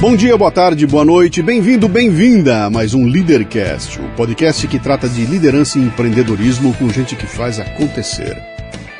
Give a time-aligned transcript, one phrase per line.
[0.00, 4.66] Bom dia, boa tarde, boa noite, bem-vindo, bem-vinda a mais um Leadercast, o um podcast
[4.66, 8.34] que trata de liderança e empreendedorismo com gente que faz acontecer.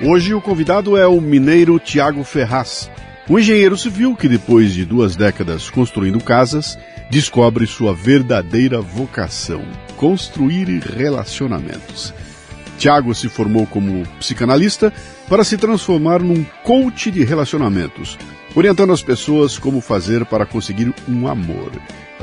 [0.03, 2.91] Hoje o convidado é o mineiro Tiago Ferraz,
[3.31, 6.79] um engenheiro civil que depois de duas décadas construindo casas,
[7.11, 9.65] descobre sua verdadeira vocação,
[9.97, 12.13] construir relacionamentos.
[12.77, 14.93] Tiago se formou como psicanalista
[15.31, 18.19] para se transformar num coach de relacionamentos,
[18.55, 21.71] orientando as pessoas como fazer para conseguir um amor.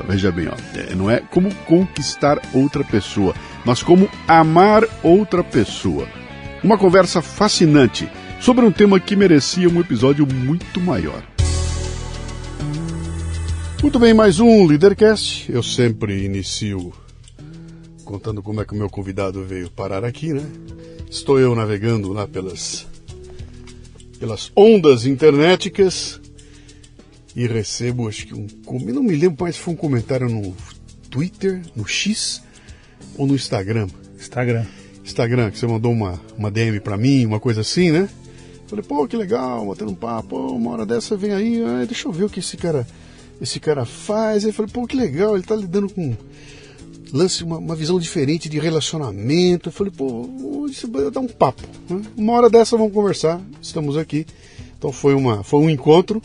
[0.07, 3.33] Veja bem, ó, é, não é como conquistar outra pessoa,
[3.65, 6.07] mas como amar outra pessoa.
[6.63, 11.23] Uma conversa fascinante sobre um tema que merecia um episódio muito maior.
[13.81, 15.51] Muito bem, mais um Leadercast.
[15.51, 16.91] Eu sempre inicio
[18.03, 20.43] contando como é que o meu convidado veio parar aqui, né?
[21.09, 22.87] Estou eu navegando lá pelas
[24.19, 26.19] pelas ondas internéticas
[27.35, 28.47] e recebo, acho que um.
[28.91, 30.55] Não me lembro mais se foi um comentário no
[31.09, 32.41] Twitter, no X
[33.15, 33.87] ou no Instagram.
[34.17, 34.65] Instagram.
[35.03, 38.09] Instagram, que você mandou uma, uma DM pra mim, uma coisa assim, né?
[38.67, 42.11] Falei, pô, que legal, batendo um papo, uma hora dessa vem aí, ah, deixa eu
[42.11, 42.85] ver o que esse cara,
[43.39, 44.43] esse cara faz.
[44.43, 46.17] Aí falei, pô, que legal, ele tá lidando com
[47.13, 49.69] lance uma, uma, visão diferente de relacionamento.
[49.69, 51.63] Eu falei, pô, isso vai dar um papo.
[51.89, 52.01] Né?
[52.15, 53.41] Uma hora dessa vamos conversar.
[53.61, 54.25] Estamos aqui.
[54.77, 56.21] Então foi, uma, foi um encontro.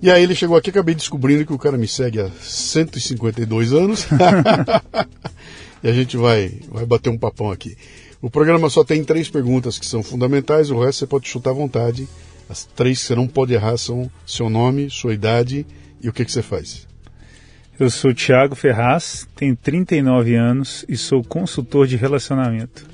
[0.00, 4.06] E aí ele chegou aqui, acabei descobrindo que o cara me segue há 152 anos.
[5.82, 7.76] e a gente vai, vai bater um papão aqui.
[8.20, 11.54] O programa só tem três perguntas que são fundamentais, o resto você pode chutar à
[11.54, 12.08] vontade.
[12.48, 15.66] As três que você não pode errar são seu nome, sua idade
[16.00, 16.86] e o que, que você faz.
[17.78, 22.86] Eu sou Tiago Ferraz, tenho 39 anos e sou consultor de relacionamento.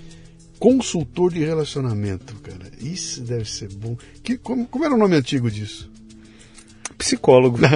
[0.59, 2.69] Consultor de relacionamento, cara.
[2.81, 3.97] Isso deve ser bom.
[4.25, 5.88] Que, como, como era o nome antigo disso?
[6.98, 7.59] Psicólogo.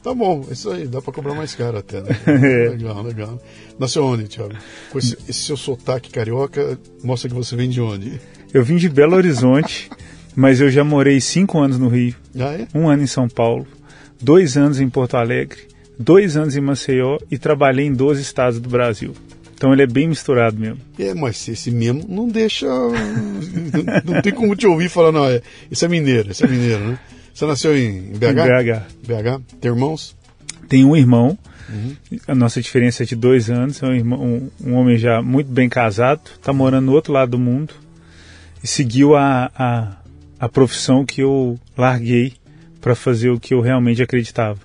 [0.00, 2.00] tá bom, isso aí, dá para cobrar mais caro até.
[2.00, 2.10] Né?
[2.26, 2.68] É.
[2.70, 3.42] Legal, legal.
[3.80, 4.54] Nasceu onde, Tiago?
[4.92, 8.20] Com esse, esse seu sotaque carioca, mostra que você vem de onde?
[8.54, 9.90] Eu vim de Belo Horizonte,
[10.36, 12.14] mas eu já morei cinco anos no Rio.
[12.38, 12.68] Ah, é?
[12.72, 13.66] Um ano em São Paulo
[14.22, 15.58] dois anos em Porto Alegre,
[15.98, 19.14] dois anos em Maceió e trabalhei em 12 estados do Brasil.
[19.54, 20.78] Então ele é bem misturado mesmo.
[20.98, 22.66] É, mas esse mesmo não deixa.
[24.04, 25.40] não, tem como te ouvir falar, não, é,
[25.70, 26.98] esse é mineiro, esse é mineiro, né?
[27.32, 28.24] Você nasceu em BH?
[28.24, 28.82] Em BH.
[29.06, 29.42] BH.
[29.60, 30.16] Tem irmãos?
[30.68, 31.38] Tenho um irmão.
[31.68, 31.96] Uhum.
[32.26, 33.82] A nossa diferença é de dois anos.
[33.82, 37.30] É um, irmão, um, um homem já muito bem casado, está morando no outro lado
[37.30, 37.72] do mundo
[38.62, 39.96] e seguiu a, a,
[40.38, 42.34] a profissão que eu larguei
[42.82, 44.58] para fazer o que eu realmente acreditava.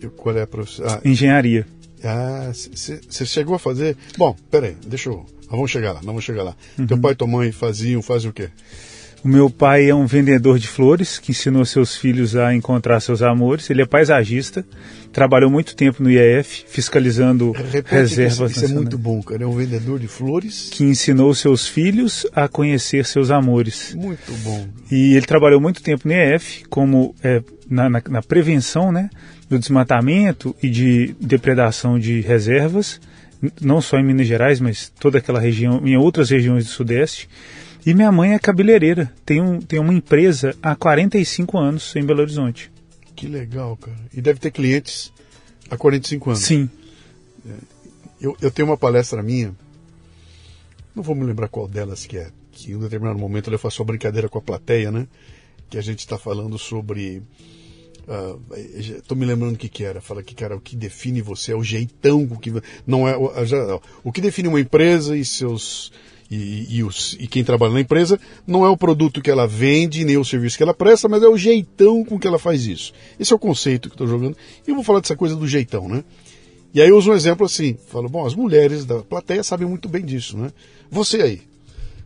[0.00, 0.86] E qual é a profissão?
[0.86, 1.66] Ah, Engenharia.
[2.04, 3.96] Ah, você chegou a fazer.
[4.16, 5.26] Bom, peraí, deixa eu.
[5.50, 6.54] Vamos chegar lá, vamos chegar lá.
[6.78, 6.86] Uhum.
[6.86, 8.50] Teu pai e tua mãe faziam, fazem o quê?
[9.24, 13.20] O meu pai é um vendedor de flores que ensinou seus filhos a encontrar seus
[13.20, 13.68] amores.
[13.68, 14.64] Ele é paisagista,
[15.12, 18.52] trabalhou muito tempo no IEF, fiscalizando Repete reservas.
[18.52, 19.42] Isso, isso é muito bom, cara.
[19.42, 23.94] É um vendedor de flores que ensinou seus filhos a conhecer seus amores.
[23.94, 24.68] Muito bom.
[24.90, 29.10] E ele trabalhou muito tempo no IEF, como é, na, na, na prevenção, né,
[29.48, 33.00] do desmatamento e de depredação de reservas,
[33.60, 37.28] não só em Minas Gerais, mas toda aquela região, em outras regiões do Sudeste.
[37.86, 42.20] E minha mãe é cabeleireira, tem, um, tem uma empresa há 45 anos em Belo
[42.20, 42.70] Horizonte.
[43.14, 43.98] Que legal, cara.
[44.12, 45.12] E deve ter clientes
[45.70, 46.42] há 45 anos.
[46.42, 46.70] Sim.
[47.48, 47.52] É,
[48.20, 49.54] eu, eu tenho uma palestra minha,
[50.94, 53.82] não vou me lembrar qual delas que é, que em um determinado momento eu faço
[53.82, 55.06] uma brincadeira com a plateia, né?
[55.70, 57.22] Que a gente está falando sobre.
[58.76, 60.00] Estou uh, me lembrando o que, que era.
[60.00, 62.24] Fala que, cara, o que define você é o jeitão.
[62.24, 62.52] O que,
[62.86, 65.92] não é, o, já, o que define uma empresa e seus
[66.30, 70.04] e, e, os, e quem trabalha na empresa não é o produto que ela vende,
[70.04, 72.92] nem o serviço que ela presta, mas é o jeitão com que ela faz isso.
[73.18, 74.36] Esse é o conceito que estou jogando.
[74.66, 76.04] E eu vou falar dessa coisa do jeitão, né?
[76.74, 79.88] E aí eu uso um exemplo assim, falo, bom, as mulheres da plateia sabem muito
[79.88, 80.52] bem disso, né?
[80.90, 81.40] Você aí,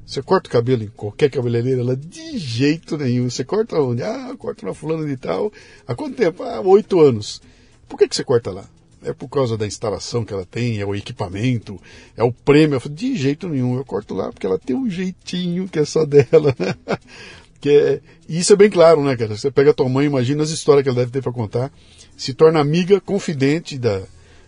[0.07, 3.29] você corta o cabelo em qualquer cabeleireira, ela de jeito nenhum.
[3.29, 4.03] Você corta onde?
[4.03, 5.53] Ah, corta na fulana de tal.
[5.87, 6.43] Há quanto tempo?
[6.43, 7.41] Ah, oito anos.
[7.89, 8.65] Por que, que você corta lá?
[9.05, 11.81] É por causa da instalação que ela tem, é o equipamento,
[12.17, 12.77] é o prêmio.
[12.77, 15.85] Eu falo, de jeito nenhum, eu corto lá porque ela tem um jeitinho que é
[15.85, 16.55] só dela.
[17.61, 19.37] que é, e isso é bem claro, né, cara?
[19.37, 21.73] Você pega a tua mãe, imagina as histórias que ela deve ter para contar,
[22.17, 24.03] se torna amiga, confidente da,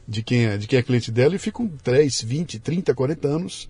[0.06, 3.68] de, quem é, de quem é cliente dela e ficam 10, 20, 30, 40 anos.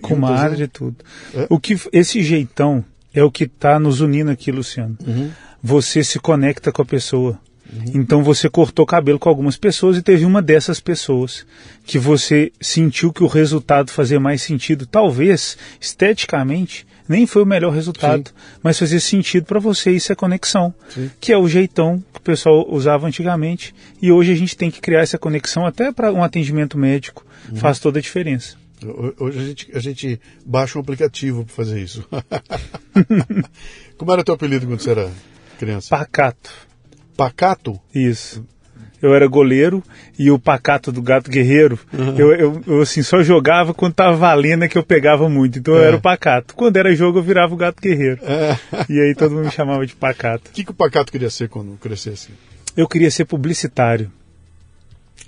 [0.00, 0.96] Com uma área de tudo.
[1.34, 1.46] É?
[1.50, 4.96] O que, esse jeitão é o que está nos unindo aqui, Luciano.
[5.04, 5.30] Uhum.
[5.62, 7.40] Você se conecta com a pessoa.
[7.72, 7.92] Uhum.
[7.94, 11.46] Então você cortou cabelo com algumas pessoas e teve uma dessas pessoas
[11.84, 14.86] que você sentiu que o resultado fazia mais sentido.
[14.86, 18.34] Talvez, esteticamente, nem foi o melhor resultado, Sim.
[18.62, 21.10] mas fazia sentido para você isso é conexão, Sim.
[21.20, 24.80] que é o jeitão que o pessoal usava antigamente e hoje a gente tem que
[24.80, 27.56] criar essa conexão até para um atendimento médico, uhum.
[27.56, 28.56] faz toda a diferença.
[29.18, 32.06] Hoje a gente, a gente baixa um aplicativo para fazer isso.
[33.98, 35.10] Como era teu apelido quando você era
[35.58, 35.88] criança?
[35.88, 36.67] Pacato.
[37.18, 37.80] Pacato?
[37.92, 38.46] Isso.
[39.02, 39.82] Eu era goleiro
[40.16, 42.16] e o pacato do gato guerreiro, uhum.
[42.16, 45.58] eu, eu, eu, assim, só jogava quando tava valendo é que eu pegava muito.
[45.58, 45.78] Então é.
[45.78, 46.54] eu era o pacato.
[46.54, 48.20] Quando era jogo, eu virava o gato guerreiro.
[48.22, 48.56] É.
[48.88, 50.50] E aí todo mundo me chamava de pacato.
[50.50, 52.28] O que, que o pacato queria ser quando crescesse?
[52.76, 54.12] Eu queria ser publicitário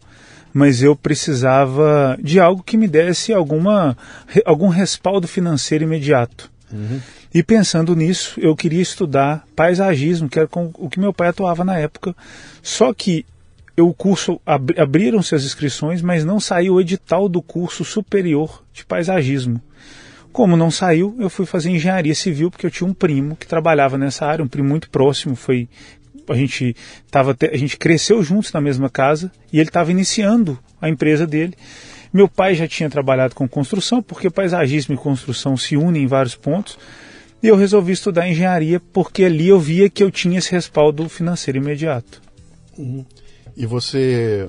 [0.54, 3.98] mas eu precisava de algo que me desse alguma,
[4.46, 6.50] algum respaldo financeiro imediato.
[6.72, 7.02] Uhum.
[7.34, 11.66] E pensando nisso, eu queria estudar paisagismo, que era com o que meu pai atuava
[11.66, 12.16] na época.
[12.64, 13.26] Só que
[13.78, 18.86] o curso ab, abriram-se as inscrições, mas não saiu o edital do curso superior de
[18.86, 19.62] paisagismo.
[20.40, 23.98] Como não saiu, eu fui fazer engenharia civil porque eu tinha um primo que trabalhava
[23.98, 25.68] nessa área, um primo muito próximo, foi
[26.30, 26.78] a gente
[27.12, 31.56] tava a gente cresceu juntos na mesma casa e ele estava iniciando a empresa dele.
[32.14, 36.36] Meu pai já tinha trabalhado com construção, porque paisagismo e construção se unem em vários
[36.36, 36.80] pontos.
[37.44, 41.58] E eu resolvi estudar engenharia porque ali eu via que eu tinha esse respaldo financeiro
[41.58, 42.22] imediato.
[42.78, 43.06] Uhum.
[43.58, 44.48] E você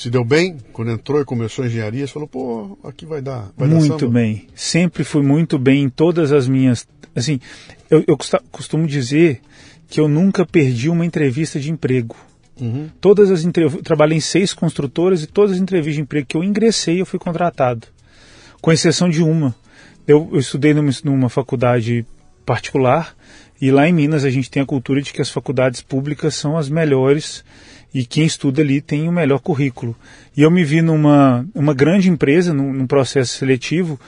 [0.00, 2.06] se deu bem quando entrou e começou a engenharia?
[2.06, 3.50] Você falou, pô, aqui vai dar.
[3.54, 4.46] Vai muito dar bem.
[4.54, 6.88] Sempre fui muito bem em todas as minhas.
[7.14, 7.38] Assim,
[7.90, 8.16] eu, eu
[8.50, 9.42] costumo dizer
[9.88, 12.16] que eu nunca perdi uma entrevista de emprego.
[12.58, 12.88] Uhum.
[12.98, 16.42] Todas as entrevistas, trabalhei em seis construtoras e todas as entrevistas de emprego que eu
[16.42, 17.86] ingressei eu fui contratado,
[18.62, 19.54] com exceção de uma.
[20.08, 22.06] Eu, eu estudei numa, numa faculdade
[22.46, 23.14] particular
[23.60, 26.56] e lá em Minas a gente tem a cultura de que as faculdades públicas são
[26.56, 27.44] as melhores
[27.92, 29.96] e quem estuda ali tem o melhor currículo.
[30.36, 33.98] E eu me vi numa uma grande empresa, num, num processo seletivo,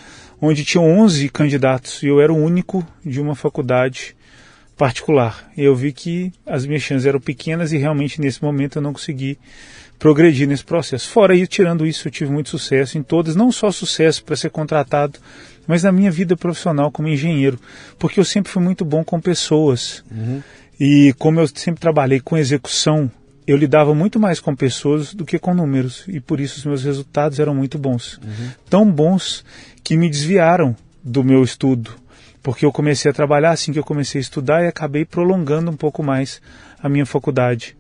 [0.41, 4.17] onde tinham 11 candidatos e eu era o único de uma faculdade
[4.77, 5.51] particular.
[5.57, 8.93] E eu vi que as minhas chances eram pequenas e realmente nesse momento eu não
[8.93, 9.39] consegui
[9.99, 11.09] progredir nesse processo.
[11.09, 14.51] Fora isso, tirando isso, eu tive muito sucesso em todas, não só sucesso para ser
[14.51, 15.21] contratado,
[15.67, 17.57] mas na minha vida profissional como engenheiro,
[17.99, 20.03] porque eu sempre fui muito bom com pessoas.
[20.11, 20.43] Uhum.
[20.81, 23.09] E como eu sempre trabalhei com execução
[23.47, 26.85] eu lidava muito mais com pessoas do que com números e por isso os meus
[26.85, 28.19] resultados eram muito bons.
[28.19, 28.51] Uhum.
[28.71, 29.45] Tão bons
[29.83, 31.91] que me desviaram do meu estudo,
[32.43, 35.77] porque eu comecei a trabalhar assim que eu comecei a estudar e acabei prolongando um
[35.77, 36.41] pouco mais
[36.81, 37.77] a minha faculdade.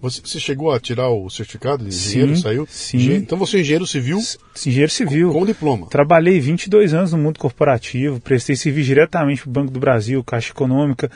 [0.00, 2.36] Você chegou a tirar o certificado de engenheiro?
[2.36, 2.68] Sim, saiu?
[2.68, 3.14] Sim.
[3.14, 4.18] Então você é engenheiro civil?
[4.66, 5.32] Engenheiro civil.
[5.32, 5.86] Com, com diploma.
[5.86, 10.50] Trabalhei 22 anos no mundo corporativo, prestei serviço diretamente para o Banco do Brasil, Caixa
[10.50, 11.10] Econômica.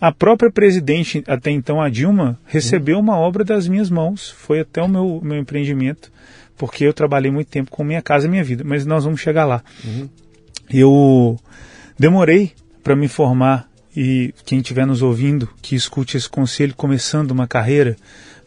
[0.00, 4.30] A própria presidente, até então a Dilma, recebeu uma obra das minhas mãos.
[4.30, 6.12] Foi até o meu, meu empreendimento,
[6.56, 8.62] porque eu trabalhei muito tempo com minha casa e minha vida.
[8.64, 9.62] Mas nós vamos chegar lá.
[9.84, 10.08] Uhum.
[10.70, 11.40] Eu
[11.98, 17.46] demorei para me formar e quem estiver nos ouvindo, que escute esse conselho começando uma
[17.46, 17.96] carreira,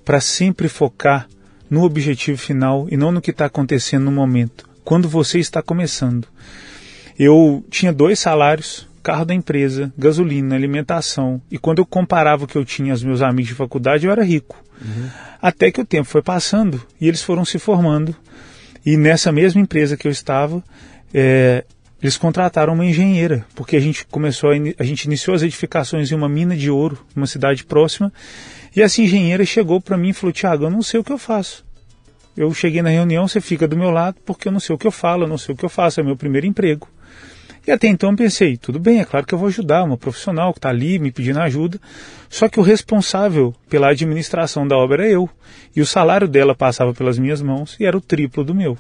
[0.06, 1.28] para sempre focar
[1.70, 6.28] no objetivo final e não no que está acontecendo no momento, quando você está começando.
[7.18, 11.42] eu tinha dois salários, carro da empresa, gasolina, alimentação.
[11.50, 14.24] E quando eu comparava o que eu tinha aos meus amigos de faculdade, eu era
[14.24, 14.64] rico.
[14.80, 15.10] Uhum.
[15.42, 18.16] Até que o tempo foi passando e eles foram se formando.
[18.86, 20.64] E nessa mesma empresa que eu estava,
[21.12, 21.66] é,
[22.00, 26.16] eles contrataram uma engenheira, porque a gente começou a, a gente iniciou as edificações em
[26.16, 28.14] uma mina de ouro, uma cidade próxima,
[28.76, 31.18] e essa engenheira chegou para mim e falou: "Tiago, eu não sei o que eu
[31.18, 31.66] faço.
[32.38, 34.86] Eu cheguei na reunião, você fica do meu lado, porque eu não sei o que
[34.86, 36.88] eu falo, eu não sei o que eu faço, é meu primeiro emprego".
[37.70, 40.52] E até então eu pensei, tudo bem, é claro que eu vou ajudar, uma profissional
[40.52, 41.80] que está ali me pedindo ajuda.
[42.28, 45.30] Só que o responsável pela administração da obra era eu.
[45.76, 48.76] E o salário dela passava pelas minhas mãos e era o triplo do meu.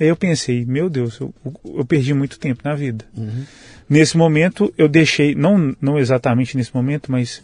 [0.00, 1.32] Aí eu pensei, meu Deus, eu,
[1.64, 3.04] eu perdi muito tempo na vida.
[3.16, 3.44] Uhum.
[3.88, 7.40] Nesse momento eu deixei, não, não exatamente nesse momento, mas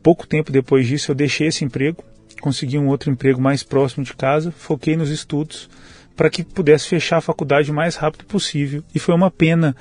[0.00, 2.04] pouco tempo depois disso eu deixei esse emprego,
[2.40, 5.68] consegui um outro emprego mais próximo de casa, foquei nos estudos
[6.16, 8.82] para que pudesse fechar a faculdade o mais rápido possível.
[8.94, 9.74] E foi uma pena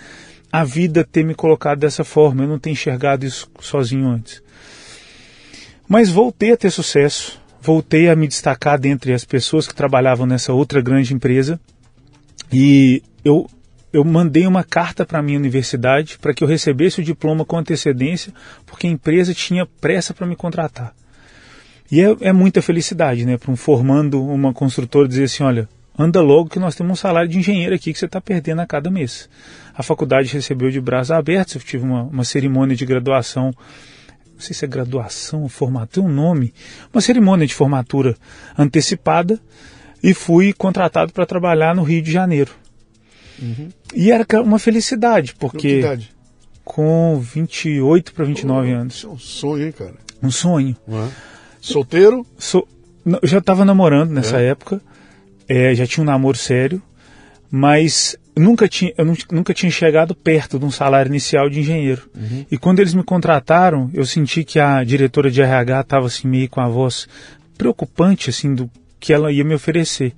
[0.52, 4.42] a vida ter me colocado dessa forma, eu não ter enxergado isso sozinho antes.
[5.88, 10.52] Mas voltei a ter sucesso, voltei a me destacar dentre as pessoas que trabalhavam nessa
[10.54, 11.60] outra grande empresa
[12.52, 13.50] e eu,
[13.94, 17.58] eu mandei uma carta para a minha universidade para que eu recebesse o diploma com
[17.58, 18.34] antecedência,
[18.66, 20.94] porque a empresa tinha pressa para me contratar.
[21.90, 25.68] E é, é muita felicidade, né, para um formando uma construtora dizer assim, olha,
[26.02, 28.66] anda logo que nós temos um salário de engenheiro aqui que você está perdendo a
[28.66, 29.30] cada mês.
[29.74, 33.54] A faculdade recebeu de braços abertos, eu tive uma, uma cerimônia de graduação,
[34.34, 36.54] não sei se é graduação formatura, tem um nome,
[36.94, 38.16] uma cerimônia de formatura
[38.58, 39.40] antecipada
[40.02, 42.52] e fui contratado para trabalhar no Rio de Janeiro.
[43.42, 43.70] Uhum.
[43.94, 45.84] E era uma felicidade, porque
[46.64, 48.96] com 28 para 29 oh, anos.
[48.96, 49.96] Isso é um sonho, hein, cara?
[50.22, 50.76] Um sonho.
[50.88, 51.10] Uhum.
[51.60, 52.26] Solteiro?
[52.38, 52.68] So,
[53.06, 54.48] eu já estava namorando nessa é.
[54.48, 54.82] época
[55.52, 56.82] é, já tinha um namoro sério,
[57.52, 62.10] mas nunca tinha, eu nunca tinha chegado perto de um salário inicial de engenheiro.
[62.16, 62.46] Uhum.
[62.50, 66.50] E quando eles me contrataram, eu senti que a diretora de RH estava assim meio
[66.50, 67.06] com a voz
[67.58, 70.14] preocupante assim do que ela ia me oferecer.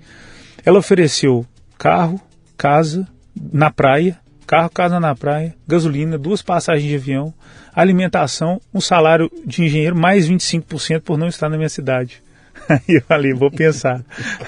[0.63, 1.44] Ela ofereceu
[1.80, 2.22] carro,
[2.56, 3.08] casa
[3.52, 7.34] na praia, carro, casa na praia, gasolina, duas passagens de avião,
[7.74, 12.22] alimentação, um salário de engenheiro mais 25% por não estar na minha cidade.
[12.70, 14.03] Aí eu falei, vou pensar.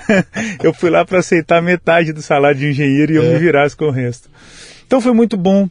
[0.64, 3.34] eu fui lá para aceitar metade do salário de engenheiro e eu é.
[3.34, 4.30] me virasse com o resto.
[4.86, 5.70] Então foi muito bom.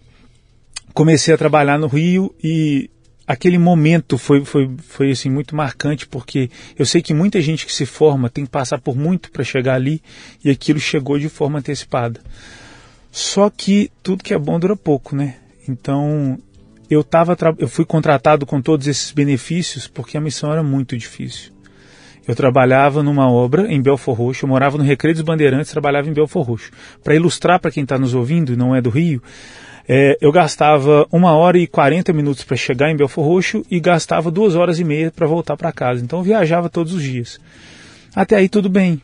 [0.92, 2.88] Comecei a trabalhar no Rio e
[3.26, 7.72] aquele momento foi, foi, foi assim, muito marcante, porque eu sei que muita gente que
[7.72, 10.00] se forma tem que passar por muito para chegar ali
[10.44, 12.20] e aquilo chegou de forma antecipada.
[13.10, 15.36] Só que tudo que é bom dura pouco, né?
[15.68, 16.38] Então
[16.90, 21.53] eu, tava, eu fui contratado com todos esses benefícios porque a missão era muito difícil.
[22.26, 26.12] Eu trabalhava numa obra em Belfor Roxo, eu morava no Recreio dos Bandeirantes, trabalhava em
[26.12, 26.70] Belfor Roxo.
[27.02, 29.22] Para ilustrar para quem está nos ouvindo e não é do Rio,
[29.86, 34.30] é, eu gastava uma hora e 40 minutos para chegar em Belfor Roxo e gastava
[34.30, 36.02] duas horas e meia para voltar para casa.
[36.02, 37.38] Então eu viajava todos os dias.
[38.14, 39.00] Até aí tudo bem.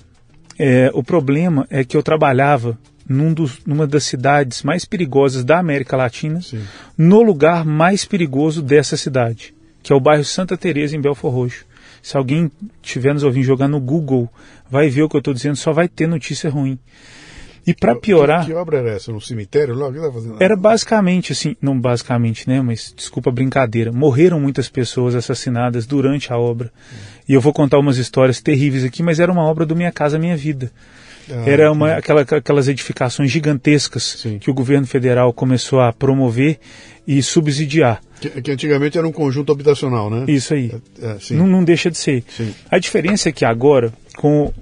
[0.59, 5.59] É, o problema é que eu trabalhava num dos, numa das cidades mais perigosas da
[5.59, 6.63] América Latina, Sim.
[6.97, 11.65] no lugar mais perigoso dessa cidade, que é o bairro Santa Teresa em Belfor Roxo.
[12.03, 12.51] Se alguém
[12.83, 14.29] estiver nos ouvindo jogar no Google,
[14.71, 16.79] vai ver o que eu estou dizendo, só vai ter notícia ruim.
[17.67, 18.41] E para piorar.
[18.41, 19.13] Que, que, obra era essa?
[19.13, 19.93] No cemitério lá?
[19.93, 22.61] Tá era basicamente assim, não basicamente, né?
[22.61, 23.93] Mas desculpa a brincadeira.
[23.93, 26.73] Morreram muitas pessoas assassinadas durante a obra.
[26.93, 26.97] Hum.
[27.29, 30.19] E eu vou contar umas histórias terríveis aqui, mas era uma obra do Minha Casa
[30.19, 30.73] Minha Vida.
[31.31, 34.39] Ah, era uma, aquela, aquelas edificações gigantescas Sim.
[34.39, 36.59] que o governo federal começou a promover
[37.07, 38.01] e subsidiar.
[38.21, 40.25] Que, que, antigamente era um conjunto habitacional, né?
[40.29, 40.73] Isso aí.
[41.01, 42.23] É, é, não, não, deixa de ser.
[42.29, 42.55] Sim.
[42.71, 44.53] A diferença é que agora, com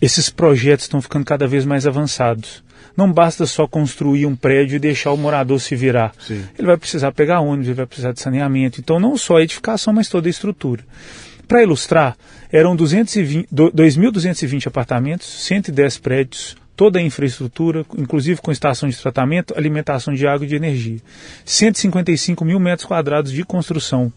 [0.00, 2.62] esses projetos estão ficando cada vez mais avançados.
[2.96, 6.12] Não basta só construir um prédio e deixar o morador se virar.
[6.18, 6.44] Sim.
[6.58, 8.80] Ele vai precisar pegar ônibus, ele vai precisar de saneamento.
[8.80, 10.84] Então, não só a edificação, mas toda a estrutura.
[11.48, 12.16] Para ilustrar,
[12.50, 20.26] eram 2.220 apartamentos, 110 prédios, toda a infraestrutura, inclusive com estação de tratamento, alimentação de
[20.26, 20.98] água e de energia.
[21.44, 24.12] 155 mil metros quadrados de construção.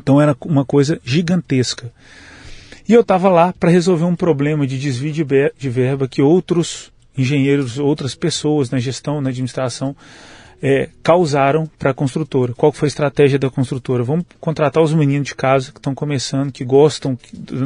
[0.00, 1.92] Então era uma coisa gigantesca.
[2.88, 7.78] E eu estava lá para resolver um problema de desvio de verba que outros engenheiros,
[7.78, 9.94] outras pessoas na gestão, na administração,
[10.62, 12.54] é, causaram para a construtora.
[12.54, 14.04] Qual foi a estratégia da construtora?
[14.04, 17.18] Vamos contratar os meninos de casa que estão começando, que gostam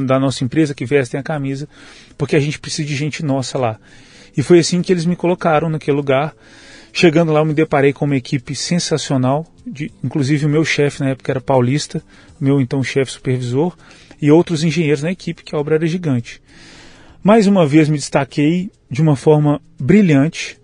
[0.07, 1.69] da nossa empresa, que vestem a camisa,
[2.17, 3.79] porque a gente precisa de gente nossa lá.
[4.35, 6.35] E foi assim que eles me colocaram naquele lugar.
[6.91, 11.11] Chegando lá, eu me deparei com uma equipe sensacional, de, inclusive o meu chefe na
[11.11, 12.03] época era paulista,
[12.41, 13.76] meu então chefe supervisor,
[14.21, 16.41] e outros engenheiros na equipe, que a obra era gigante.
[17.23, 20.59] Mais uma vez me destaquei de uma forma brilhante,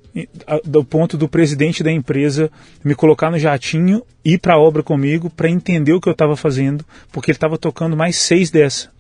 [0.65, 2.51] do ponto do presidente da empresa
[2.85, 6.37] me colocar no jatinho, ir para a obra comigo para entender o que eu estava
[6.37, 8.91] fazendo, porque ele estava tocando mais seis dessa.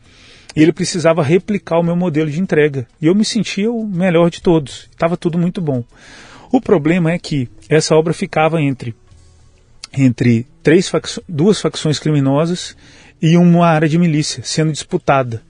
[0.54, 2.87] E ele precisava replicar o meu modelo de entrega.
[3.00, 4.88] E eu me sentia o melhor de todos.
[4.90, 5.83] Estava tudo muito bom.
[6.50, 8.95] O problema é que essa obra ficava entre
[9.95, 10.90] entre três
[11.28, 12.76] duas facções criminosas
[13.21, 15.42] e uma área de milícia sendo disputada.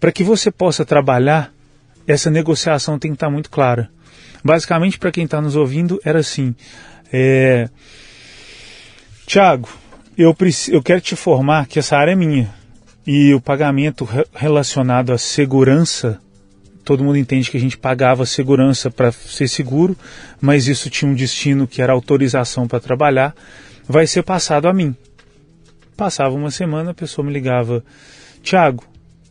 [0.00, 1.52] Para que você possa trabalhar,
[2.06, 3.90] essa negociação tem que estar muito clara.
[4.46, 6.54] Basicamente, para quem está nos ouvindo, era assim:
[7.12, 7.68] é,
[9.26, 9.68] Tiago,
[10.16, 10.34] eu,
[10.68, 12.54] eu quero te informar que essa área é minha
[13.04, 16.20] e o pagamento relacionado à segurança
[16.84, 19.96] todo mundo entende que a gente pagava segurança para ser seguro,
[20.40, 23.34] mas isso tinha um destino que era autorização para trabalhar,
[23.88, 24.94] vai ser passado a mim.
[25.96, 27.84] Passava uma semana, a pessoa me ligava,
[28.40, 28.84] Tiago,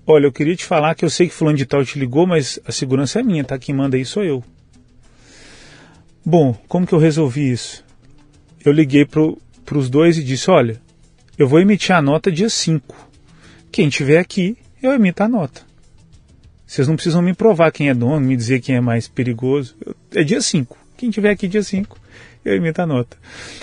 [0.06, 2.60] olha, eu queria te falar que eu sei que fulano de tal te ligou, mas
[2.68, 3.58] a segurança é minha, tá?
[3.58, 4.44] Quem manda aí sou eu.
[6.26, 7.86] Bom, como que eu resolvi isso?
[8.66, 10.82] Eu liguei para os dois e disse, olha,
[11.38, 12.96] eu vou emitir a nota dia 5.
[13.72, 15.62] Quem tiver aqui, eu emito a nota.
[16.66, 19.76] Vocês não precisam me provar quem é dono, me dizer quem é mais perigoso.
[20.16, 20.76] É dia 5.
[20.98, 21.96] Quem tiver aqui dia 5,
[22.44, 23.16] eu emito a nota.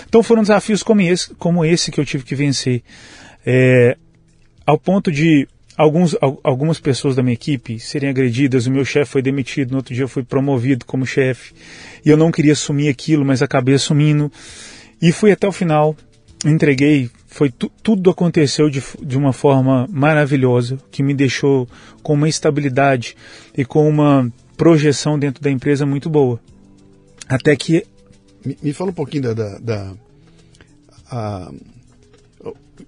[0.07, 2.81] Então foram desafios como esse, como esse que eu tive que vencer.
[3.45, 3.97] É,
[4.65, 9.21] ao ponto de alguns, algumas pessoas da minha equipe serem agredidas, o meu chefe foi
[9.21, 11.53] demitido, no outro dia eu fui promovido como chefe,
[12.05, 14.31] e eu não queria assumir aquilo, mas acabei assumindo,
[15.01, 15.95] e fui até o final,
[16.45, 21.67] entreguei foi tu, tudo aconteceu de, de uma forma maravilhosa, que me deixou
[22.03, 23.17] com uma estabilidade
[23.57, 26.39] e com uma projeção dentro da empresa muito boa.
[27.27, 27.87] Até que.
[28.45, 29.33] Me, me fala um pouquinho da.
[29.33, 29.93] da, da
[31.09, 31.51] a,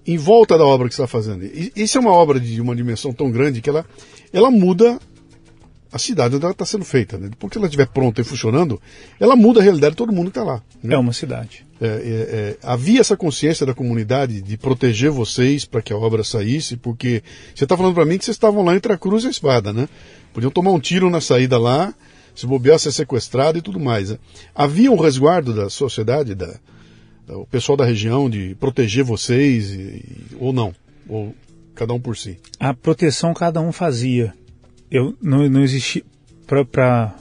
[0.06, 1.44] em volta da obra que você está fazendo.
[1.74, 3.84] Isso é uma obra de uma dimensão tão grande que ela,
[4.32, 4.98] ela muda
[5.92, 7.16] a cidade onde ela está sendo feita.
[7.16, 7.30] Né?
[7.38, 8.80] Porque ela estiver pronta e funcionando,
[9.18, 10.62] ela muda a realidade de todo mundo que está lá.
[10.82, 10.94] Né?
[10.94, 11.64] É uma cidade.
[11.80, 16.24] É, é, é, havia essa consciência da comunidade de proteger vocês para que a obra
[16.24, 17.22] saísse, porque
[17.54, 19.72] você está falando para mim que vocês estavam lá entre a cruz e a espada,
[19.72, 19.88] né?
[20.32, 21.94] Podiam tomar um tiro na saída lá,
[22.34, 24.10] se bobear, ser sequestrado e tudo mais.
[24.10, 24.18] Né?
[24.54, 26.58] Havia um resguardo da sociedade, da, da,
[27.28, 30.04] o pessoal da região, de proteger vocês, e,
[30.38, 30.74] ou não?
[31.08, 31.34] Ou
[31.74, 32.38] cada um por si?
[32.58, 34.32] A proteção cada um fazia
[34.90, 36.02] eu não, não existia
[36.46, 37.14] para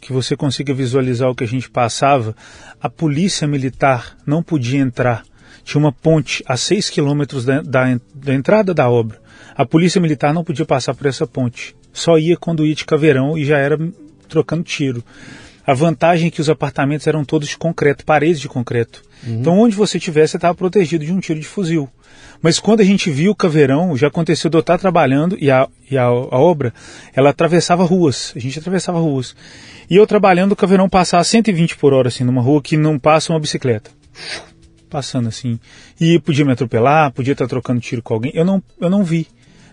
[0.00, 2.34] que você consiga visualizar o que a gente passava,
[2.80, 5.24] a polícia militar não podia entrar.
[5.64, 9.20] Tinha uma ponte a 6 quilômetros da, da, da, entrada da obra.
[9.54, 11.76] A polícia militar não podia passar por essa ponte.
[11.92, 13.78] Só ia quando ia de caveirão e já era
[14.28, 15.04] trocando tiro.
[15.66, 19.02] A vantagem é que os apartamentos eram todos de concreto, paredes de concreto.
[19.26, 19.40] Uhum.
[19.40, 21.88] Então, onde você estivesse, você estava protegido de um tiro de fuzil.
[22.42, 25.68] Mas quando a gente viu o caveirão, já aconteceu de eu estar trabalhando e a,
[25.88, 26.74] e a, a obra,
[27.14, 28.32] ela atravessava ruas.
[28.34, 29.36] A gente atravessava ruas.
[29.88, 33.32] E eu trabalhando, o caveirão passava 120 por hora, assim, numa rua que não passa
[33.32, 33.90] uma bicicleta.
[34.90, 35.58] Passando assim.
[36.00, 38.32] E podia me atropelar, podia estar trocando tiro com alguém.
[38.34, 39.28] Eu não, eu não vi.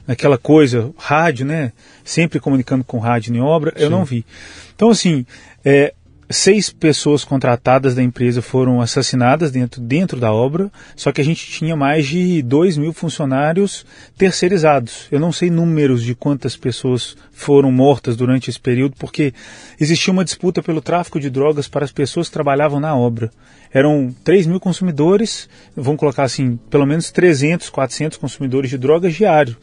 [0.10, 1.72] Naquela coisa, rádio, né?
[2.04, 3.84] Sempre comunicando com rádio em obra, Sim.
[3.84, 4.26] eu não vi.
[4.74, 5.24] Então, assim,
[5.64, 5.94] é,
[6.28, 11.46] seis pessoas contratadas da empresa foram assassinadas dentro, dentro da obra, só que a gente
[11.46, 13.86] tinha mais de dois mil funcionários
[14.18, 15.08] terceirizados.
[15.12, 19.32] Eu não sei números de quantas pessoas foram mortas durante esse período, porque
[19.80, 23.32] existia uma disputa pelo tráfico de drogas para as pessoas que trabalhavam na obra.
[23.72, 29.56] Eram 3 mil consumidores, vamos colocar assim, pelo menos 300, 400 consumidores de drogas diário.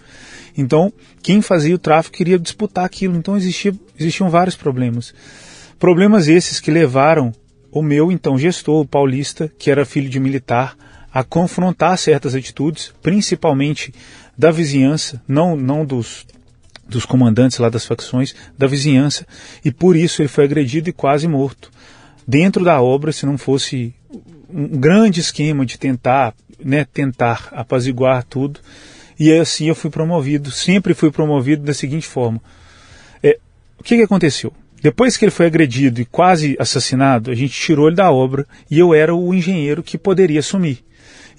[0.57, 0.93] Então,
[1.23, 5.15] quem fazia o tráfico queria disputar aquilo, então existia, existiam vários problemas.
[5.79, 7.33] Problemas esses que levaram
[7.71, 10.77] o meu então gestor, o paulista, que era filho de militar,
[11.13, 13.93] a confrontar certas atitudes, principalmente
[14.37, 16.27] da vizinhança, não, não dos,
[16.89, 19.27] dos comandantes lá das facções, da vizinhança,
[19.65, 21.71] e por isso ele foi agredido e quase morto.
[22.27, 23.95] Dentro da obra, se não fosse
[24.49, 28.61] um grande esquema de tentar, né, tentar apaziguar tudo,
[29.19, 32.41] e assim eu fui promovido, sempre fui promovido da seguinte forma.
[33.23, 33.39] É,
[33.79, 34.53] o que, que aconteceu?
[34.83, 38.79] Depois que ele foi agredido e quase assassinado, a gente tirou ele da obra e
[38.79, 40.85] eu era o engenheiro que poderia assumir.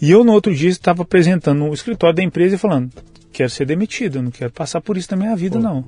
[0.02, 2.92] E eu no outro dia estava apresentando no escritório da empresa e falando:
[3.32, 5.86] quero ser demitido, não quero passar por isso na minha vida, não.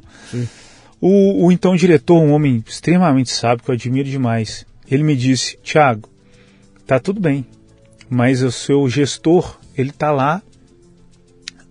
[1.02, 5.58] O, o, então diretor, um homem extremamente sábio, que eu admiro demais, ele me disse:
[5.64, 6.10] Tiago,
[6.86, 7.46] tá tudo bem,
[8.10, 10.42] mas o seu gestor, ele tá lá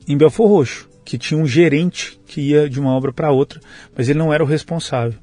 [0.09, 3.61] em Belfor Roxo, que tinha um gerente que ia de uma obra para outra,
[3.97, 5.19] mas ele não era o responsável.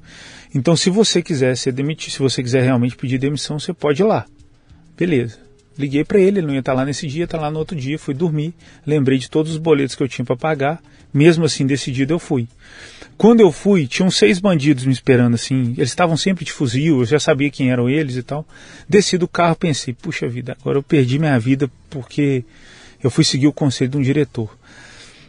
[0.54, 4.04] Então, se você quiser ser demitido, se você quiser realmente pedir demissão, você pode ir
[4.04, 4.26] lá.
[4.96, 5.38] Beleza.
[5.78, 7.98] Liguei para ele, ele não ia estar lá nesse dia, tá lá no outro dia,
[7.98, 8.54] fui dormir,
[8.86, 10.80] lembrei de todos os boletos que eu tinha para pagar,
[11.12, 12.48] mesmo assim decidido eu fui.
[13.18, 17.04] Quando eu fui, tinham seis bandidos me esperando assim, eles estavam sempre de fuzil, eu
[17.04, 18.46] já sabia quem eram eles e tal.
[18.88, 22.44] Desci do carro, pensei, puxa vida, agora eu perdi minha vida porque
[23.02, 24.50] eu fui seguir o conselho de um diretor.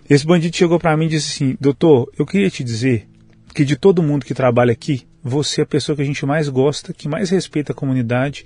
[0.10, 3.08] Esse bandido chegou para mim e disse assim: Doutor, eu queria te dizer
[3.54, 6.48] que de todo mundo que trabalha aqui, você é a pessoa que a gente mais
[6.48, 8.46] gosta, que mais respeita a comunidade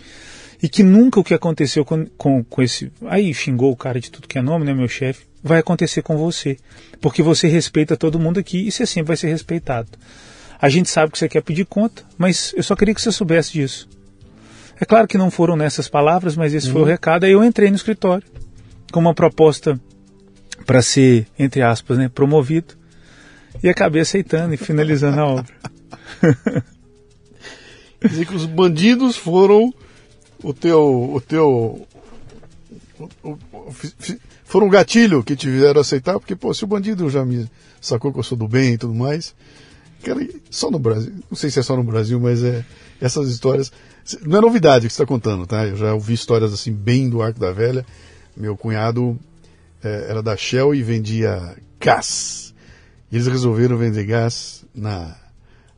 [0.61, 2.91] e que nunca o que aconteceu com, com, com esse.
[3.07, 5.25] Aí xingou o cara de tudo que é nome, né, meu chefe?
[5.43, 6.57] Vai acontecer com você.
[6.99, 9.89] Porque você respeita todo mundo aqui e você sempre vai ser respeitado.
[10.59, 13.53] A gente sabe que você quer pedir conta, mas eu só queria que você soubesse
[13.53, 13.89] disso.
[14.79, 16.73] É claro que não foram nessas palavras, mas esse uhum.
[16.73, 16.91] foi o uhum.
[16.91, 17.23] recado.
[17.23, 18.25] Aí eu entrei no escritório
[18.91, 19.79] com uma proposta
[20.65, 22.75] para ser, entre aspas, né, promovido.
[23.63, 25.53] E acabei aceitando e finalizando a obra.
[27.99, 29.73] Quer dizer que os bandidos foram
[30.43, 31.13] o teu.
[31.13, 31.87] O teu
[32.99, 33.37] o, o,
[34.45, 38.11] foram um gatilho que te fizeram aceitar, porque, pô, se o bandido já me sacou
[38.11, 39.33] que eu sou do bem e tudo mais.
[40.03, 42.65] Cara, só no Brasil, não sei se é só no Brasil, mas é
[42.99, 43.71] essas histórias.
[44.23, 45.65] Não é novidade que você está contando, tá?
[45.65, 47.85] Eu já ouvi histórias assim, bem do Arco da Velha.
[48.35, 49.17] Meu cunhado
[49.83, 52.53] é, era da Shell e vendia gás.
[53.11, 55.15] E eles resolveram vender gás na,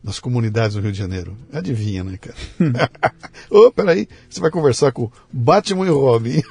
[0.03, 1.35] nas comunidades do Rio de Janeiro.
[1.51, 2.35] Adivinha, né, cara?
[3.49, 6.41] Ô, oh, peraí, você vai conversar com Batman e Robin.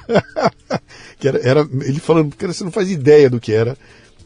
[1.19, 3.77] que era, era, ele falando, cara, você não faz ideia do que era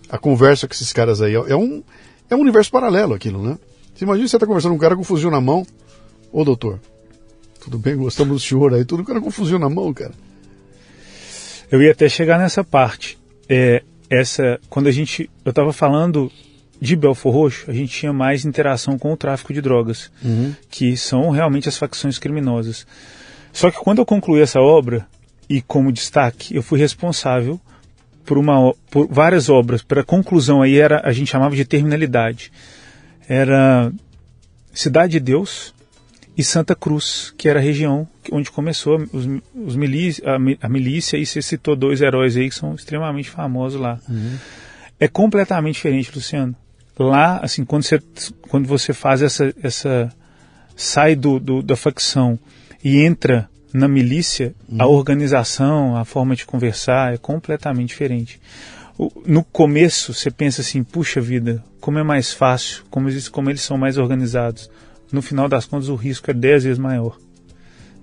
[0.09, 1.33] a conversa com esses caras aí.
[1.35, 1.83] É um,
[2.29, 3.57] é um universo paralelo aquilo, né?
[3.93, 5.65] Você imagina você tá conversando com um cara com um fuzil na mão.
[6.31, 6.79] Ô, doutor,
[7.63, 7.95] tudo bem?
[7.95, 8.85] Gostamos do senhor aí.
[8.85, 10.13] Tudo um cara com um fuzil na mão, cara.
[11.71, 13.17] Eu ia até chegar nessa parte.
[13.49, 16.31] É, essa, quando a gente, eu estava falando
[16.79, 20.53] de Belfor Roxo, a gente tinha mais interação com o tráfico de drogas, uhum.
[20.69, 22.85] que são realmente as facções criminosas.
[23.51, 25.07] Só que quando eu concluí essa obra,
[25.49, 27.59] e como destaque, eu fui responsável
[28.25, 29.81] por, uma, por várias obras.
[29.81, 32.51] Para conclusão aí era, a gente chamava de terminalidade.
[33.27, 33.91] Era
[34.73, 35.73] Cidade de Deus,
[36.37, 40.23] e Santa Cruz, que era a região onde começou os, os milícia,
[40.61, 43.99] a, milícia, e você citou dois heróis aí que são extremamente famosos lá.
[44.07, 44.37] Uhum.
[44.99, 46.55] É completamente diferente, Luciano.
[46.99, 47.99] Lá, assim, quando você,
[48.49, 50.13] quando você faz essa, essa
[50.75, 52.37] sai do, do da facção
[52.83, 54.77] e entra na milícia, uhum.
[54.79, 58.39] a organização, a forma de conversar é completamente diferente.
[59.25, 63.61] No começo, você pensa assim, puxa vida, como é mais fácil, como eles, como eles
[63.61, 64.69] são mais organizados
[65.11, 67.17] no final das contas o risco é 10 vezes maior.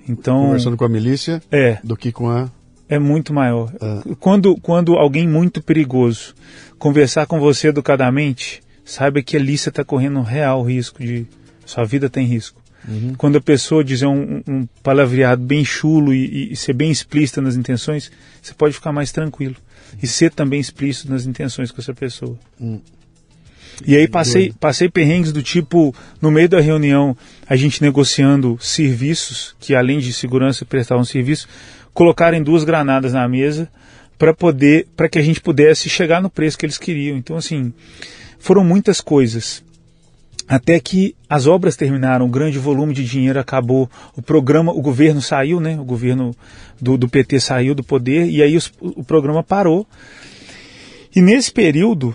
[0.09, 2.51] Então, Conversando com a milícia é, do que com a.
[2.89, 3.73] É muito maior.
[3.81, 4.03] Ah.
[4.21, 6.35] Quando, quando alguém muito perigoso
[6.79, 11.27] conversar com você educadamente, saiba que ali você está correndo um real risco de.
[11.65, 12.63] Sua vida tem risco.
[12.87, 13.15] Uhum.
[13.17, 17.57] Quando a pessoa dizer um, um palavreado bem chulo e, e, ser bem explícita nas
[17.57, 18.13] intenções,
[18.43, 19.57] você pode ficar mais tranquilo.
[20.03, 22.39] E ser também explícito nas intenções com essa pessoa.
[22.61, 22.81] Uhum.
[23.87, 27.17] E aí passei, passei perrengues do tipo, no meio da reunião,
[27.49, 31.49] a gente negociando serviços, que além de segurança prestavam serviço,
[31.93, 33.69] colocarem duas granadas na mesa
[34.19, 37.17] para poder, para que a gente pudesse chegar no preço que eles queriam.
[37.17, 37.73] Então, assim,
[38.39, 39.63] foram muitas coisas.
[40.47, 45.23] Até que as obras terminaram, o grande volume de dinheiro acabou, o programa, o governo
[45.23, 45.79] saiu, né?
[45.81, 46.37] O governo
[46.81, 49.87] do, do PT saiu do poder e aí os, o programa parou.
[51.17, 52.15] E nesse período,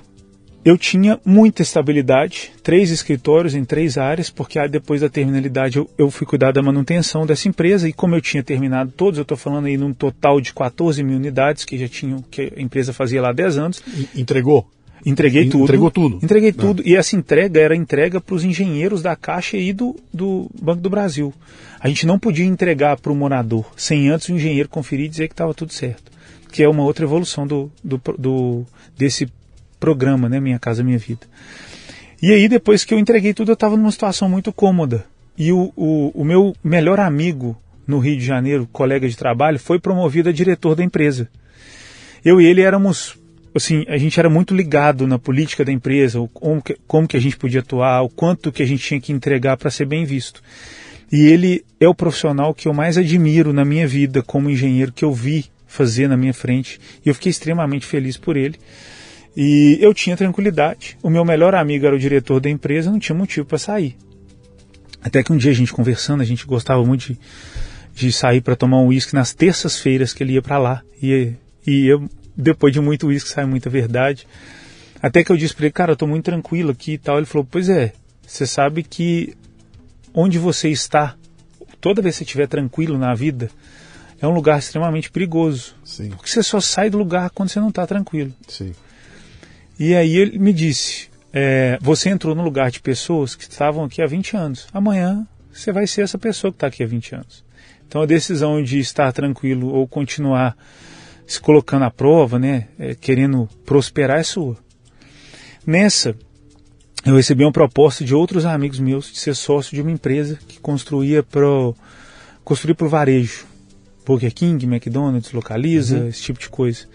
[0.70, 6.12] eu tinha muita estabilidade, três escritórios em três áreas, porque depois da terminalidade eu, eu,
[6.12, 9.66] fui cuidar da manutenção dessa empresa e como eu tinha terminado todos, eu estou falando
[9.66, 13.30] aí num total de 14 mil unidades que já tinham, que a empresa fazia lá
[13.30, 13.84] há 10 anos.
[14.16, 14.70] Entregou?
[15.04, 15.64] Entreguei tudo.
[15.64, 16.20] Entregou tudo?
[16.22, 16.62] Entreguei ah.
[16.62, 16.84] tudo.
[16.86, 20.90] E essa entrega era entrega para os engenheiros da Caixa e do, do Banco do
[20.90, 21.34] Brasil.
[21.80, 25.28] A gente não podia entregar para o morador sem antes o engenheiro conferir e dizer
[25.30, 26.12] que estava tudo certo.
[26.52, 28.66] Que é uma outra evolução do, do, do
[28.98, 29.28] desse
[29.80, 30.40] programa, né?
[30.40, 31.26] Minha Casa Minha Vida.
[32.22, 35.06] E aí, depois que eu entreguei tudo, eu estava numa situação muito cômoda.
[35.38, 39.80] E o, o, o, meu melhor amigo no Rio de Janeiro, colega de trabalho, foi
[39.80, 41.30] promovido a diretor da empresa.
[42.24, 43.18] Eu e ele éramos,
[43.56, 47.22] assim, a gente era muito ligado na política da empresa, como, que, como que a
[47.22, 50.44] gente podia atuar, o quanto que a gente tinha que entregar para ser bem visto.
[51.10, 55.06] E ele é o profissional que eu mais admiro na minha vida como engenheiro que
[55.06, 56.80] eu vi fazer na minha frente.
[57.06, 58.60] E eu fiquei extremamente feliz por ele.
[59.36, 60.98] E eu tinha tranquilidade.
[61.02, 63.96] O meu melhor amigo era o diretor da empresa, não tinha motivo para sair.
[65.02, 67.20] Até que um dia a gente conversando, a gente gostava muito de,
[67.94, 70.82] de sair para tomar um uísque nas terças-feiras que ele ia para lá.
[71.02, 71.34] E,
[71.66, 74.28] e eu, depois de muito uísque, sai muita verdade.
[75.02, 77.18] Até que eu disse para ele, cara, eu tô muito tranquilo aqui e tal.
[77.18, 77.94] Ele falou, pois é,
[78.28, 79.34] você sabe que
[80.14, 81.16] onde você está,
[81.80, 83.50] toda vez que você estiver tranquilo na vida,
[84.22, 85.76] é um lugar extremamente perigoso.
[85.86, 88.34] Sim, Porque você só sai do lugar quando você não está tranquilo.
[88.48, 88.74] sim.
[89.80, 94.02] E aí ele me disse: é, você entrou no lugar de pessoas que estavam aqui
[94.02, 94.68] há 20 anos.
[94.74, 97.46] Amanhã você vai ser essa pessoa que está aqui há 20 anos.
[97.88, 100.56] Então a decisão de estar tranquilo ou continuar
[101.26, 104.58] se colocando à prova, né, é, querendo prosperar, é sua.
[105.66, 106.16] Nessa,
[107.06, 110.60] eu recebi uma proposta de outros amigos meus de ser sócio de uma empresa que
[110.60, 111.76] construía pro
[112.44, 113.46] construir para o varejo.
[114.06, 116.88] Burger King, McDonald's, localiza, esse tipo de coisa.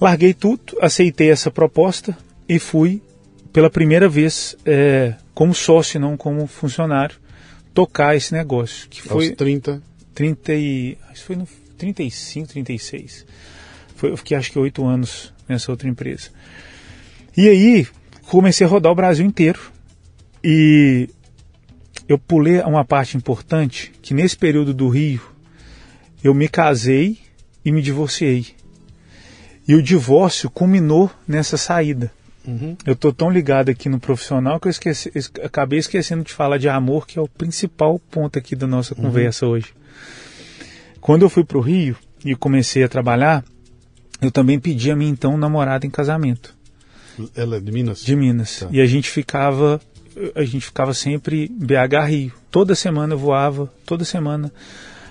[0.00, 2.16] Larguei tudo, aceitei essa proposta
[2.48, 3.02] e fui
[3.52, 7.16] pela primeira vez é, como sócio, não como funcionário,
[7.74, 9.82] tocar esse negócio, que foi Aos 30.
[10.14, 13.26] 30 e, acho que foi no 35, 36.
[13.96, 16.30] Foi, eu fiquei acho que oito anos nessa outra empresa.
[17.36, 17.86] E aí
[18.22, 19.60] comecei a rodar o Brasil inteiro
[20.42, 21.08] e
[22.08, 25.20] eu pulei uma parte importante que nesse período do Rio
[26.22, 27.18] eu me casei
[27.64, 28.46] e me divorciei.
[29.68, 32.10] E o divórcio culminou nessa saída.
[32.46, 32.74] Uhum.
[32.86, 36.56] Eu tô tão ligado aqui no profissional que eu esqueci, es- acabei esquecendo de falar
[36.56, 39.66] de amor, que é o principal ponto aqui da nossa conversa hoje.
[41.00, 43.44] Quando eu fui para o Rio e comecei a trabalhar,
[44.22, 46.56] eu também pedi a minha então namorada em casamento
[47.36, 48.02] Ela é de Minas?
[48.02, 48.60] de Minas.
[48.60, 48.68] Tá.
[48.70, 49.80] E a gente ficava
[50.34, 52.32] a gente ficava sempre BH Rio.
[52.50, 54.50] Toda semana eu voava, toda semana.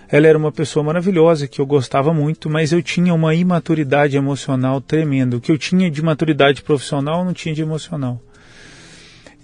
[0.10, 4.80] Ela era uma pessoa maravilhosa que eu gostava muito, mas eu tinha uma imaturidade emocional
[4.80, 5.38] tremenda.
[5.38, 8.22] O que eu tinha de maturidade profissional, eu não tinha de emocional.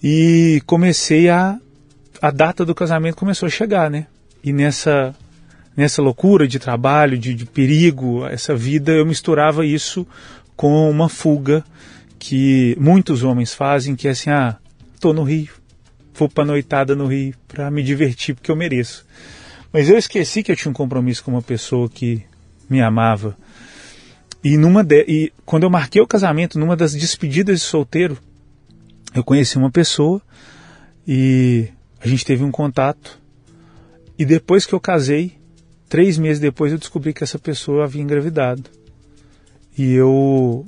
[0.01, 1.57] E comecei a
[2.21, 4.07] a data do casamento começou a chegar, né?
[4.41, 5.13] E nessa
[5.75, 10.07] nessa loucura de trabalho, de, de perigo, essa vida, eu misturava isso
[10.55, 11.63] com uma fuga
[12.19, 14.55] que muitos homens fazem, que é assim, ah,
[14.99, 15.49] tô no Rio,
[16.13, 19.05] vou pra noitada no Rio para me divertir porque eu mereço.
[19.73, 22.23] Mas eu esqueci que eu tinha um compromisso com uma pessoa que
[22.69, 23.35] me amava.
[24.43, 28.17] E numa de, e quando eu marquei o casamento, numa das despedidas de solteiro,
[29.15, 30.21] eu conheci uma pessoa
[31.07, 33.19] e a gente teve um contato.
[34.17, 35.37] E depois que eu casei,
[35.89, 38.63] três meses depois eu descobri que essa pessoa havia engravidado.
[39.75, 40.67] E eu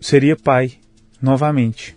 [0.00, 0.74] seria pai
[1.20, 1.96] novamente.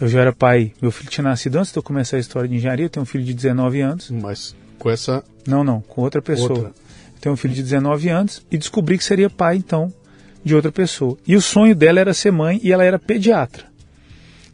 [0.00, 2.54] Eu já era pai, meu filho tinha nascido antes de eu começar a história de
[2.54, 4.10] engenharia, eu tenho um filho de 19 anos.
[4.10, 6.50] Mas com essa Não, não, com outra pessoa.
[6.50, 6.72] Outra.
[7.20, 9.92] Tenho um filho de 19 anos e descobri que seria pai, então,
[10.44, 11.16] de outra pessoa.
[11.26, 13.64] E o sonho dela era ser mãe e ela era pediatra.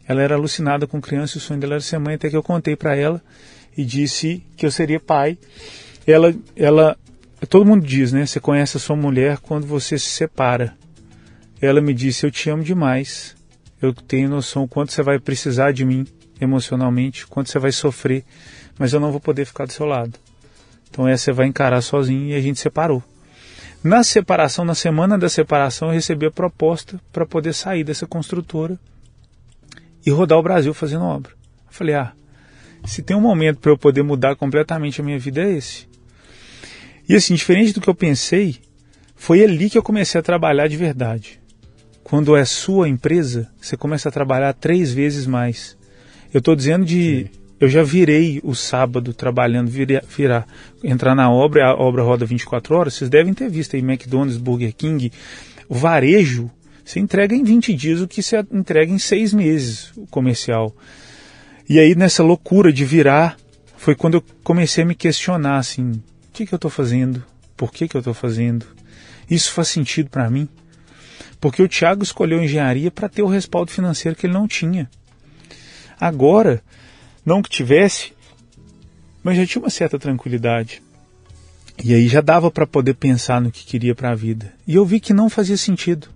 [0.07, 2.43] Ela era alucinada com criança e o sonho dela era ser mãe, até que eu
[2.43, 3.21] contei para ela
[3.77, 5.37] e disse que eu seria pai.
[6.05, 6.97] Ela, ela,
[7.49, 8.25] todo mundo diz, né?
[8.25, 10.75] Você conhece a sua mulher quando você se separa.
[11.61, 13.35] Ela me disse: Eu te amo demais.
[13.81, 16.05] Eu tenho noção quanto você vai precisar de mim
[16.39, 18.23] emocionalmente, quanto você vai sofrer,
[18.77, 20.13] mas eu não vou poder ficar do seu lado.
[20.89, 23.03] Então essa você vai encarar sozinho e a gente separou.
[23.83, 28.79] Na separação, na semana da separação, eu recebi a proposta para poder sair dessa construtora
[30.05, 31.31] e rodar o Brasil fazendo obra.
[31.67, 32.13] Eu falei, ah,
[32.85, 35.87] se tem um momento para eu poder mudar completamente a minha vida é esse.
[37.07, 38.57] E assim, diferente do que eu pensei,
[39.15, 41.41] foi ali que eu comecei a trabalhar de verdade.
[42.03, 45.77] Quando é sua empresa, você começa a trabalhar três vezes mais.
[46.33, 47.29] Eu estou dizendo de.
[47.59, 50.47] Eu já virei o sábado trabalhando, virar, virar,
[50.83, 52.93] entrar na obra, a obra roda 24 horas.
[52.95, 55.11] Vocês devem ter visto aí McDonald's, Burger King.
[55.69, 56.51] O varejo,
[56.83, 60.75] você entrega em 20 dias o que você entrega em seis meses, o comercial.
[61.69, 63.37] E aí, nessa loucura de virar,
[63.77, 66.01] foi quando eu comecei a me questionar assim: o
[66.33, 67.23] que, que eu estou fazendo?
[67.55, 68.65] Por que, que eu estou fazendo?
[69.29, 70.49] Isso faz sentido para mim?
[71.39, 74.89] Porque o Thiago escolheu engenharia para ter o respaldo financeiro que ele não tinha.
[75.99, 76.61] Agora,
[77.25, 78.13] não que tivesse,
[79.23, 80.81] mas já tinha uma certa tranquilidade.
[81.83, 84.53] E aí já dava para poder pensar no que queria para a vida.
[84.67, 86.07] E eu vi que não fazia sentido.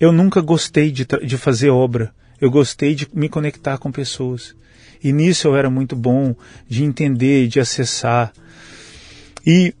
[0.00, 2.12] Eu nunca gostei de, de fazer obra.
[2.40, 4.54] Eu gostei de me conectar com pessoas.
[5.02, 6.34] E nisso eu era muito bom
[6.68, 8.32] de entender, de acessar.
[9.46, 9.74] E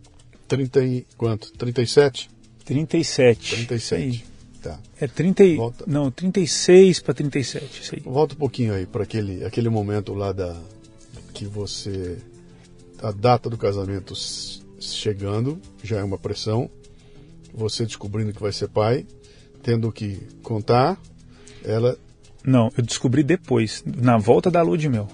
[0.46, 1.52] 30 e quanto?
[1.52, 2.30] 37?
[2.64, 3.66] 37.
[3.66, 3.74] 37.
[3.74, 4.24] Isso aí.
[4.62, 4.78] Tá.
[5.00, 5.84] É 30 e- Volta.
[5.86, 8.00] não, 36 para 37, isso aí.
[8.00, 10.56] Volta um pouquinho aí para aquele, aquele momento lá da
[11.32, 12.18] que você
[13.00, 14.14] a data do casamento
[14.80, 16.68] chegando, já é uma pressão.
[17.54, 19.06] Você descobrindo que vai ser pai,
[19.62, 21.00] tendo que contar,
[21.64, 21.96] ela
[22.44, 25.08] Não, eu descobri depois, na volta da lua de mel.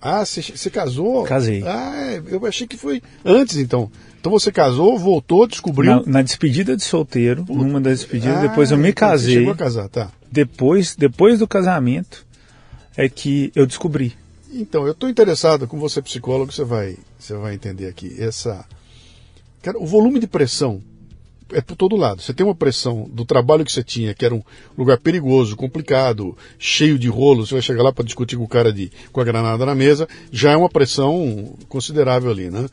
[0.00, 1.24] Ah, você, casou?
[1.24, 1.62] Casei.
[1.66, 3.90] Ah, eu achei que foi antes então.
[4.20, 5.96] Então você casou, voltou, descobriu.
[5.96, 9.34] Na, na despedida de solteiro, numa das despedidas, Ah, depois eu me então você casei.
[9.34, 10.10] Chegou a casar, tá.
[10.30, 12.26] Depois, depois do casamento,
[12.96, 14.14] é que eu descobri.
[14.52, 18.64] Então, eu estou interessado, com você psicólogo, você vai, você vai entender aqui essa
[19.62, 20.80] Cara, o volume de pressão
[21.52, 22.20] é por todo lado.
[22.22, 24.42] Você tem uma pressão do trabalho que você tinha, que era um
[24.76, 28.72] lugar perigoso, complicado, cheio de rolos, você vai chegar lá para discutir com o cara
[28.72, 32.66] de, com a granada na mesa, já é uma pressão considerável ali, né?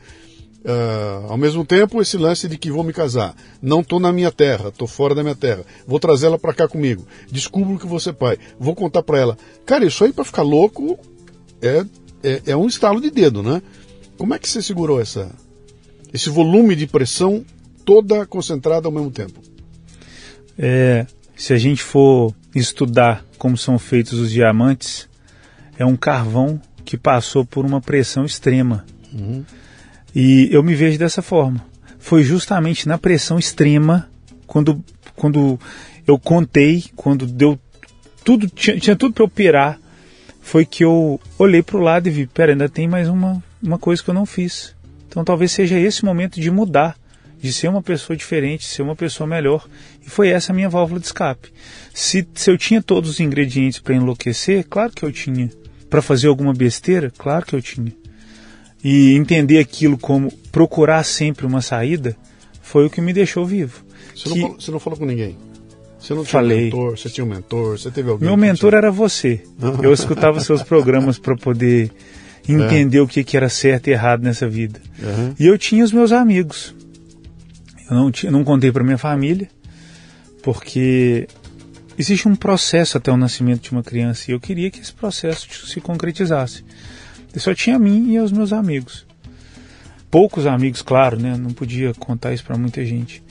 [0.64, 4.32] Uh, ao mesmo tempo, esse lance de que vou me casar, não estou na minha
[4.32, 8.10] terra, estou fora da minha terra, vou trazer ela para cá comigo, descubro que você
[8.10, 9.38] é pai, vou contar para ela.
[9.64, 10.98] Cara, isso aí para ficar louco
[11.62, 11.84] é,
[12.20, 13.62] é, é, um estalo de dedo, né?
[14.18, 15.30] Como é que você segurou essa,
[16.12, 17.44] esse volume de pressão
[17.86, 19.40] toda concentrada ao mesmo tempo?
[20.58, 25.08] É, se a gente for estudar como são feitos os diamantes,
[25.78, 28.84] é um carvão que passou por uma pressão extrema.
[29.12, 29.44] Uhum.
[30.14, 31.64] E eu me vejo dessa forma.
[31.98, 34.08] Foi justamente na pressão extrema,
[34.46, 34.82] quando,
[35.14, 35.58] quando
[36.06, 37.58] eu contei, quando deu
[38.24, 39.78] tudo, tinha, tinha tudo para eu operar,
[40.40, 43.78] foi que eu olhei para o lado e vi, pera, ainda tem mais uma, uma
[43.78, 44.74] coisa que eu não fiz.
[45.08, 46.96] Então talvez seja esse momento de mudar,
[47.40, 49.68] de ser uma pessoa diferente, ser uma pessoa melhor.
[50.04, 51.52] E foi essa a minha válvula de escape.
[51.94, 55.50] Se, se eu tinha todos os ingredientes para enlouquecer, claro que eu tinha.
[55.88, 57.92] Para fazer alguma besteira, claro que eu tinha
[58.88, 62.16] e entender aquilo como procurar sempre uma saída
[62.62, 63.84] foi o que me deixou vivo.
[64.14, 64.28] Você, que...
[64.28, 65.36] não, falou, você não falou com ninguém?
[65.98, 66.58] Você não tinha Falei.
[66.58, 66.96] um mentor?
[66.96, 67.78] Você tinha um mentor?
[67.78, 68.28] Você teve alguém?
[68.28, 68.78] Meu mentor tinha...
[68.78, 69.42] era você.
[69.82, 71.90] Eu escutava seus programas para poder
[72.48, 73.00] entender é.
[73.00, 74.80] o que, que era certo e errado nessa vida.
[75.02, 75.34] Uhum.
[75.36, 76.72] E eu tinha os meus amigos.
[77.88, 79.48] Eu não, não contei para minha família,
[80.42, 81.28] porque
[81.98, 85.66] existe um processo até o nascimento de uma criança e eu queria que esse processo
[85.66, 86.64] se concretizasse.
[87.32, 89.06] Eu só tinha a mim e os meus amigos.
[90.10, 91.36] Poucos amigos, claro, né?
[91.36, 93.22] Não podia contar isso para muita gente.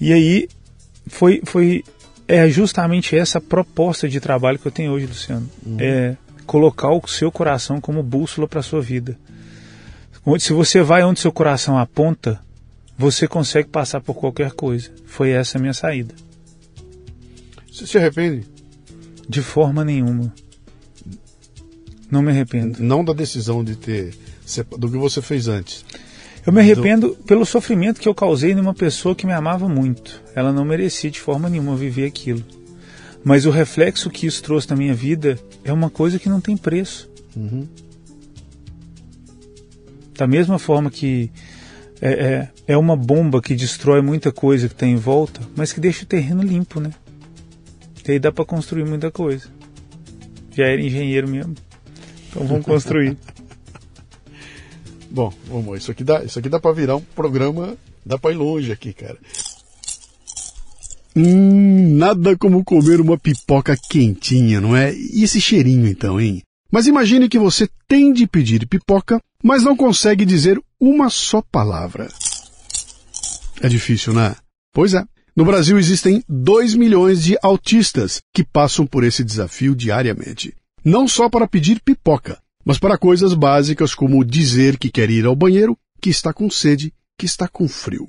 [0.00, 0.48] E aí
[1.06, 1.84] foi, foi
[2.26, 5.48] é justamente essa proposta de trabalho que eu tenho hoje, Luciano.
[5.64, 5.76] Uhum.
[5.78, 9.18] É colocar o seu coração como bússola para sua vida.
[10.38, 12.40] Se você vai onde seu coração aponta,
[12.96, 14.90] você consegue passar por qualquer coisa.
[15.06, 16.14] Foi essa a minha saída.
[17.70, 18.46] Você se arrepende?
[19.28, 20.32] De forma nenhuma.
[22.10, 22.82] Não me arrependo.
[22.82, 24.14] Não da decisão de ter.
[24.78, 25.84] do que você fez antes.
[26.44, 27.14] Eu me arrependo do...
[27.14, 30.22] pelo sofrimento que eu causei numa pessoa que me amava muito.
[30.34, 32.44] Ela não merecia de forma nenhuma viver aquilo.
[33.24, 36.56] Mas o reflexo que isso trouxe na minha vida é uma coisa que não tem
[36.56, 37.08] preço.
[37.34, 37.66] Uhum.
[40.14, 41.30] Da mesma forma que
[42.02, 45.78] é, é, é, uma bomba que destrói muita coisa que tem em volta, mas que
[45.78, 46.90] deixa o terreno limpo, né?
[48.04, 49.48] E aí dá para construir muita coisa.
[50.50, 51.54] Já era engenheiro mesmo.
[52.28, 53.16] Então vamos construir.
[55.08, 58.36] Bom, vamos, isso aqui dá, isso aqui dá para virar um programa, dá para ir
[58.36, 59.18] longe aqui, cara.
[61.14, 64.92] Hum, nada como comer uma pipoca quentinha, não é?
[64.92, 66.42] E esse cheirinho então, hein?
[66.72, 72.08] Mas imagine que você tem de pedir pipoca, mas não consegue dizer uma só palavra.
[73.60, 74.34] É difícil, né?
[74.72, 75.04] Pois é.
[75.36, 80.54] No Brasil existem 2 milhões de autistas que passam por esse desafio diariamente
[80.84, 85.36] não só para pedir pipoca, mas para coisas básicas como dizer que quer ir ao
[85.36, 88.08] banheiro, que está com sede, que está com frio.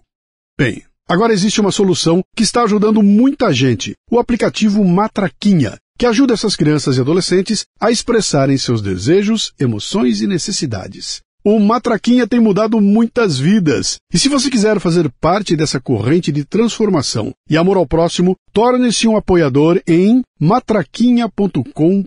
[0.58, 6.34] Bem, agora existe uma solução que está ajudando muita gente, o aplicativo Matraquinha, que ajuda
[6.34, 11.21] essas crianças e adolescentes a expressarem seus desejos, emoções e necessidades.
[11.45, 13.97] O Matraquinha tem mudado muitas vidas.
[14.13, 19.10] E se você quiser fazer parte dessa corrente de transformação e amor ao próximo, torne-se
[19.10, 22.06] um apoiador em matraquinha.com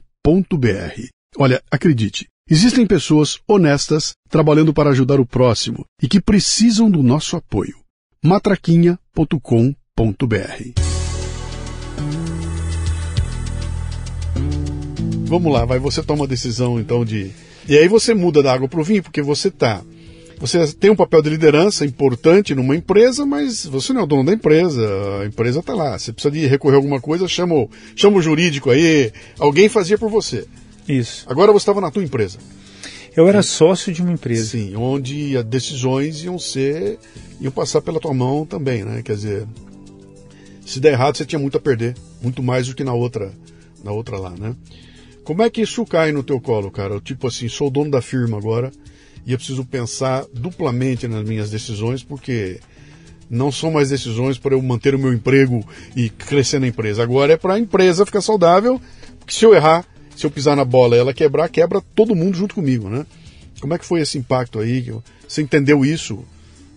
[1.39, 7.37] Olha, acredite, existem pessoas honestas trabalhando para ajudar o próximo e que precisam do nosso
[7.37, 7.77] apoio.
[8.25, 10.86] matraquinha.com.br
[15.27, 17.33] Vamos lá, vai você toma a decisão então de.
[17.69, 19.83] E aí você muda da água para o vinho, porque você tá.
[20.39, 24.25] Você tem um papel de liderança importante numa empresa, mas você não é o dono
[24.25, 24.87] da empresa.
[25.23, 25.99] A empresa está lá.
[25.99, 29.11] Você precisa de recorrer a alguma coisa, chama o, chama o jurídico aí.
[29.39, 30.47] Alguém fazia por você.
[30.87, 31.27] Isso.
[31.29, 32.39] Agora você estava na tua empresa.
[33.17, 34.51] Eu era sócio de uma empresa.
[34.51, 36.99] Sim, onde as decisões iam ser.
[37.41, 39.03] iam passar pela tua mão também, né?
[39.03, 39.47] Quer dizer,
[40.65, 41.97] se der errado, você tinha muito a perder.
[42.23, 43.33] Muito mais do que na outra,
[43.83, 44.55] na outra lá, né?
[45.27, 47.01] Como é que isso cai no teu colo, cara?
[47.01, 48.71] Tipo assim, sou dono da firma agora
[49.27, 52.61] e eu preciso pensar duplamente nas minhas decisões, porque
[53.29, 55.67] não são mais decisões para eu manter o meu emprego
[55.97, 57.03] e crescer na empresa.
[57.03, 58.81] Agora é para a empresa ficar saudável,
[59.19, 62.37] porque se eu errar, se eu pisar na bola e ela quebrar, quebra todo mundo
[62.37, 63.05] junto comigo, né?
[63.61, 64.95] Como é que foi esse impacto aí?
[65.27, 66.25] Você entendeu isso?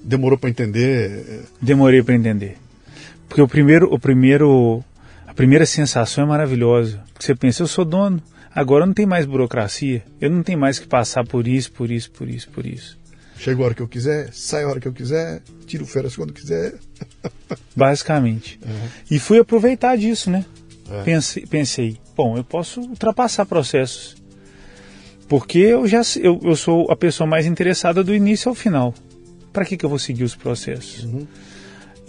[0.03, 1.43] Demorou para entender?
[1.61, 2.57] Demorei para entender.
[3.27, 4.83] Porque o primeiro, o primeiro,
[5.27, 6.99] a primeira sensação é maravilhosa.
[7.19, 8.19] Você pensa, eu sou dono,
[8.59, 10.03] Agora não tem mais burocracia.
[10.19, 12.99] Eu não tenho mais que passar por isso, por isso, por isso, por isso.
[13.37, 16.33] Chego a hora que eu quiser, saio a hora que eu quiser, tiro férias quando
[16.33, 16.73] quiser.
[17.73, 18.59] Basicamente.
[18.61, 18.89] Uhum.
[19.09, 20.43] E fui aproveitar disso, né?
[20.91, 21.03] É.
[21.03, 24.17] Pensei, pensei, bom, eu posso ultrapassar processos.
[25.29, 28.93] Porque eu já eu, eu sou a pessoa mais interessada do início ao final.
[29.53, 31.05] Para que, que eu vou seguir os processos?
[31.05, 31.25] Uhum.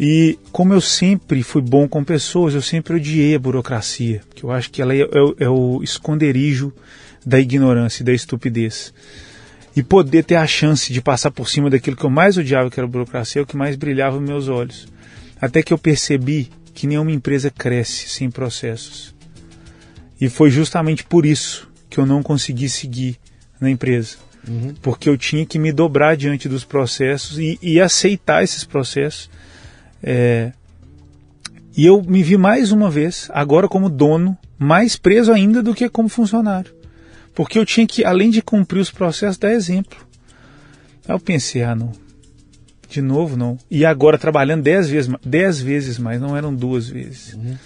[0.03, 4.51] E como eu sempre fui bom com pessoas, eu sempre odiei a burocracia, que eu
[4.51, 6.72] acho que ela é, é, é o esconderijo
[7.24, 8.94] da ignorância e da estupidez.
[9.76, 12.80] E poder ter a chance de passar por cima daquilo que eu mais odiava, que
[12.80, 14.88] era a burocracia, é o que mais brilhava nos meus olhos.
[15.38, 19.14] Até que eu percebi que nenhuma empresa cresce sem processos.
[20.18, 23.18] E foi justamente por isso que eu não consegui seguir
[23.61, 24.16] na empresa.
[24.48, 24.72] Uhum.
[24.80, 29.28] Porque eu tinha que me dobrar diante dos processos e, e aceitar esses processos.
[30.03, 30.53] É,
[31.76, 35.88] e eu me vi mais uma vez, agora como dono, mais preso ainda do que
[35.88, 36.74] como funcionário.
[37.34, 39.98] Porque eu tinha que, além de cumprir os processos, dar exemplo.
[41.09, 41.92] Aí eu pensei, ah, não.
[42.88, 43.57] De novo, não.
[43.70, 47.34] E agora trabalhando dez vezes, dez vezes mais, não eram duas vezes.
[47.34, 47.57] Uhum.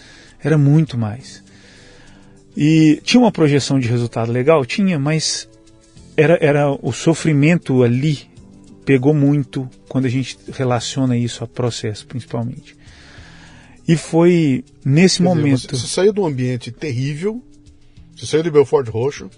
[0.42, 1.42] Era muito mais.
[2.56, 4.64] E tinha uma projeção de resultado legal?
[4.64, 5.48] Tinha, mas
[6.16, 8.28] era, era o sofrimento ali
[8.84, 12.76] pegou muito quando a gente relaciona isso a processo, principalmente.
[13.86, 15.68] E foi nesse Quer momento.
[15.68, 17.42] Dizer, você, saiu de um ambiente terrível,
[18.16, 19.30] você saiu de Belfort Roxo,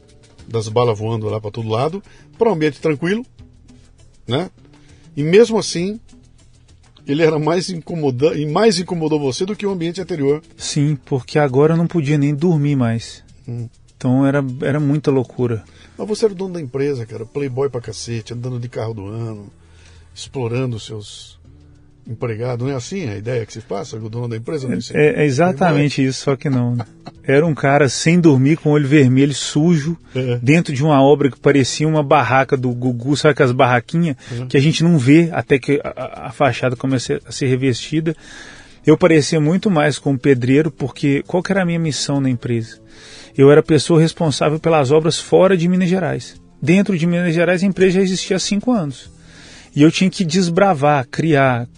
[0.47, 2.03] das balas voando lá para todo lado,
[2.39, 3.25] para um ambiente tranquilo,
[4.27, 4.51] né?
[5.17, 5.99] E mesmo assim,
[7.07, 10.43] ele era mais incomodante e mais incomodou você do que o ambiente anterior.
[10.57, 13.25] Sim, porque agora eu não podia nem dormir mais.
[13.49, 13.69] Hum.
[13.97, 15.65] Então era, era muita loucura.
[15.99, 19.07] Mas você era o dono da empresa, cara, playboy pra cacete, andando de carro do
[19.07, 19.47] ano,
[20.15, 21.37] explorando os seus
[22.07, 22.65] empregados.
[22.67, 23.97] Não é assim a ideia que se passa?
[23.97, 26.77] O dono da empresa não é, é exatamente isso, só que não.
[27.25, 30.39] Era um cara sem dormir, com o olho vermelho, sujo, É.
[30.41, 34.47] dentro de uma obra que parecia uma barraca do Gugu, sabe aquelas barraquinhas Uhum.
[34.47, 38.15] que a gente não vê até que a- a, fachada comece a ser revestida.
[38.87, 42.31] Eu parecia muito mais com um pedreiro, porque qual que era a minha missão na
[42.31, 42.79] empresa?
[43.37, 46.41] Eu era pessoa responsável pelas obras fora de Minas Gerais.
[46.61, 49.11] Dentro de Minas Gerais a empresa já existia há cinco anos.
[49.75, 51.69] E eu tinha que desbravar, criar,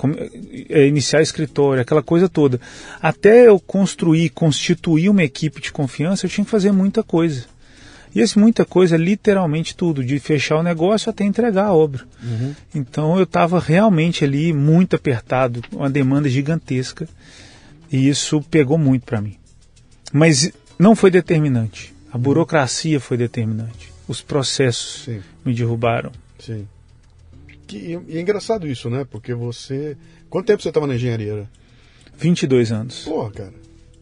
[0.68, 2.60] eh, iniciar escritório, aquela coisa toda.
[3.02, 7.46] Até eu construir, constituir uma equipe de confiança, eu tinha que fazer muita coisa.
[8.14, 12.04] E esse muita coisa é literalmente tudo, de fechar o negócio até entregar a obra.
[12.22, 12.54] Uhum.
[12.72, 17.08] Então eu estava realmente ali muito apertado, uma demanda gigantesca.
[17.90, 19.36] E isso pegou muito para mim.
[20.12, 21.94] Mas não foi determinante.
[22.12, 23.92] A burocracia foi determinante.
[24.06, 26.10] Os processos Sim, me derrubaram.
[26.38, 26.66] sim.
[27.66, 29.04] Que, e é engraçado isso, né?
[29.10, 29.94] Porque você.
[30.30, 31.34] Quanto tempo você estava na engenharia?
[31.34, 31.46] né?
[32.16, 33.00] 22 anos.
[33.04, 33.54] Porra, cara.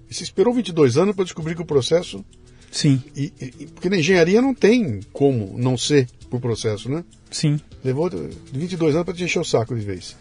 [0.08, 2.24] E você esperou 22 anos para descobrir que o processo.
[2.70, 7.02] Sim, E, e- porque na engenharia não tem como não ser por processo, né?
[7.30, 7.58] sim.
[7.84, 8.08] Levou
[8.52, 10.16] 22 anos para te encher o saco de vez.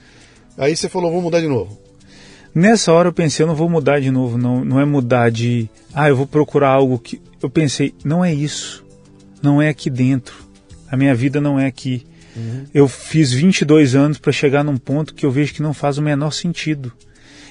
[0.57, 1.77] Aí você falou, vou mudar de novo.
[2.55, 5.69] Nessa hora eu pensei, eu não vou mudar de novo, não, não é mudar de,
[5.93, 7.21] ah, eu vou procurar algo que.
[7.41, 8.83] Eu pensei, não é isso.
[9.43, 10.33] Não é aqui dentro.
[10.89, 12.05] A minha vida não é aqui.
[12.73, 16.01] Eu fiz 22 anos para chegar num ponto que eu vejo que não faz o
[16.01, 16.91] menor sentido.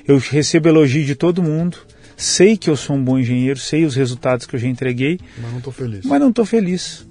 [0.07, 1.79] Eu recebo elogio de todo mundo,
[2.17, 5.53] sei que eu sou um bom engenheiro, sei os resultados que eu já entreguei, Mas
[5.53, 6.05] não tô feliz.
[6.05, 7.07] mas não estou feliz.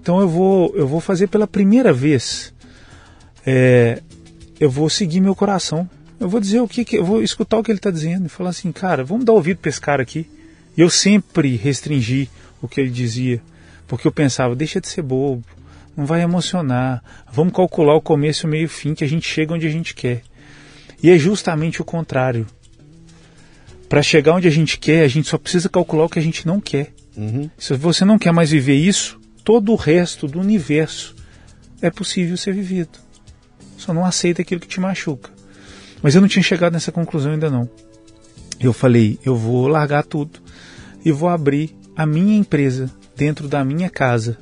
[0.00, 2.52] Então eu vou, eu vou fazer pela primeira vez.
[3.46, 4.02] é,
[4.60, 5.88] eu vou seguir meu coração.
[6.18, 8.28] Eu vou dizer o que, que eu vou escutar o que ele está dizendo e
[8.30, 10.28] falar assim, cara, vamos dar ouvido para esse cara aqui.
[10.76, 12.28] E eu sempre restringi
[12.60, 13.40] o que ele dizia,
[13.86, 15.44] porque eu pensava, deixa de ser bobo,
[15.96, 17.02] não vai emocionar,
[17.32, 19.70] vamos calcular o começo, o meio e o fim, que a gente chega onde a
[19.70, 20.22] gente quer.
[21.02, 22.46] E é justamente o contrário.
[23.88, 26.46] Para chegar onde a gente quer, a gente só precisa calcular o que a gente
[26.46, 26.92] não quer.
[27.16, 27.48] Uhum.
[27.56, 31.14] Se você não quer mais viver isso, todo o resto do universo
[31.80, 32.98] é possível ser vivido.
[33.76, 35.35] Só não aceita aquilo que te machuca.
[36.06, 37.68] Mas eu não tinha chegado nessa conclusão ainda não.
[38.60, 40.38] Eu falei, eu vou largar tudo
[41.04, 44.38] e vou abrir a minha empresa dentro da minha casa,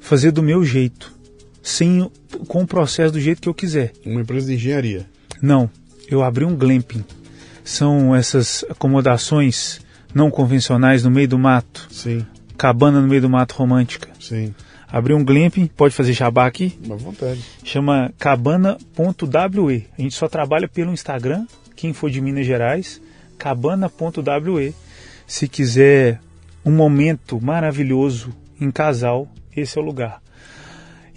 [0.00, 1.12] fazer do meu jeito,
[1.62, 2.10] sem
[2.48, 3.92] com o processo do jeito que eu quiser.
[4.04, 5.06] Uma empresa de engenharia.
[5.40, 5.70] Não,
[6.10, 7.04] eu abri um glamping.
[7.62, 9.80] São essas acomodações
[10.12, 12.26] não convencionais no meio do mato, Sim,
[12.56, 14.08] cabana no meio do mato romântica.
[14.18, 14.52] sim.
[14.90, 17.40] Abri um glamping, pode fazer jabá aqui, À vontade.
[17.62, 19.86] chama cabana.we.
[19.98, 23.00] A gente só trabalha pelo Instagram, quem for de Minas Gerais,
[23.36, 24.74] cabana.we.
[25.26, 26.20] Se quiser
[26.64, 30.22] um momento maravilhoso em casal, esse é o lugar.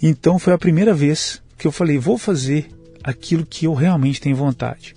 [0.02, 2.68] Então foi a primeira vez que eu falei, vou fazer
[3.02, 4.94] aquilo que eu realmente tenho vontade.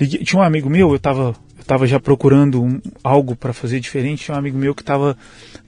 [0.00, 3.80] Liguei- tinha um amigo meu, eu estava eu tava já procurando um- algo para fazer
[3.80, 5.16] diferente, tinha um amigo meu que estava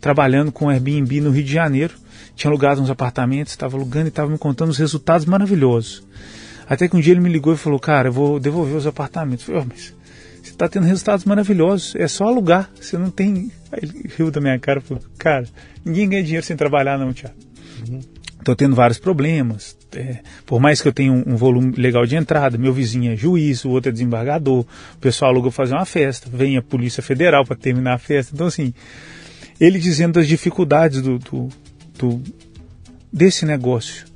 [0.01, 1.95] trabalhando com Airbnb no Rio de Janeiro,
[2.39, 6.05] tinha alugado uns apartamentos, estava alugando e estava me contando os resultados maravilhosos.
[6.69, 9.49] Até que um dia ele me ligou e falou, cara, eu vou devolver os apartamentos.
[9.49, 9.95] Eu falei, oh, mas
[10.41, 13.51] você está tendo resultados maravilhosos, é só alugar, você não tem...
[13.73, 15.49] Aí ele riu da minha cara e falou, cara,
[15.85, 17.35] ninguém ganha dinheiro sem trabalhar não, Tiago.
[18.39, 22.15] Estou tendo vários problemas, é, por mais que eu tenha um, um, volume legal de
[22.15, 24.61] entrada, meu vizinho é juiz, o outro é desembargador,
[24.95, 28.33] o pessoal aluga fazer uma festa, vem a Polícia Federal para terminar a festa.
[28.33, 28.73] Então, assim,
[29.61, 31.49] ele dizendo das dificuldades do, do,
[33.13, 34.07] desse negócio.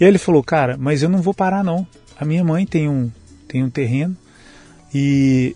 [0.00, 1.86] E aí ele falou, cara, mas eu não vou parar não.
[2.18, 3.10] A minha mãe tem um,
[3.46, 4.16] tem um terreno
[4.94, 5.54] e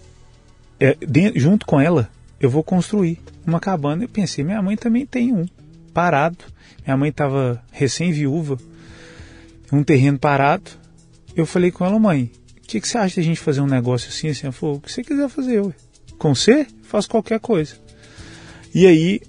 [0.78, 2.08] é, de, junto com ela
[2.40, 4.04] eu vou construir uma cabana.
[4.04, 5.46] Eu pensei, minha mãe também tem um
[5.92, 6.44] parado.
[6.84, 8.58] Minha mãe estava recém-viúva,
[9.72, 10.70] um terreno parado.
[11.34, 13.66] Eu falei com ela, mãe, o que, que, você acha de a gente fazer um
[13.66, 14.28] negócio assim?
[14.28, 14.46] assim?
[14.46, 15.62] Ela falou, o que você quiser fazer.
[16.18, 17.76] Com você, faço qualquer coisa.
[18.74, 19.20] E aí,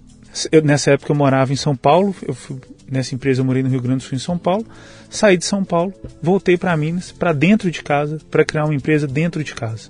[0.52, 2.58] eu, nessa época eu morava em São Paulo, eu fui,
[2.90, 4.66] nessa empresa eu morei no Rio Grande do Sul, em São Paulo.
[5.10, 9.08] Saí de São Paulo, voltei para Minas, para dentro de casa, para criar uma empresa
[9.08, 9.90] dentro de casa.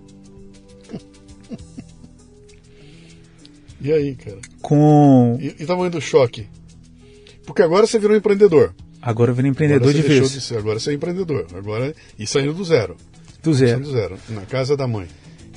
[3.82, 4.38] E aí, cara?
[4.64, 5.38] Com.
[5.40, 6.48] E, e tamanho do choque?
[7.46, 8.74] Porque agora você virou empreendedor.
[9.00, 10.32] Agora eu virei empreendedor agora de vez.
[10.32, 11.46] De ser, agora você é empreendedor.
[11.54, 12.98] Agora e saindo do zero.
[13.44, 13.72] Do zero.
[13.74, 14.18] Saindo do zero.
[14.30, 15.08] Na casa da mãe.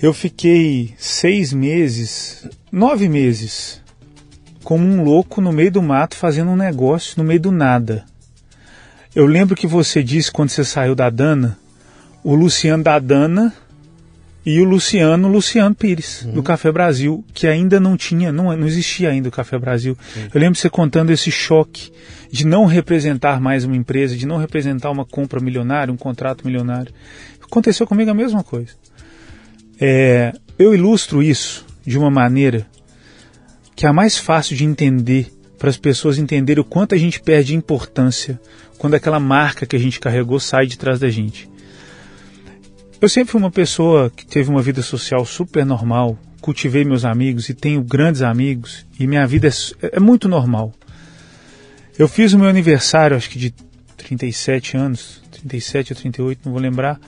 [0.03, 3.81] Eu fiquei seis meses, nove meses,
[4.65, 8.05] como um louco no meio do mato fazendo um negócio no meio do nada.
[9.15, 11.59] Eu lembro que você disse quando você saiu da Dana,
[12.23, 13.53] o Luciano da Dana
[14.45, 16.33] e o Luciano, Luciano Pires, uhum.
[16.33, 19.97] do Café Brasil, que ainda não tinha, não, não existia ainda o Café Brasil.
[20.15, 20.29] Sim.
[20.33, 21.91] Eu lembro você contando esse choque
[22.31, 26.93] de não representar mais uma empresa, de não representar uma compra milionária, um contrato milionário.
[27.43, 28.73] Aconteceu comigo a mesma coisa.
[29.81, 32.67] É, eu ilustro isso de uma maneira
[33.79, 37.21] que é a mais fácil de entender, para as pessoas entenderem o quanto a gente
[37.21, 38.41] perde importância
[38.77, 41.49] quando aquela marca que a gente carregou sai de trás da gente.
[43.01, 47.49] Eu sempre fui uma pessoa que teve uma vida social super normal, cultivei meus amigos
[47.51, 49.53] e tenho grandes amigos e minha vida é,
[49.93, 50.75] é, muito normal.
[51.97, 53.55] Eu fiz o meu aniversário, acho que de
[53.97, 56.99] 37 anos, 37 ou 38, não vou lembrar,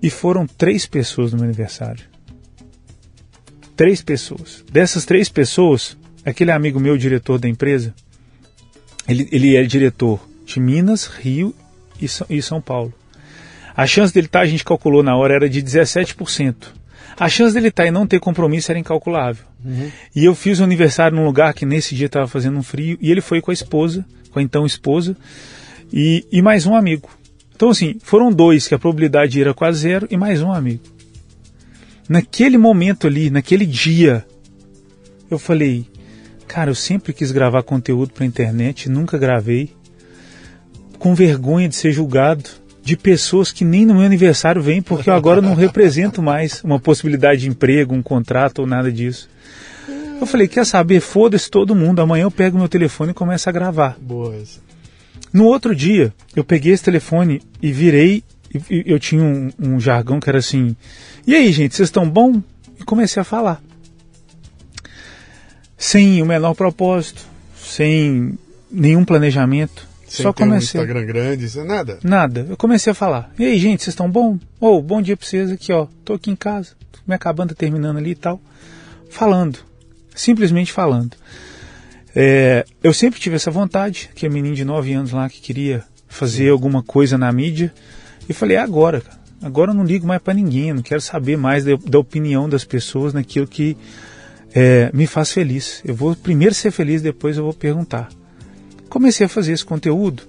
[0.00, 2.04] e foram três pessoas no meu aniversário.
[3.78, 4.64] Três pessoas.
[4.72, 7.94] Dessas três pessoas, aquele amigo meu, diretor da empresa,
[9.08, 11.54] ele, ele é diretor de Minas, Rio
[12.28, 12.92] e São Paulo.
[13.76, 16.56] A chance dele estar, tá, a gente calculou na hora, era de 17%.
[17.16, 19.44] A chance dele estar tá e não ter compromisso era incalculável.
[19.64, 19.92] Uhum.
[20.12, 22.98] E eu fiz o um aniversário num lugar que nesse dia estava fazendo um frio,
[23.00, 25.16] e ele foi com a esposa, com a então esposa,
[25.92, 27.08] e, e mais um amigo.
[27.54, 30.97] Então, assim, foram dois, que a probabilidade era quase zero, e mais um amigo.
[32.08, 34.24] Naquele momento ali, naquele dia,
[35.30, 35.86] eu falei,
[36.46, 39.70] cara, eu sempre quis gravar conteúdo para internet, nunca gravei,
[40.98, 42.48] com vergonha de ser julgado
[42.82, 46.80] de pessoas que nem no meu aniversário vêm, porque eu agora não represento mais uma
[46.80, 49.28] possibilidade de emprego, um contrato ou nada disso.
[50.18, 51.00] Eu falei, quer saber?
[51.00, 52.00] Foda-se todo mundo.
[52.00, 53.96] Amanhã eu pego meu telefone e começo a gravar.
[54.00, 54.58] Boa essa.
[55.32, 58.24] No outro dia, eu peguei esse telefone e virei.
[58.70, 60.74] E, eu tinha um, um jargão que era assim:
[61.28, 62.42] E aí, gente, vocês estão bom?
[62.80, 63.62] E comecei a falar.
[65.76, 67.20] Sem o menor propósito,
[67.54, 68.38] sem
[68.70, 69.86] nenhum planejamento.
[70.06, 70.80] Sem Só comecei.
[70.80, 71.98] Um Instagram grande, nada?
[72.02, 72.46] Nada.
[72.48, 73.30] Eu comecei a falar.
[73.38, 74.38] E aí, gente, vocês estão bom?
[74.58, 75.86] Ou oh, bom dia pra vocês aqui, ó.
[76.02, 76.70] Tô aqui em casa.
[77.06, 78.40] Me acabando, terminando ali e tal.
[79.10, 79.58] Falando.
[80.14, 81.14] Simplesmente falando.
[82.16, 85.84] É, eu sempre tive essa vontade, que é menino de 9 anos lá que queria
[86.08, 87.70] fazer alguma coisa na mídia.
[88.26, 89.17] E falei, é agora, cara.
[89.42, 92.64] Agora eu não ligo mais para ninguém, não quero saber mais da, da, opinião das
[92.64, 93.76] pessoas naquilo que
[94.54, 95.80] é, me faz feliz.
[95.84, 98.08] Eu vou primeiro ser feliz, depois eu vou perguntar.
[98.88, 100.24] Comecei a fazer esse conteúdo,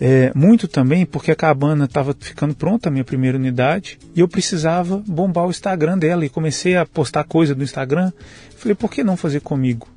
[0.00, 4.28] é, muito também porque a cabana estava ficando pronta, a minha primeira unidade, e eu
[4.28, 6.24] precisava bombar o Instagram dela.
[6.24, 8.12] E comecei a postar coisa do Instagram.
[8.56, 9.88] Falei, por que não fazer comigo?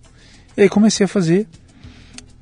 [0.57, 1.47] E aí comecei a fazer.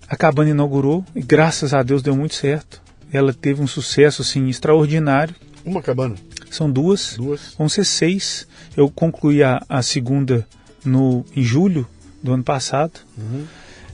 [0.08, 2.82] A cabana inaugurou e graças a Deus deu muito certo.
[3.12, 5.36] Ela teve um sucesso assim extraordinário.
[5.70, 6.16] Uma cabana?
[6.50, 7.16] São duas.
[7.16, 7.54] Duas.
[7.56, 8.48] Vão ser seis.
[8.76, 10.48] Eu concluí a, a segunda
[10.84, 11.88] no, em julho
[12.24, 13.00] do ano passado.
[13.16, 13.46] Uhum.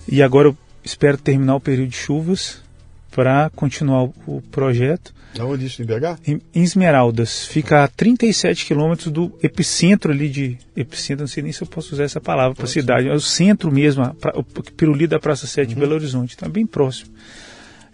[0.08, 2.62] E agora eu espero terminar o período de chuvas
[3.12, 5.14] para continuar o projeto.
[5.38, 6.20] Aonde isso, em BH?
[6.26, 7.46] Em, em Esmeraldas.
[7.46, 10.58] Fica a 37 quilômetros do epicentro ali de...
[10.78, 13.10] Epicentro, não sei nem se eu posso usar essa palavra para a cidade.
[13.10, 15.74] É o centro mesmo, a, o Piruli da Praça 7 uhum.
[15.74, 16.36] de Belo Horizonte.
[16.36, 17.12] Está bem próximo.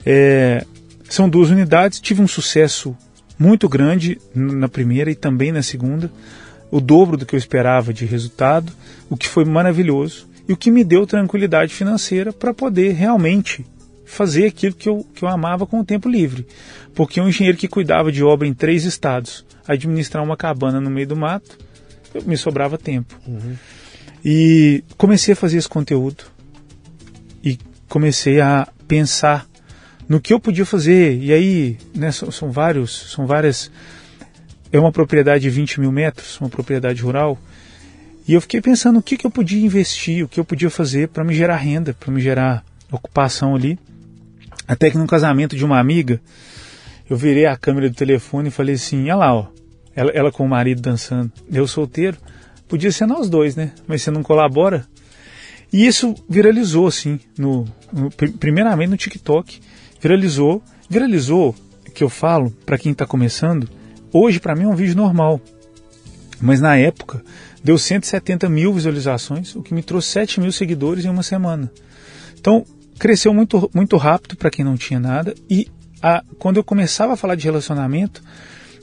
[0.06, 0.64] É,
[1.10, 2.00] são duas unidades.
[2.00, 2.96] Tive um sucesso
[3.42, 6.12] muito grande na primeira e também na segunda.
[6.70, 8.72] O dobro do que eu esperava de resultado,
[9.10, 13.66] o que foi maravilhoso e o que me deu tranquilidade financeira para poder realmente
[14.06, 16.46] fazer aquilo que eu, que eu amava com o tempo livre.
[16.94, 21.08] Porque um engenheiro que cuidava de obra em três estados, administrar uma cabana no meio
[21.08, 21.58] do mato,
[22.14, 23.20] eu, me sobrava tempo.
[23.28, 23.56] Uhum.
[24.24, 26.26] E comecei a fazer esse conteúdo.
[27.44, 27.58] E
[27.90, 29.48] comecei a pensar
[30.12, 31.18] no que eu podia fazer.
[31.24, 33.72] E aí, né, são, são vários, são várias.
[34.70, 37.40] É uma propriedade de 20 mil metros, uma propriedade rural.
[38.28, 41.08] E eu fiquei pensando o que, que eu podia investir, o que eu podia fazer
[41.08, 43.80] para me gerar renda, para me gerar ocupação ali.
[44.68, 46.20] Até que no casamento de uma amiga,
[47.10, 49.48] eu virei a câmera do telefone e falei assim: olha lá, ó,
[49.96, 52.18] ela, ela com o marido dançando, eu solteiro.
[52.68, 53.72] Podia ser nós dois, né?
[53.88, 54.86] Mas você não colabora.
[55.72, 59.62] E isso viralizou, assim, no, no primeiramente no TikTok.
[60.02, 60.64] Viralizou.
[60.90, 61.56] Viralizou,
[61.94, 63.70] que eu falo, para quem está começando,
[64.12, 65.40] hoje para mim é um vídeo normal.
[66.42, 67.24] Mas na época
[67.64, 71.72] deu 170 mil visualizações, o que me trouxe 7 mil seguidores em uma semana.
[72.38, 72.66] Então
[72.98, 75.36] cresceu muito, muito rápido para quem não tinha nada.
[75.48, 75.68] E
[76.02, 78.24] a, quando eu começava a falar de relacionamento,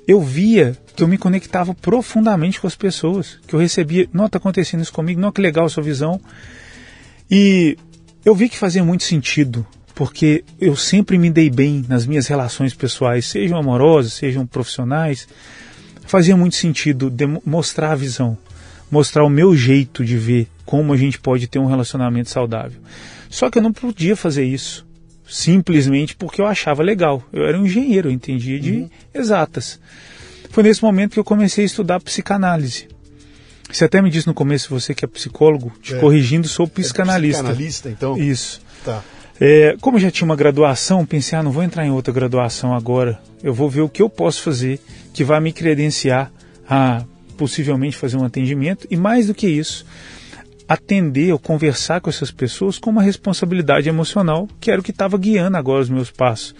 [0.06, 4.38] eu via que eu me conectava profundamente com as pessoas, que eu recebia, não está
[4.38, 6.20] acontecendo isso comigo, não que legal a sua visão.
[7.28, 7.76] E
[8.24, 9.66] eu vi que fazia muito sentido,
[9.98, 15.26] porque eu sempre me dei bem nas minhas relações pessoais, sejam amorosas, sejam profissionais.
[16.06, 17.12] Fazia muito sentido
[17.44, 18.38] mostrar a visão,
[18.88, 22.80] mostrar o meu jeito de ver como a gente pode ter um relacionamento saudável.
[23.28, 24.86] Só que eu não podia fazer isso
[25.28, 27.20] simplesmente porque eu achava legal.
[27.32, 28.90] Eu era um engenheiro, eu entendia de uhum.
[29.12, 29.80] exatas.
[30.50, 32.86] Foi nesse momento que eu comecei a estudar psicanálise.
[33.68, 35.98] Você até me disse no começo, você que é psicólogo, te é.
[35.98, 37.40] corrigindo, sou psicanalista.
[37.40, 38.16] É psicanalista, então?
[38.16, 38.60] Isso.
[38.84, 39.02] Tá.
[39.40, 43.20] É, como já tinha uma graduação, pensei, ah, não vou entrar em outra graduação agora.
[43.42, 44.80] Eu vou ver o que eu posso fazer
[45.12, 46.32] que vai me credenciar
[46.68, 47.04] a
[47.36, 49.86] possivelmente fazer um atendimento e mais do que isso,
[50.68, 55.16] atender ou conversar com essas pessoas com uma responsabilidade emocional, que era o que estava
[55.16, 56.54] guiando agora os meus passos.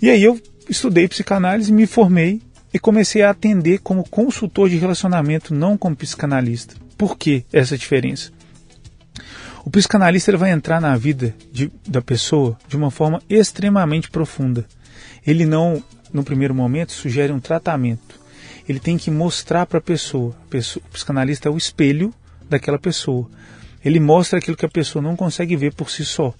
[0.00, 0.38] E aí eu
[0.68, 2.42] estudei psicanálise, me formei
[2.72, 6.74] e comecei a atender como consultor de relacionamento, não como psicanalista.
[6.98, 8.30] Por que essa diferença?
[9.64, 14.66] O psicanalista ele vai entrar na vida de, da pessoa de uma forma extremamente profunda.
[15.26, 18.20] Ele não, no primeiro momento, sugere um tratamento.
[18.68, 20.36] Ele tem que mostrar para a pessoa.
[20.46, 22.12] O psicanalista é o espelho
[22.48, 23.28] daquela pessoa.
[23.82, 26.34] Ele mostra aquilo que a pessoa não consegue ver por si só.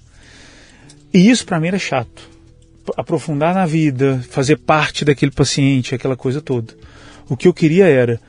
[1.13, 2.35] E isso para mim era chato
[2.97, 6.75] aprofundar na vida, fazer parte daquele paciente, aquela coisa toda.
[7.29, 8.21] O que eu queria era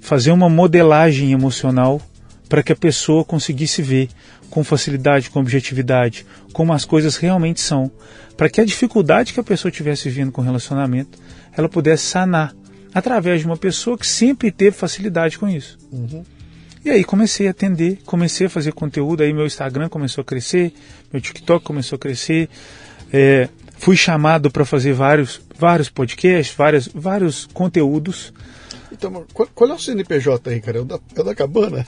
[0.00, 2.02] fazer uma modelagem emocional
[2.52, 4.10] para que a pessoa conseguisse ver
[4.50, 7.90] com facilidade, com objetividade, como as coisas realmente são,
[8.36, 11.18] para que a dificuldade que a pessoa tivesse vivendo com o relacionamento,
[11.56, 12.54] ela pudesse sanar
[12.92, 15.78] através de uma pessoa que sempre teve facilidade com isso.
[15.90, 16.22] Uhum.
[16.84, 20.74] E aí comecei a atender, comecei a fazer conteúdo, aí meu Instagram começou a crescer,
[21.10, 22.50] meu TikTok começou a crescer,
[23.10, 23.48] é,
[23.78, 28.30] fui chamado para fazer vários, vários podcasts, vários, vários conteúdos.
[28.92, 30.76] Então, qual, qual, é o CNPJ aí, cara?
[30.76, 31.86] É o da, é o da Cabana?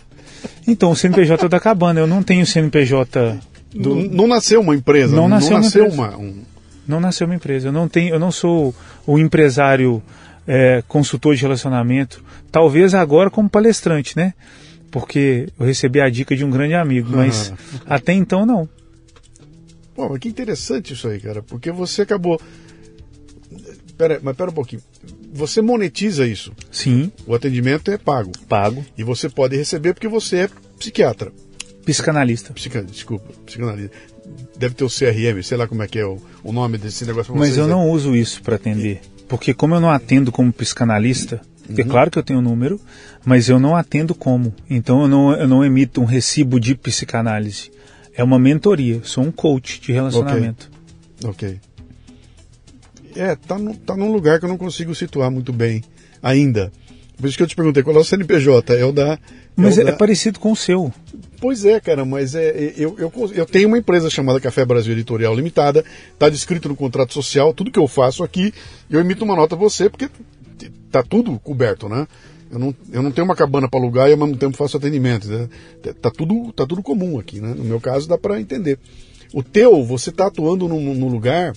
[0.67, 2.01] Então, o CNPJ da Cabana.
[2.01, 3.39] Eu não tenho CNPJ.
[3.75, 3.95] Do...
[3.95, 5.15] Não, não nasceu uma empresa.
[5.15, 6.43] Não nasceu, não nasceu uma, uma um...
[6.87, 7.69] Não nasceu uma empresa.
[7.69, 8.75] Eu não tenho, eu não sou
[9.07, 10.03] o empresário
[10.47, 12.23] é, consultor de relacionamento.
[12.51, 14.35] Talvez agora como palestrante, né?
[14.91, 17.53] Porque eu recebi a dica de um grande amigo, mas
[17.87, 18.69] até então não.
[19.95, 22.41] Pô, mas que interessante isso aí, cara, porque você acabou.
[23.97, 24.83] Pera, mas pera um pouquinho.
[25.33, 26.53] Você monetiza isso?
[26.71, 27.11] Sim.
[27.27, 28.31] O atendimento é pago.
[28.49, 28.85] Pago.
[28.97, 30.49] E você pode receber porque você é
[30.79, 31.33] psiquiatra.
[31.85, 32.53] Psicanalista.
[32.53, 33.91] Psica, desculpa, psicanalista.
[34.57, 37.35] Deve ter o CRM, sei lá como é que é o, o nome desse negócio.
[37.35, 39.01] Mas eu não uso isso para atender.
[39.29, 41.79] Porque como eu não atendo como psicanalista, é uhum.
[41.81, 42.81] é claro que eu tenho um número,
[43.25, 44.55] mas eu não atendo como.
[44.69, 47.71] Então eu não, eu não emito um recibo de psicanálise.
[48.15, 50.71] É uma mentoria, sou um coach de relacionamento.
[51.25, 51.49] Ok.
[51.49, 51.61] okay.
[53.17, 55.83] É, tá, no, tá num lugar que eu não consigo situar muito bem
[56.23, 56.73] ainda.
[57.17, 58.75] Por isso que eu te perguntei qual é o CNPJ.
[58.75, 59.15] É o da.
[59.15, 59.19] É
[59.57, 59.91] mas o é, da...
[59.91, 60.93] é, parecido com o seu.
[61.41, 64.93] Pois é, cara, mas é, é, eu, eu, eu tenho uma empresa chamada Café Brasil
[64.93, 68.53] Editorial Limitada, está descrito no contrato social, tudo que eu faço aqui,
[68.91, 70.09] eu emito uma nota a você, porque
[70.91, 72.07] tá tudo coberto, né?
[72.51, 75.29] Eu não, eu não tenho uma cabana para alugar e ao mesmo tempo faço atendimento.
[75.29, 75.49] Né?
[76.01, 77.53] Tá, tudo, tá tudo comum aqui, né?
[77.53, 78.79] No meu caso dá para entender.
[79.33, 81.53] O teu, você está atuando num, num, lugar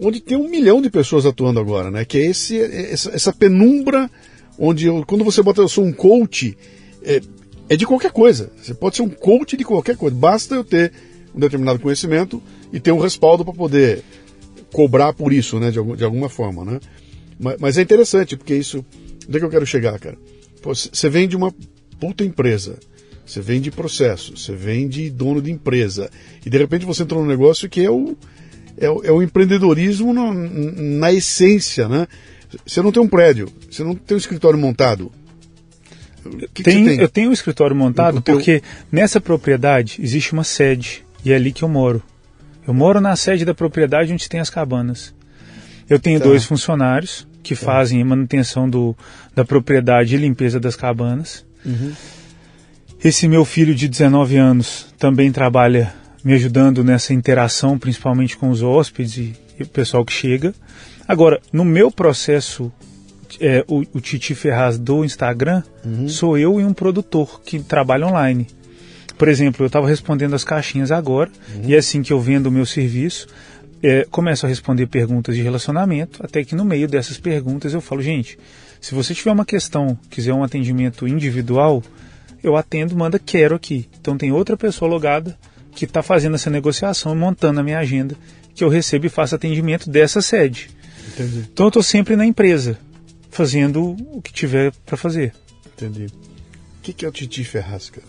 [0.00, 2.04] onde tem um milhão de pessoas atuando agora, né?
[2.04, 4.10] Que é esse, essa, essa penumbra
[4.58, 6.56] onde eu, quando você bota eu sou um coach,
[7.02, 7.20] é,
[7.68, 8.50] é de qualquer coisa.
[8.60, 10.16] Você pode ser um coach de qualquer coisa.
[10.16, 10.92] Basta eu ter
[11.34, 14.02] um determinado conhecimento e ter um respaldo para poder
[14.72, 15.70] cobrar por isso, né?
[15.70, 16.80] De, algum, de alguma forma, né?
[17.38, 18.84] Mas, mas é interessante porque isso
[19.28, 20.16] Onde é que eu quero chegar, cara?
[20.62, 21.52] Você vem de uma
[21.98, 22.78] puta empresa.
[23.24, 26.10] você vende processo, você vende dono de empresa.
[26.44, 28.16] E de repente você entrou num negócio que é o,
[28.76, 32.06] é o, é o empreendedorismo no, na essência, né?
[32.66, 35.10] Você não tem um prédio, você não tem um escritório montado.
[36.54, 37.00] Que tem, que tem?
[37.00, 38.36] Eu tenho um escritório montado teu...
[38.36, 42.02] porque nessa propriedade existe uma sede e é ali que eu moro.
[42.66, 45.12] Eu moro na sede da propriedade onde tem as cabanas.
[45.88, 46.26] Eu tenho tá.
[46.26, 47.66] dois funcionários que tá.
[47.66, 48.96] fazem manutenção do,
[49.34, 51.44] da propriedade e limpeza das cabanas.
[51.64, 51.92] Uhum.
[53.02, 55.92] Esse meu filho de 19 anos também trabalha
[56.24, 60.54] me ajudando nessa interação, principalmente com os hóspedes e, e o pessoal que chega.
[61.06, 62.72] Agora, no meu processo,
[63.40, 66.08] é, o, o, Titi Ferraz do Instagram, uhum.
[66.08, 68.46] sou eu e um produtor que trabalha online.
[69.18, 71.62] Por exemplo, eu estava respondendo as caixinhas agora, uhum.
[71.64, 73.26] e é assim que eu vendo o meu serviço,
[73.82, 78.00] é, começo a responder perguntas de relacionamento, até que no meio dessas perguntas eu falo,
[78.00, 78.38] gente,
[78.80, 81.82] se você tiver uma questão, quiser um atendimento individual,
[82.42, 83.88] eu atendo, manda quero aqui.
[84.00, 85.36] Então tem outra pessoa logada
[85.74, 88.16] que está fazendo essa negociação, montando a minha agenda,
[88.54, 90.70] que eu recebo e faço atendimento dessa sede.
[91.08, 91.48] Entendi.
[91.52, 92.78] Então eu estou sempre na empresa,
[93.30, 95.32] fazendo o que tiver para fazer.
[95.74, 96.06] Entendi.
[96.06, 98.06] O que, que, é o Titi Ferraz, cara?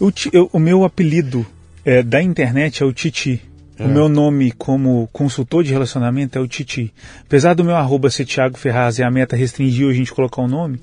[0.00, 1.46] O, eu, o meu apelido
[1.84, 3.42] é, da internet é o Titi.
[3.78, 3.84] É.
[3.84, 6.92] O meu nome como consultor de relacionamento é o Titi.
[7.22, 10.44] Apesar do meu arroba ser Thiago Ferraz e a meta restringiu a gente colocar o
[10.44, 10.80] um nome,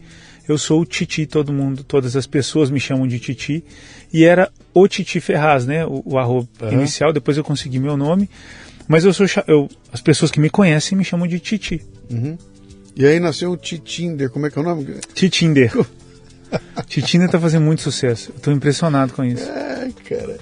[0.52, 3.64] eu sou o Titi, todo mundo, todas as pessoas me chamam de Titi.
[4.12, 5.86] E era o Titi Ferraz, né?
[5.86, 6.74] O, o arroba uhum.
[6.74, 8.30] inicial, depois eu consegui meu nome.
[8.88, 11.82] Mas eu sou eu, as pessoas que me conhecem me chamam de Titi.
[12.10, 12.38] Uhum.
[12.95, 14.86] E aí nasceu o Titinder, como é que é o nome?
[15.14, 15.72] Titinder.
[16.88, 18.32] Titinder tá fazendo muito sucesso.
[18.34, 19.43] Eu tô impressionado com isso.
[19.43, 20.38] É, cara.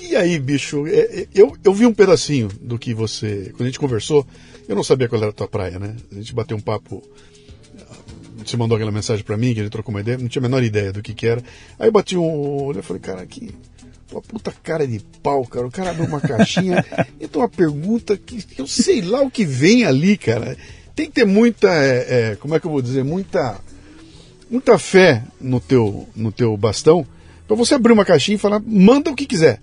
[0.00, 3.50] E aí, bicho, é, é, eu, eu vi um pedacinho do que você.
[3.52, 4.26] Quando a gente conversou,
[4.68, 5.94] eu não sabia qual era a tua praia, né?
[6.10, 7.02] A gente bateu um papo
[8.50, 10.62] você mandou aquela mensagem para mim, que ele trocou uma ideia, não tinha a menor
[10.62, 11.42] ideia do que que era.
[11.78, 13.54] Aí eu bati um olho e falei, cara, que
[14.12, 15.66] uma puta cara de pau, cara.
[15.66, 16.84] O cara abriu uma caixinha
[17.20, 20.56] e tem uma pergunta que eu sei lá o que vem ali, cara.
[20.94, 23.60] Tem que ter muita, é, é, como é que eu vou dizer, muita,
[24.50, 27.06] muita fé no teu, no teu bastão
[27.46, 29.60] para você abrir uma caixinha e falar, manda o que quiser.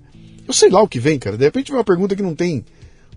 [0.47, 1.37] Eu sei lá o que vem, cara.
[1.37, 2.63] De repente vem uma pergunta que não tem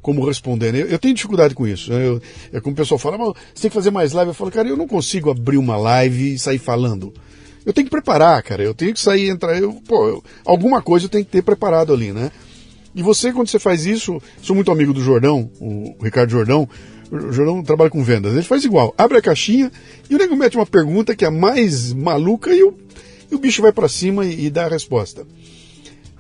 [0.07, 0.73] como responder.
[0.73, 0.83] Né?
[0.83, 1.93] Eu, eu tenho dificuldade com isso.
[1.93, 2.07] Né?
[2.07, 4.31] Eu, é como o pessoal fala, você tem que fazer mais live.
[4.31, 7.13] Eu falo, cara, eu não consigo abrir uma live e sair falando.
[7.65, 8.63] Eu tenho que preparar, cara.
[8.63, 9.61] Eu tenho que sair, entrar.
[9.61, 12.31] Eu, pô, eu, alguma coisa eu tenho que ter preparado ali, né?
[12.95, 16.69] E você, quando você faz isso, sou muito amigo do Jordão, o Ricardo Jordão.
[17.11, 18.33] O Jordão trabalha com vendas.
[18.33, 18.95] Ele faz igual.
[18.97, 19.73] Abre a caixinha
[20.09, 22.73] e o nego mete uma pergunta que é mais maluca e o,
[23.29, 25.27] e o bicho vai para cima e, e, dá a resposta.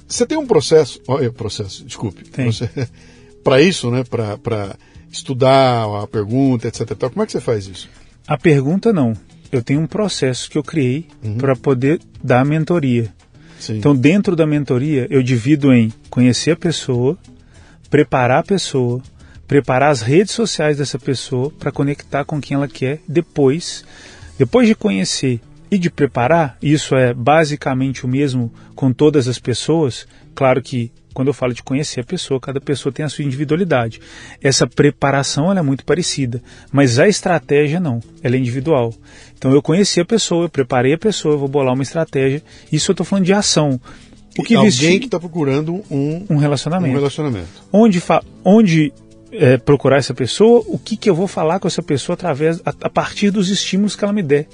[0.09, 1.01] Você tem um processo.
[1.07, 2.25] Olha, processo, desculpe.
[2.25, 2.51] Tem.
[3.47, 4.03] para isso, né?
[4.03, 4.75] Para
[5.09, 6.97] estudar a pergunta, etc.
[6.99, 7.89] Como é que você faz isso?
[8.27, 9.13] A pergunta não.
[9.53, 11.37] Eu tenho um processo que eu criei uhum.
[11.37, 13.15] para poder dar a mentoria.
[13.61, 13.77] Sim.
[13.77, 17.17] Então, dentro da mentoria, eu divido em conhecer a pessoa,
[17.89, 19.01] preparar a pessoa,
[19.47, 22.99] preparar as redes sociais dessa pessoa para conectar com quem ela quer.
[23.07, 23.85] Depois,
[24.37, 25.41] depois de conhecer
[25.71, 30.05] e de preparar, isso é basicamente o mesmo com todas as pessoas.
[30.35, 34.03] Claro que quando eu falo de conhecer a pessoa, cada pessoa tem a sua individualidade.
[34.43, 38.93] Essa preparação é muito parecida, mas a estratégia não, ela é individual.
[39.35, 42.43] Então eu conheci a pessoa, eu preparei a pessoa, eu vou bolar uma estratégia.
[42.71, 43.81] Isso eu estou falando de ação.
[44.39, 46.93] O que Alguém vestir, que está procurando um, um relacionamento.
[46.93, 47.49] Um relacionamento.
[47.73, 48.03] Onde,
[48.45, 48.93] onde
[49.33, 52.75] é, procurar essa pessoa, o que, que eu vou falar com essa pessoa através a,
[52.79, 54.47] a partir dos estímulos que ela me der.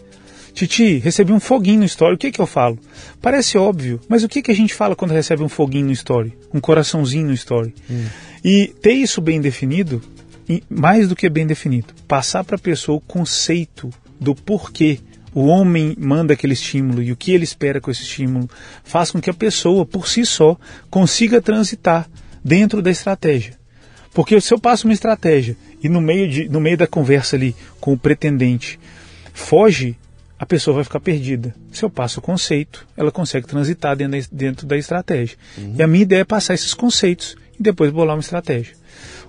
[0.55, 2.78] Titi, recebi um foguinho no story, o que que eu falo?
[3.20, 6.36] Parece óbvio, mas o que que a gente fala quando recebe um foguinho no story?
[6.53, 7.74] Um coraçãozinho no story?
[7.90, 8.05] Hum.
[8.44, 10.03] E ter isso bem definido,
[10.68, 13.90] mais do que bem definido, passar para a pessoa o conceito
[14.20, 15.00] do porquê
[15.34, 18.48] o homem manda aquele estímulo e o que ele espera com esse estímulo,
[18.84, 20.59] faz com que a pessoa, por si só,
[20.90, 22.09] consiga transitar
[22.44, 23.59] dentro da estratégia.
[24.12, 27.57] Porque se eu passo uma estratégia e no meio, de, no meio da conversa ali
[27.80, 28.78] com o pretendente
[29.32, 29.96] foge
[30.43, 31.55] a pessoa vai ficar perdida.
[31.70, 35.38] Se eu passo o conceito, ela consegue transitar dentro da, dentro da estratégia.
[35.57, 35.76] Uhum.
[35.78, 38.74] E a minha ideia é passar esses conceitos e depois bolar uma estratégia.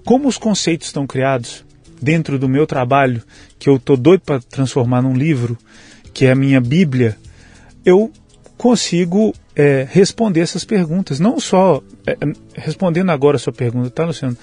[0.03, 1.63] Como os conceitos estão criados
[2.01, 3.21] dentro do meu trabalho,
[3.59, 5.55] que eu estou doido para transformar num livro,
[6.15, 7.15] que é a minha Bíblia,
[7.85, 8.11] eu
[8.57, 11.19] consigo é, responder essas perguntas.
[11.19, 12.17] Não só é,
[12.55, 14.35] respondendo agora a sua pergunta, tá, Luciano?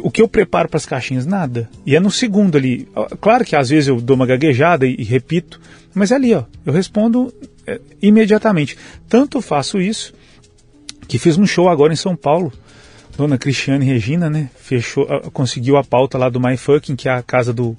[0.00, 1.26] O que eu preparo para as caixinhas?
[1.26, 1.68] Nada.
[1.84, 2.88] E é no segundo ali.
[3.20, 5.60] Claro que às vezes eu dou uma gaguejada e, e repito,
[5.94, 6.44] mas é ali, ó.
[6.64, 7.32] Eu respondo
[7.66, 8.76] é, imediatamente.
[9.08, 10.14] Tanto faço isso
[11.06, 12.52] que fiz um show agora em São Paulo.
[13.16, 14.48] Dona Cristiane Regina, né?
[14.56, 17.76] Fechou, conseguiu a pauta lá do My Fucking, que é a casa do,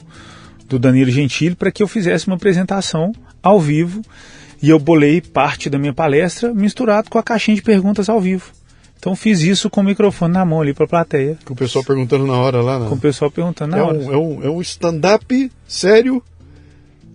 [0.67, 3.11] do Danilo Gentili, para que eu fizesse uma apresentação
[3.41, 4.01] ao vivo.
[4.61, 8.51] E eu bolei parte da minha palestra misturado com a caixinha de perguntas ao vivo.
[9.03, 11.37] Então fiz isso com o microfone na mão ali para a plateia.
[11.43, 12.87] Com o pessoal perguntando na hora lá, né?
[12.87, 13.97] Com o pessoal perguntando na é hora.
[13.97, 16.23] Um, é um, é um stand-up sério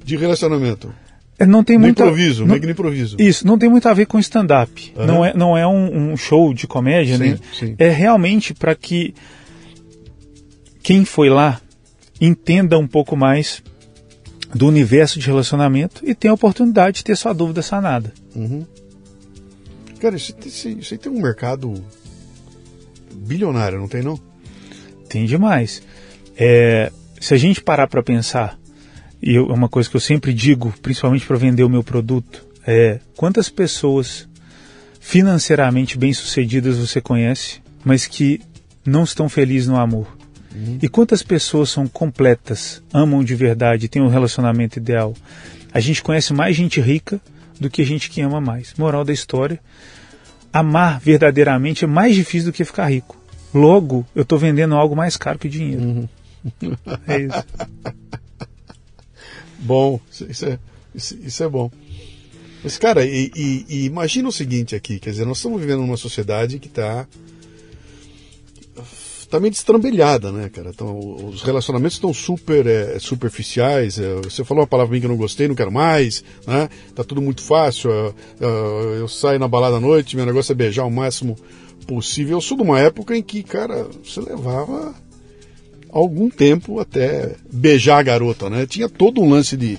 [0.05, 0.93] de relacionamento.
[1.39, 3.17] É, não tem muito improviso, não, meio que improviso.
[3.19, 4.93] Isso, não tem muito a ver com stand-up.
[4.99, 5.07] Aham.
[5.07, 7.39] Não é, não é um, um show de comédia, Sim, né?
[7.59, 7.75] sim.
[7.79, 9.15] É realmente para que
[10.83, 11.59] quem foi lá
[12.21, 13.63] entenda um pouco mais
[14.55, 18.13] do universo de relacionamento e tenha a oportunidade de ter sua dúvida sanada.
[18.37, 18.67] Uhum.
[20.01, 21.75] Cara, isso, isso, isso aí tem um mercado
[23.15, 24.19] bilionário, não tem não?
[25.09, 25.83] Tem demais.
[26.37, 28.59] É, se a gente parar para pensar,
[29.21, 33.01] e é uma coisa que eu sempre digo, principalmente para vender o meu produto, é
[33.17, 34.29] quantas pessoas
[35.01, 38.41] financeiramente bem-sucedidas você conhece, mas que
[38.85, 40.17] não estão felizes no amor?
[40.83, 45.15] E quantas pessoas são completas, amam de verdade, têm um relacionamento ideal?
[45.73, 47.21] A gente conhece mais gente rica
[47.61, 48.75] do que gente que ama mais.
[48.79, 49.61] Moral da história:
[50.53, 53.17] amar verdadeiramente é mais difícil do que ficar rico.
[53.55, 56.09] Logo, eu estou vendendo algo mais caro que dinheiro.
[57.07, 57.45] É isso.
[59.59, 60.59] Bom, isso, é,
[60.95, 61.71] isso, isso é bom.
[62.63, 65.97] Mas, cara, e, e- e imagina o seguinte aqui, quer dizer, nós estamos vivendo numa
[65.97, 67.07] sociedade que está
[69.31, 70.71] tá meio destrambelhada, né, cara?
[70.71, 73.99] Então, os relacionamentos estão super é, superficiais.
[73.99, 76.69] é, você falou uma palavra mim que eu não gostei, não quero mais, né?
[76.95, 77.91] Tá tudo muito fácil.
[77.91, 81.37] é, é, eu saio na balada à noite, meu negócio é beijar o máximo
[81.87, 82.37] possível.
[82.37, 84.95] Eu sou de uma época em que, cara, você levava
[85.91, 88.67] algum tempo até beijar a garota, né?
[88.67, 89.79] Tinha todo um lance de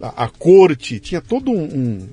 [0.00, 2.08] a, a corte, tinha todo um, um-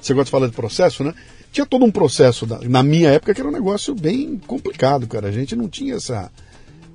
[0.00, 1.14] você gosta de falar de processo, né?
[1.54, 5.28] Tinha todo um processo da- na minha época que era um negócio bem complicado, cara.
[5.28, 6.28] A gente não tinha essa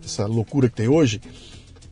[0.03, 1.22] essa loucura que tem hoje,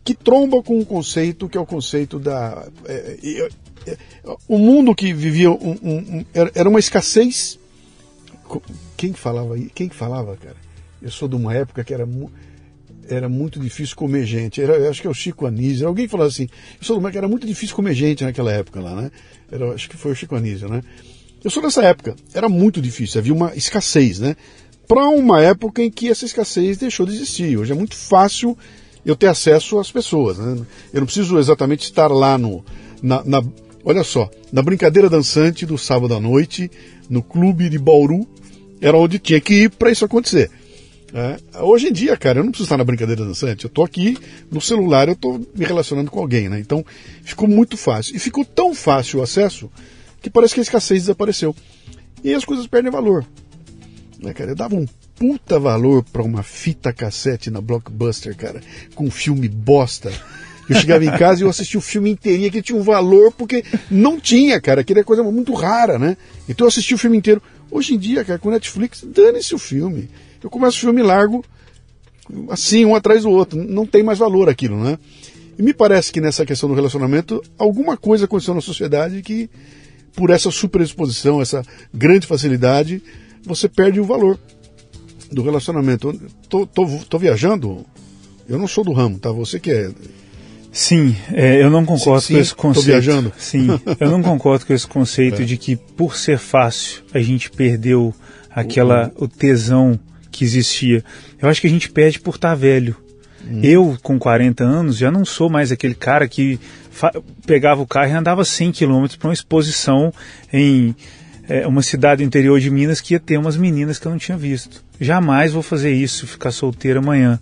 [0.03, 3.47] que tromba com um conceito que é o conceito da é, é,
[3.91, 3.97] é,
[4.49, 7.57] o mundo que vivia um- um- um- era, uma escassez.
[8.97, 9.70] Quem falava aí?
[9.74, 10.57] Quem falava, cara?
[11.01, 12.30] Eu sou de uma época que era mu-
[13.07, 14.61] era muito difícil comer gente.
[14.61, 15.88] Era, acho que é o Chico Anísio.
[15.88, 16.49] Alguém falou assim,
[16.82, 19.09] eu sou de uma que era muito difícil comer gente naquela época lá, né?
[19.49, 20.82] Era, acho que foi o Chico Anísio, né?
[21.43, 22.15] Eu sou dessa época.
[22.33, 24.35] Era muito difícil, havia uma escassez, né?
[24.88, 27.57] Para uma época em que essa escassez deixou de existir.
[27.57, 28.57] Hoje é muito fácil
[29.05, 30.57] eu ter acesso às pessoas, né?
[30.93, 32.63] Eu não preciso exatamente estar lá no
[33.01, 33.43] na, na-
[33.83, 36.69] olha só, na brincadeira dançante do sábado à noite,
[37.09, 38.27] no clube de Bauru,
[38.81, 40.49] era onde tinha que ir para isso acontecer.
[41.13, 43.63] É, hoje em dia, cara, eu não preciso estar na brincadeira dançante.
[43.63, 44.17] Eu tô aqui
[44.51, 46.59] no celular, eu tô me relacionando com alguém, né?
[46.59, 46.83] Então
[47.23, 48.15] ficou muito fácil.
[48.15, 49.69] E ficou tão fácil o acesso
[50.22, 51.55] que parece que a escassez desapareceu.
[52.24, 53.26] E as coisas perdem valor.
[54.20, 54.51] Né, cara?
[54.51, 58.61] Eu dava um puta valor pra uma fita cassete na Blockbuster, cara,
[58.95, 60.11] com filme bosta.
[60.70, 63.63] Eu chegava em casa e eu assistia o filme inteirinho, que tinha um valor, porque
[63.89, 64.82] não tinha, cara.
[64.82, 66.18] Aquilo é coisa muito rara, né?
[66.47, 67.41] Então eu assisti o filme inteiro.
[67.72, 70.09] Hoje em dia, cara, com Netflix, dane-se o filme.
[70.43, 71.43] Eu começo o filme largo,
[72.49, 73.63] assim, um atrás do outro.
[73.63, 74.99] Não tem mais valor aquilo, né?
[75.57, 79.49] E me parece que nessa questão do relacionamento, alguma coisa aconteceu na sociedade que,
[80.18, 81.63] por essa superexposição, essa
[81.93, 83.01] grande facilidade,
[83.45, 84.38] você perde o valor
[85.32, 86.20] do relacionamento.
[86.49, 87.86] Tô, tô, tô viajando?
[88.49, 89.32] Eu não sou do ramo, tá?
[89.32, 89.91] Você que é.
[90.72, 92.86] Sim, é, eu não concordo Sim, com esse sim, tô conceito.
[92.86, 93.34] viajando.
[93.38, 93.68] Sim,
[93.99, 95.45] eu não concordo com esse conceito É.
[95.45, 98.13] de que por ser fácil a gente perdeu
[98.49, 99.99] aquela o tesão
[100.32, 101.03] que existia.
[101.39, 102.95] Eu acho que a gente perde por estar velho.
[103.47, 103.59] Hum.
[103.63, 106.59] Eu, com 40 anos, já não sou mais aquele cara que
[107.45, 110.14] pegava o carro e andava 100 km para uma exposição
[110.52, 110.95] em
[111.48, 114.18] é, uma cidade do interior de Minas que ia ter umas meninas que eu não
[114.18, 114.84] tinha visto.
[115.00, 117.39] Jamais vou fazer isso, ficar solteiro amanhã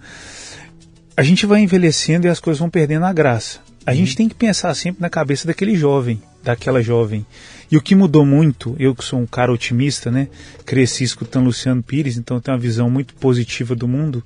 [1.17, 3.59] a gente vai envelhecendo e as coisas vão perdendo a graça.
[3.85, 7.25] A gente tem que pensar sempre na cabeça daquele jovem, daquela jovem.
[7.71, 10.27] E o que mudou muito, eu que sou um cara otimista, né?
[10.65, 14.23] Cresci escutando Luciano Pires, então tenho uma visão muito positiva do mundo,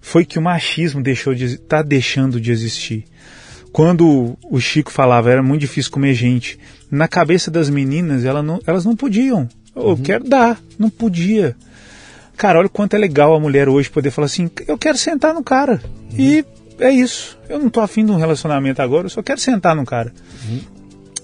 [0.00, 3.04] foi que o machismo deixou de está deixando de existir.
[3.72, 6.58] Quando o Chico falava era muito difícil comer gente,
[6.90, 9.48] na cabeça das meninas ela não, elas não podiam.
[9.74, 11.54] Eu quero dar, não podia.
[12.36, 15.34] Cara, olha o quanto é legal a mulher hoje poder falar assim: eu quero sentar
[15.34, 15.82] no cara.
[16.16, 16.44] E
[16.78, 17.38] é isso.
[17.48, 20.12] Eu não tô afim de um relacionamento agora, eu só quero sentar no cara.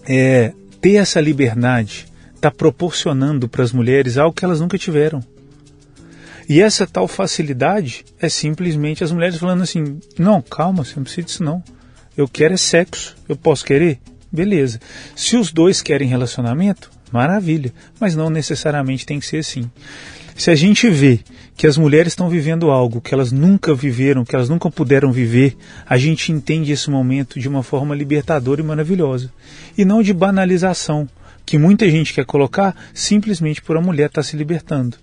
[0.06, 5.22] É, ter essa liberdade está proporcionando para as mulheres algo que elas nunca tiveram.
[6.48, 11.26] E essa tal facilidade é simplesmente as mulheres falando assim: não, calma, você não precisa
[11.26, 11.62] disso não.
[12.16, 13.16] Eu quero é sexo.
[13.28, 13.98] Eu posso querer?
[14.30, 14.80] Beleza.
[15.14, 17.72] Se os dois querem relacionamento, maravilha.
[17.98, 19.70] Mas não necessariamente tem que ser assim.
[20.36, 21.20] Se a gente vê
[21.56, 25.56] que as mulheres estão vivendo algo que elas nunca viveram, que elas nunca puderam viver,
[25.86, 29.32] a gente entende esse momento de uma forma libertadora e maravilhosa.
[29.78, 31.08] E não de banalização.
[31.46, 34.96] que muita gente quer colocar simplesmente por a mulher estar tá se libertando.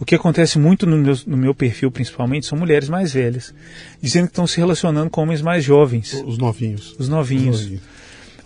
[0.00, 3.52] O que acontece muito no meu, no meu, perfil, principalmente, são mulheres mais velhas,
[4.00, 6.22] dizendo que estão se relacionando com homens mais jovens.
[6.24, 6.94] Os novinhos.
[6.98, 7.56] Os novinhos.
[7.56, 7.82] Os novinhos.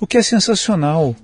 [0.00, 1.14] O que é sensacional.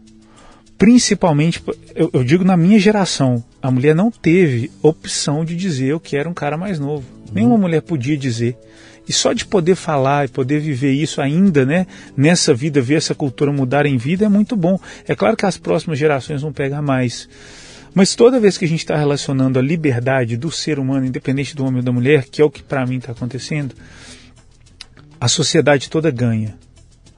[0.77, 1.61] Principalmente,
[1.95, 6.31] eu, eu, digo na minha geração, a mulher não teve opção de dizer eu quero
[6.31, 7.05] um cara mais novo.
[7.27, 7.35] Uhum.
[7.35, 8.57] Nenhuma mulher podia dizer.
[9.09, 13.15] E só de poder falar e poder viver isso ainda, né, nessa vida, ver essa
[13.15, 14.79] cultura mudar em vida é muito bom.
[15.09, 17.29] É claro que as próximas gerações vão pegar mais.
[17.95, 21.65] Mas toda vez que a gente está relacionando a liberdade do ser humano, independente do
[21.65, 23.75] homem ou da mulher, que é o que para mim está acontecendo,
[25.21, 26.57] a sociedade toda ganha.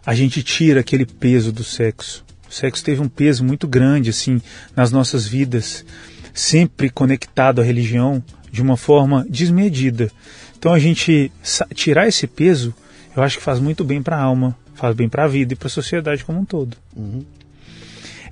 [0.04, 2.24] A gente tira aquele peso do sexo.
[2.48, 4.40] O sexo teve um peso muito grande assim
[4.74, 5.84] nas nossas vidas,
[6.32, 10.10] sempre conectado à religião de uma forma desmedida.
[10.58, 11.30] Então a gente
[11.74, 12.74] tirar esse peso,
[13.16, 15.56] eu acho que faz muito bem para a alma, faz bem para a vida e
[15.56, 16.76] para a sociedade como um todo.
[16.96, 17.24] Uhum.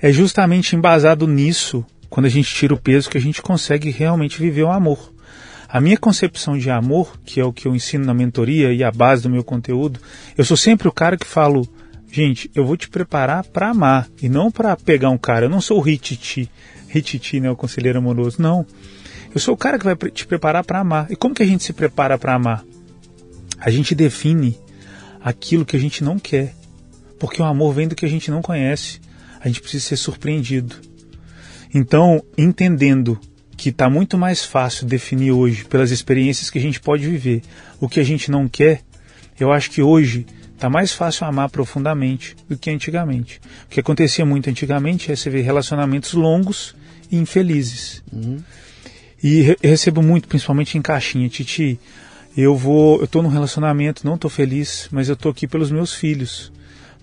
[0.00, 4.40] É justamente embasado nisso, quando a gente tira o peso, que a gente consegue realmente
[4.40, 5.12] viver o amor.
[5.68, 8.90] A minha concepção de amor, que é o que eu ensino na mentoria e a
[8.90, 10.00] base do meu conteúdo,
[10.36, 11.68] eu sou sempre o cara que falo,
[12.10, 15.44] gente, eu vou te preparar para amar e não para pegar um cara.
[15.44, 16.50] Eu não sou o Hititi,
[16.94, 18.64] Hititi, né, o conselheiro amoroso, não.
[19.34, 21.10] Eu sou o cara que vai te preparar para amar.
[21.10, 22.64] E como que a gente se prepara para amar?
[23.60, 24.58] A gente define
[25.20, 26.54] aquilo que a gente não quer.
[27.18, 29.00] Porque o amor vem do que a gente não conhece.
[29.40, 30.76] A gente precisa ser surpreendido.
[31.74, 33.18] Então, entendendo
[33.56, 37.42] que está muito mais fácil definir hoje, pelas experiências que a gente pode viver,
[37.80, 38.82] o que a gente não quer,
[39.38, 43.40] eu acho que hoje está mais fácil amar profundamente do que antigamente.
[43.66, 46.74] O que acontecia muito antigamente é você ver relacionamentos longos
[47.10, 48.02] e infelizes.
[48.12, 48.38] Uhum.
[49.22, 51.78] E re recebo muito, principalmente em caixinha, Titi,
[52.36, 55.92] eu vou, eu tô num relacionamento, não tô feliz, mas eu tô aqui pelos meus
[55.94, 56.52] filhos,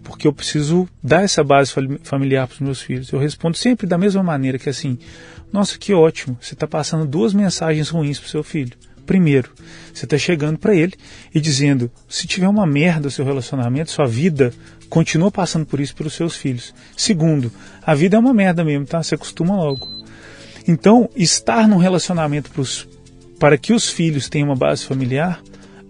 [0.06, 3.12] porque eu preciso dar essa base familiar para os meus filhos.
[3.12, 4.98] Eu respondo sempre da mesma maneira, que assim,
[5.52, 8.78] nossa, que ótimo, você está passando duas mensagens ruins para seu filho.
[9.06, 9.52] Primeiro,
[9.94, 10.94] você está chegando para ele
[11.34, 14.54] e dizendo: se tiver uma merda o seu relacionamento, sua vida
[14.90, 16.74] continua passando por isso para os seus filhos.
[16.96, 17.52] Segundo,
[17.84, 19.02] a vida é uma merda mesmo, tá?
[19.02, 19.88] Você acostuma logo.
[20.68, 22.88] Então, estar num relacionamento pros,
[23.40, 25.42] para que os filhos tenham uma base familiar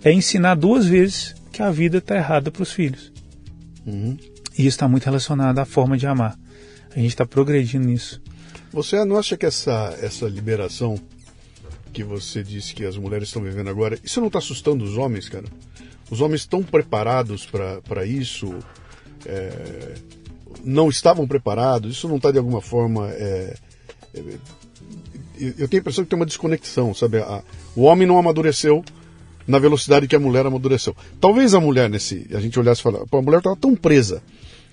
[0.04, 3.15] é ensinar duas vezes que a vida está errada para os filhos.
[3.86, 4.18] Uhum.
[4.58, 6.38] E isso está muito relacionado à forma de amar.
[6.92, 8.22] A gente está progredindo nisso.
[8.72, 11.00] Você não acha que essa, essa liberação
[11.94, 15.30] que você disse que as mulheres estão vivendo agora, isso não está assustando os homens,
[15.30, 15.46] cara?
[16.10, 18.54] Os homens estão preparados para isso?
[19.26, 19.96] É,
[20.64, 21.96] não estavam preparados?
[21.96, 23.56] Isso não está de alguma forma é,
[24.14, 24.24] é,
[25.38, 27.18] eu tenho a impressão que tem uma desconexão, sabe?
[27.18, 27.44] A,
[27.76, 28.84] o homem não amadureceu
[29.48, 30.96] na velocidade que a mulher amadureceu.
[31.20, 34.22] Talvez a mulher, nesse, a gente olhasse e falasse, a mulher estava tão presa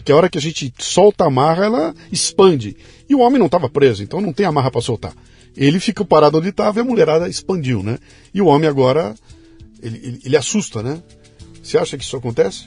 [0.05, 2.77] que a hora que a gente solta a marra, ela expande.
[3.09, 5.15] E o homem não estava preso, então não tem amarra para soltar.
[5.57, 7.99] Ele fica parado onde estava e a mulherada expandiu, né?
[8.33, 9.15] E o homem agora,
[9.83, 11.03] ele, ele, ele assusta, né?
[11.63, 12.67] Você acha que isso acontece?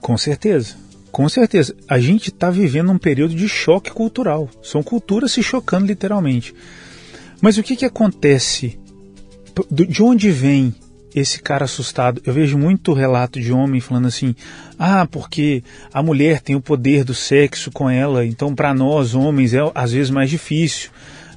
[0.00, 0.76] Com certeza.
[1.10, 1.76] Com certeza.
[1.88, 4.48] A gente está vivendo um período de choque cultural.
[4.62, 6.54] São culturas se chocando literalmente.
[7.40, 8.78] Mas o que, que acontece?
[9.70, 10.74] De onde vem
[11.14, 12.20] esse cara assustado?
[12.24, 14.34] Eu vejo muito relato de homem falando assim:
[14.78, 15.62] ah, porque
[15.92, 19.92] a mulher tem o poder do sexo com ela, então para nós, homens, é às
[19.92, 20.90] vezes mais difícil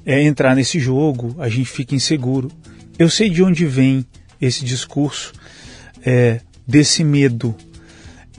[0.06, 2.50] é, entrar nesse jogo, a gente fica inseguro.
[2.98, 4.06] Eu sei de onde vem
[4.42, 5.34] esse discurso
[6.06, 7.54] é, desse medo.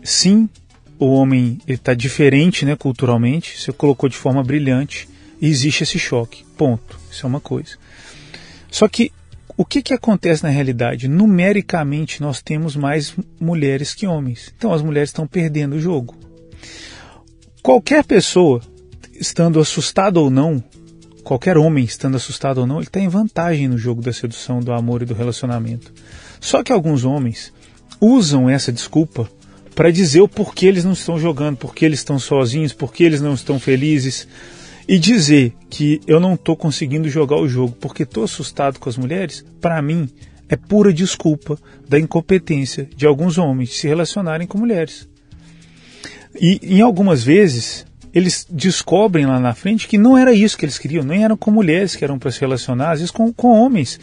[0.02, 0.48] Sim,
[0.98, 5.08] o homem está diferente né, culturalmente, você colocou de forma brilhante,
[5.40, 6.44] e existe esse choque.
[6.56, 6.98] Ponto.
[7.10, 7.76] Isso é uma coisa.
[8.70, 9.12] Só que
[9.58, 11.08] o que, que acontece na realidade?
[11.08, 14.54] Numericamente, nós temos mais mulheres que homens.
[14.56, 16.14] Então, as mulheres estão perdendo o jogo.
[17.60, 18.62] Qualquer pessoa,
[19.20, 20.62] estando assustado ou não,
[21.24, 24.72] qualquer homem estando assustado ou não, ele está em vantagem no jogo da sedução, do
[24.72, 25.92] amor e do relacionamento.
[26.40, 27.52] Só que alguns homens
[28.00, 29.28] usam essa desculpa
[29.74, 33.34] para dizer o porquê eles não estão jogando, porquê eles estão sozinhos, porquê eles não
[33.34, 34.28] estão felizes.
[34.88, 38.96] E dizer que eu não estou conseguindo jogar o jogo porque estou assustado com as
[38.96, 40.08] mulheres, para mim,
[40.48, 45.06] é pura desculpa da incompetência de alguns homens de se relacionarem com mulheres.
[46.40, 47.84] E em algumas vezes
[48.14, 51.50] eles descobrem lá na frente que não era isso que eles queriam, nem eram com
[51.50, 54.00] mulheres que eram para se relacionar, às vezes com, com homens.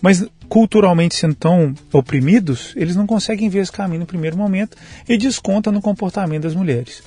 [0.00, 4.76] Mas culturalmente sendo tão oprimidos, eles não conseguem ver esse caminho no primeiro momento
[5.08, 7.02] e desconta no comportamento das mulheres.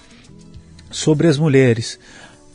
[0.89, 1.97] Sobre as mulheres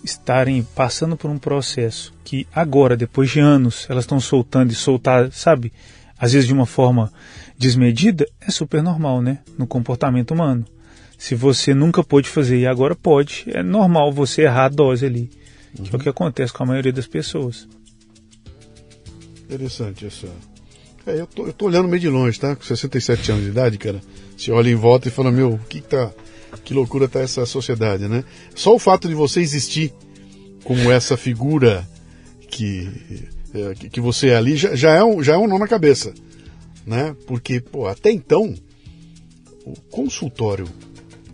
[0.07, 5.31] estarem passando por um processo que agora, depois de anos, elas estão soltando e soltar,
[5.33, 5.73] sabe,
[6.19, 7.13] às vezes de uma forma
[7.59, 10.65] desmedida, é super normal, né, no comportamento humano.
[11.19, 15.31] se você nunca pôde fazer e agora pode, é normal você errar a dose ali,
[15.79, 15.85] uhum.
[15.85, 17.67] que é o que acontece com a maioria das pessoas.
[19.45, 20.29] Interessante essa.
[21.07, 22.55] É, eu, tô, eu tô olhando meio de longe, tá?
[22.55, 24.01] Com 67 anos de idade, cara.
[24.37, 26.13] Você olha em volta e fala, meu, o que, que tá.
[26.67, 28.25] Que loucura tá essa sociedade, né?
[28.53, 29.95] Só o fato de você existir
[30.65, 31.89] como essa figura
[32.51, 32.91] que,
[33.55, 36.13] é, que você é ali já, já, é um, já é um nó na cabeça.
[36.85, 37.15] Né?
[37.25, 38.53] Porque, pô, até então,
[39.65, 40.67] o consultório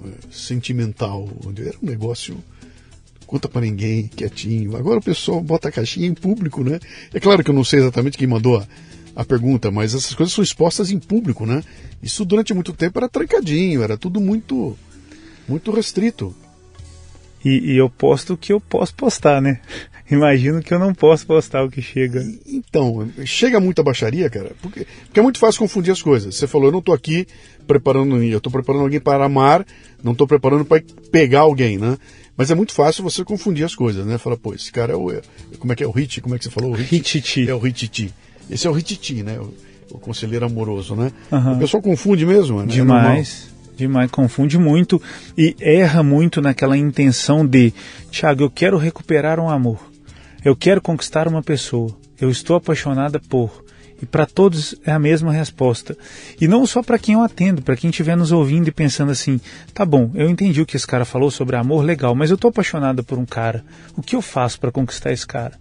[0.04, 1.26] é, sentimental,
[1.56, 2.36] era um negócio
[3.26, 4.76] conta para ninguém, quietinho.
[4.76, 6.78] Agora o pessoal bota a caixinha em público, né?
[7.14, 8.66] É claro que eu não sei exatamente quem mandou a,
[9.16, 11.62] a pergunta, mas essas coisas são expostas em público, né?
[12.02, 14.76] Isso durante muito tempo era trancadinho, era tudo muito
[15.48, 16.34] muito restrito.
[17.44, 19.60] E, e eu posto o que eu posso postar, né?
[20.10, 22.22] Imagino que eu não posso postar o que chega.
[22.46, 26.36] Então, chega muita baixaria, cara, porque, porque é muito fácil confundir as coisas.
[26.36, 27.26] Você falou, eu não estou aqui
[27.66, 29.64] preparando, eu estou preparando alguém para amar,
[30.02, 31.96] não estou preparando para pegar alguém, né?
[32.36, 34.18] Mas é muito fácil você confundir as coisas, né?
[34.18, 35.12] Fala, pô, esse cara é o.
[35.58, 36.20] Como é que é o Hit?
[36.20, 36.72] Como é que você falou?
[36.72, 37.48] O Hititi.
[37.48, 38.12] É o Hititi.
[38.50, 39.38] Esse é o Hititi, né?
[39.38, 39.54] O,
[39.96, 41.12] o conselheiro amoroso, né?
[41.30, 41.54] Uhum.
[41.54, 42.66] O pessoal confunde mesmo, né?
[42.66, 43.48] Demais.
[43.48, 45.00] É demais, confunde muito
[45.36, 47.72] e erra muito naquela intenção de,
[48.10, 49.78] Tiago, eu quero recuperar um amor,
[50.44, 53.62] eu quero conquistar uma pessoa, eu estou apaixonada por.
[54.00, 55.96] E para todos é a mesma resposta.
[56.40, 59.40] E não só para quem eu atendo, para quem estiver nos ouvindo e pensando assim:
[59.72, 62.48] tá bom, eu entendi o que esse cara falou sobre amor, legal, mas eu estou
[62.48, 63.64] apaixonada por um cara.
[63.96, 65.52] O que eu faço para conquistar esse cara?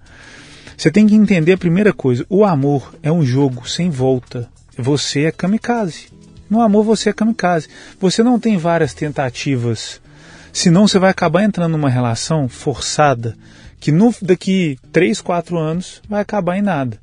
[0.76, 4.49] Você tem que entender a primeira coisa: o amor é um jogo sem volta.
[4.76, 6.07] Você é kamikaze.
[6.52, 7.70] No amor você é kamikaze.
[7.97, 10.02] Você não tem várias tentativas.
[10.52, 13.38] Senão você vai acabar entrando numa relação forçada
[13.80, 16.99] que no, daqui 3, 4 anos vai acabar em nada.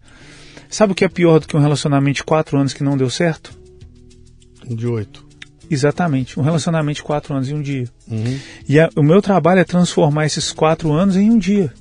[0.69, 3.09] Sabe o que é pior do que um relacionamento de quatro anos que não deu
[3.09, 3.59] certo?
[4.69, 5.27] De oito.
[5.71, 7.89] Exatamente, um relacionamento de quatro anos em um dia.
[8.07, 8.39] Uhum.
[8.69, 11.73] E a, o meu trabalho é transformar esses quatro anos em um dia.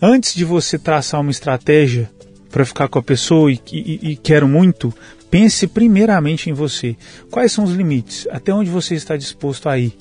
[0.00, 2.08] Antes de você traçar uma estratégia
[2.50, 4.94] para ficar com a pessoa e, e, e quero muito,
[5.30, 6.96] pense primeiramente em você.
[7.30, 8.26] Quais são os limites?
[8.30, 9.96] Até onde você está disposto a ir?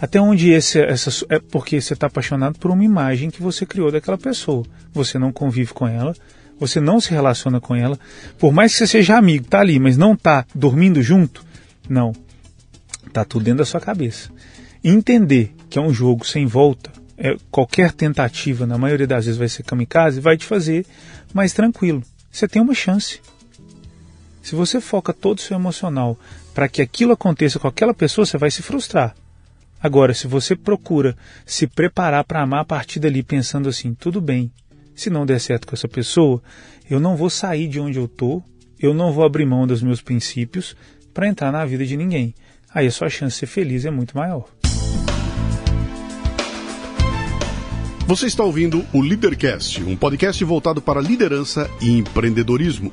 [0.00, 3.90] Até onde esse, essa é porque você está apaixonado por uma imagem que você criou
[3.92, 4.64] daquela pessoa.
[4.92, 6.12] Você não convive com ela,
[6.58, 7.98] você não se relaciona com ela,
[8.38, 11.44] por mais que você seja amigo, tá ali, mas não tá dormindo junto,
[11.88, 12.12] não.
[13.12, 14.30] Tá tudo dentro da sua cabeça.
[14.82, 19.48] Entender que é um jogo sem volta, é, qualquer tentativa, na maioria das vezes vai
[19.48, 20.84] ser kamikaze, vai te fazer
[21.32, 22.02] mais tranquilo.
[22.30, 23.20] Você tem uma chance.
[24.42, 26.18] Se você foca todo o seu emocional
[26.52, 29.14] para que aquilo aconteça com aquela pessoa, você vai se frustrar.
[29.80, 31.16] Agora, se você procura
[31.46, 34.50] se preparar para amar a partir dali pensando assim, tudo bem,
[34.94, 36.42] se não der certo com essa pessoa,
[36.90, 38.44] eu não vou sair de onde eu estou,
[38.78, 40.76] eu não vou abrir mão dos meus princípios
[41.14, 42.34] para entrar na vida de ninguém.
[42.74, 44.48] Aí a sua chance de ser feliz é muito maior.
[48.06, 52.92] Você está ouvindo o Leadercast, um podcast voltado para liderança e empreendedorismo.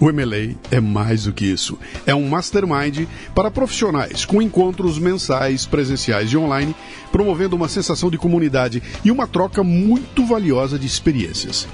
[0.00, 1.76] O MLA é mais do que isso.
[2.06, 6.72] É um mastermind para profissionais, com encontros mensais, presenciais e online,
[7.10, 11.66] promovendo uma sensação de comunidade e uma troca muito valiosa de experiências.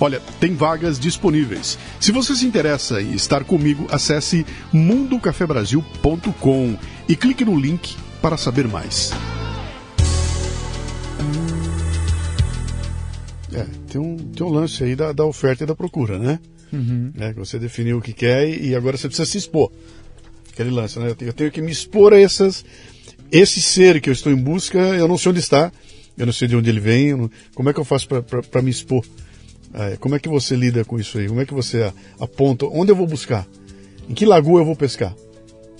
[0.00, 1.78] Olha, tem vagas disponíveis.
[2.00, 6.76] Se você se interessa em estar comigo, acesse mundocafebrasil.com
[7.08, 9.12] e clique no link para saber mais.
[13.52, 16.40] É, tem um, tem um lance aí da, da oferta e da procura, né?
[16.74, 17.12] Uhum.
[17.14, 17.32] Né?
[17.36, 19.70] Você definiu o que quer e agora você precisa se expor.
[20.52, 21.14] Aquele lance, né?
[21.20, 22.64] Eu tenho que me expor a essas,
[23.30, 25.72] esse ser que eu estou em busca, eu não sei onde está,
[26.16, 28.70] eu não sei de onde ele vem, não, como é que eu faço para me
[28.70, 29.04] expor?
[29.72, 31.26] É, como é que você lida com isso aí?
[31.26, 32.66] Como é que você aponta?
[32.66, 33.44] Onde eu vou buscar?
[34.08, 35.12] Em que lagoa eu vou pescar?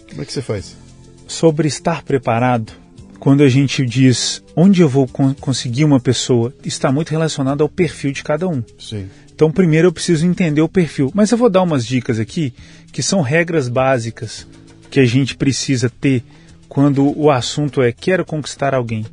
[0.09, 0.77] Como é que você faz?
[1.29, 2.73] Sobre estar preparado,
[3.21, 5.09] quando a gente diz onde eu vou
[5.41, 8.63] conseguir uma pessoa, está muito relacionado ao perfil de cada um.
[8.79, 9.09] Sim.
[9.35, 11.11] Então, primeiro eu preciso entender o perfil.
[11.13, 12.55] Mas eu vou dar umas dicas aqui
[12.93, 14.47] que são regras básicas
[14.91, 16.23] que a gente precisa ter
[16.69, 19.05] quando o assunto é quero conquistar alguém.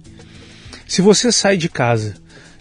[0.87, 2.15] Se você sai de casa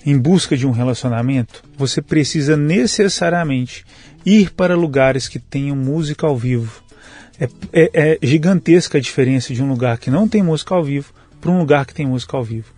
[0.07, 3.85] em busca de um relacionamento, você precisa necessariamente
[4.25, 6.83] ir para lugares que tenham música ao vivo.
[7.39, 7.91] É, é,
[8.23, 11.59] é gigantesca a diferença de um lugar que não tem música ao vivo para um
[11.59, 12.73] lugar que tem música ao vivo.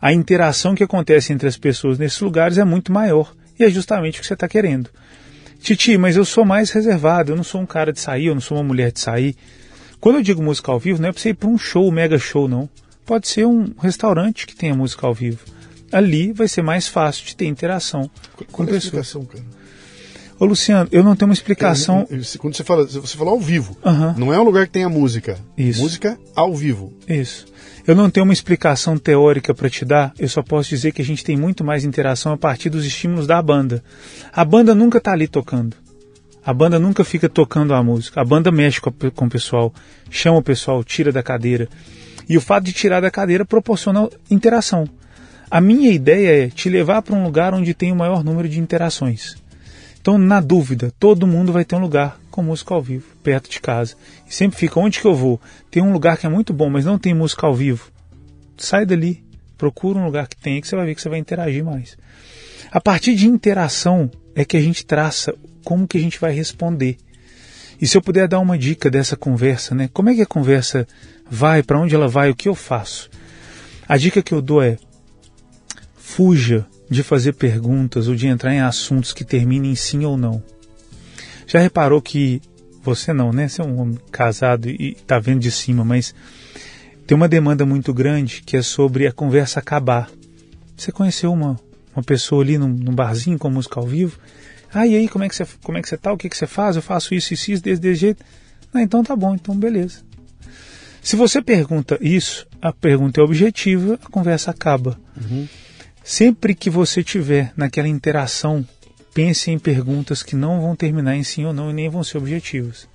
[0.00, 4.18] A interação que acontece entre as pessoas nesses lugares é muito maior E é justamente
[4.18, 4.90] o que você está querendo.
[5.60, 8.40] Titi, mas eu sou mais reservado, eu não sou um cara de sair, eu não
[8.40, 9.34] sou uma mulher de sair.
[10.00, 12.18] Quando eu digo música ao vivo, não é para você ir para um show, mega
[12.18, 12.68] show, não.
[13.04, 15.40] Pode ser um restaurante que tenha música ao vivo.
[15.90, 19.44] Ali vai ser mais fácil de ter interação Qual com é a explicação, cara?
[20.38, 22.06] Ô Luciano, eu não tenho uma explicação.
[22.38, 24.14] Quando você fala, você fala ao vivo, Aham.
[24.18, 25.38] não é um lugar que tenha música.
[25.56, 25.80] Isso.
[25.80, 26.92] Música ao vivo.
[27.08, 27.46] Isso.
[27.86, 31.04] Eu não tenho uma explicação teórica para te dar, eu só posso dizer que a
[31.04, 33.80] gente tem muito mais interação a partir dos estímulos da banda.
[34.32, 35.76] A banda nunca está ali tocando.
[36.44, 38.20] A banda nunca fica tocando a música.
[38.20, 39.72] A banda mexe com, o pessoal,
[40.10, 41.68] chama o pessoal, tira da cadeira.
[42.28, 44.88] E o fato de tirar da cadeira proporciona interação.
[45.48, 48.58] A minha ideia é te levar para um lugar onde tem o maior número de
[48.58, 49.36] interações.
[50.00, 53.58] Então, na dúvida, todo mundo vai ter um lugar com música ao vivo, perto de
[53.62, 53.96] casa.
[54.28, 55.40] E sempre fica, onde que eu vou?
[55.70, 57.90] Tem um lugar que é muito bom, mas não tem música ao vivo.
[58.58, 59.24] Sai dali,
[59.56, 61.96] procura um lugar que tenha, que você vai ver que você vai interagir mais.
[62.70, 65.34] A partir de interação é que a gente traça
[65.64, 66.98] como que a gente vai responder.
[67.80, 69.88] E se eu puder dar uma dica dessa conversa, né?
[69.90, 70.86] Como é que a conversa
[71.30, 73.08] vai, para onde ela vai, o que eu faço?
[73.88, 74.76] A dica que eu dou é
[75.96, 80.42] fuja de fazer perguntas ou de entrar em assuntos que terminem em sim ou não.
[81.46, 82.42] Já reparou que
[82.82, 83.48] você não, né?
[83.48, 86.14] Você é um homem casado e está vendo de cima, mas
[87.06, 90.10] tem uma demanda muito grande que é sobre a conversa acabar.
[90.76, 91.58] Você conheceu uma,
[91.94, 94.18] uma pessoa ali num, num barzinho com música ao vivo?
[94.72, 96.12] Ah, e aí, como é que você, como é que você tá?
[96.12, 96.76] O que, que você faz?
[96.76, 98.24] Eu faço isso, isso, isso, desse, desse jeito.
[98.74, 100.00] Ah, então tá bom, então beleza.
[101.00, 104.98] Se você pergunta isso, a pergunta é objetiva, a conversa acaba.
[106.02, 108.66] Sempre que você tiver naquela interação,
[109.16, 112.18] pense em perguntas que não vão terminar em sim ou não e nem vão ser
[112.18, 112.86] objetivas.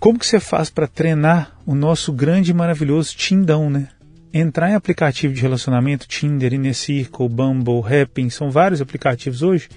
[0.00, 3.90] Como que você faz para treinar o nosso grande e maravilhoso Tindão, né?
[4.34, 9.68] Entrar em aplicativo de relacionamento, Tinder, Innercircle, Bumble, Happn, são vários aplicativos hoje,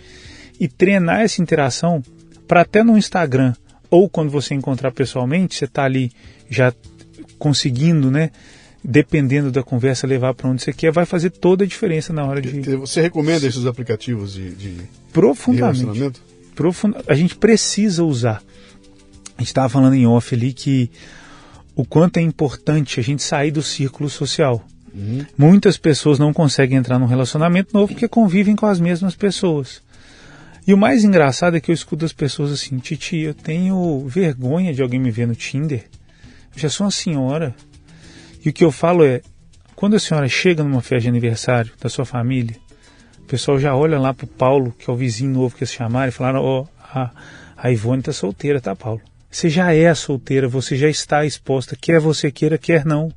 [0.59, 2.01] e treinar essa interação
[2.47, 3.53] para até no Instagram
[3.91, 6.11] ou quando você encontrar pessoalmente, você está ali
[6.49, 6.73] já
[7.37, 8.31] conseguindo, né?
[8.83, 12.41] Dependendo da conversa, levar para onde você quer, vai fazer toda a diferença na hora
[12.41, 12.61] de.
[12.77, 14.81] Você recomenda esses aplicativos de, de, de
[15.13, 16.19] Profundamente.
[16.55, 18.41] profunda, a gente precisa usar.
[19.37, 20.89] A gente estava falando em off ali que
[21.75, 24.65] o quanto é importante a gente sair do círculo social.
[25.37, 29.81] Muitas pessoas não conseguem entrar num relacionamento novo porque convivem com as mesmas pessoas.
[30.67, 34.73] E o mais engraçado é que eu escuto as pessoas assim, Titi, eu tenho vergonha
[34.73, 35.85] de alguém me ver no Tinder.
[36.53, 37.55] Eu já sou uma senhora.
[38.43, 39.21] E o que eu falo é,
[39.75, 42.55] quando a senhora chega numa festa de aniversário da sua família,
[43.19, 46.09] o pessoal já olha lá pro Paulo, que é o vizinho novo que eles chamaram,
[46.09, 47.11] e falaram, ó, a,
[47.55, 49.01] a Ivone tá solteira, tá, Paulo?
[49.29, 53.11] Você já é solteira, você já está exposta, quer você queira, quer não.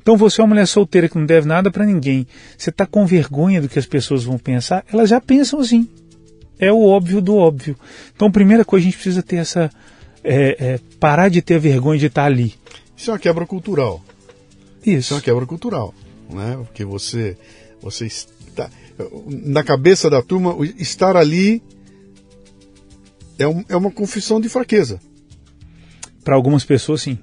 [0.00, 2.26] Então você é uma mulher solteira que não deve nada para ninguém.
[2.56, 4.84] Você está com vergonha do que as pessoas vão pensar?
[4.92, 5.88] Elas já pensam assim.
[6.58, 7.76] É o óbvio do óbvio.
[8.14, 9.68] Então, primeira coisa, a gente precisa ter essa.
[10.22, 12.54] é, é, parar de ter vergonha de estar ali.
[12.96, 14.00] Isso é uma quebra cultural.
[14.84, 15.94] Isso é uma quebra cultural,
[16.30, 16.56] né?
[16.56, 17.36] Porque você,
[17.80, 18.70] você está
[19.26, 21.62] na cabeça da turma, estar ali
[23.38, 25.00] é, um- é uma confissão de fraqueza.
[26.24, 27.18] Para algumas pessoas, sim.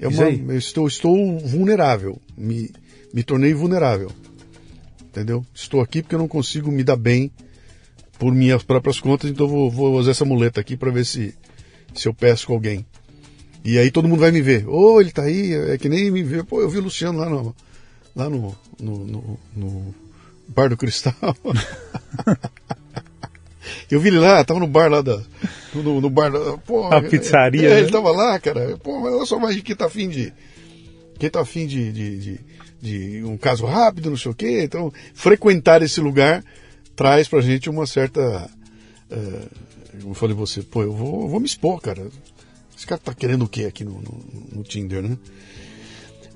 [0.00, 2.70] É uma, eu estou, estou vulnerável, me,
[3.12, 4.10] me tornei vulnerável,
[5.04, 5.44] entendeu?
[5.54, 7.30] Estou aqui porque eu não consigo me dar bem
[8.18, 11.34] por minhas próprias contas, então vou, vou usar essa muleta aqui para ver se,
[11.94, 12.84] se eu peço com alguém.
[13.64, 14.66] E aí todo mundo vai me ver.
[14.68, 16.42] Ô, ele tá aí, é que nem me vê.
[16.42, 17.54] Pô, eu vi o Luciano lá no,
[18.16, 19.94] lá no, no, no- no
[20.48, 21.14] Bar do Cristal.
[23.90, 25.20] eu vi ele lá, tava no bar lá da.
[25.74, 26.56] No, no bar da.
[26.58, 27.80] Pô, A pizzaria, É, né?
[27.80, 28.76] ele tava lá, cara.
[28.78, 30.32] Pô, mas olha só mais de quem tá afim de.
[31.18, 32.40] Quem tá afim de, de, de,
[32.80, 34.62] de um caso rápido, não sei o quê.
[34.64, 36.42] Então, frequentar esse lugar
[36.96, 38.48] traz pra gente uma certa.
[40.00, 42.06] como eu falei você, pô, eu vou, eu vou me expor, cara.
[42.80, 44.24] Esse cara tá querendo o quê aqui no, no,
[44.54, 45.18] no Tinder, né?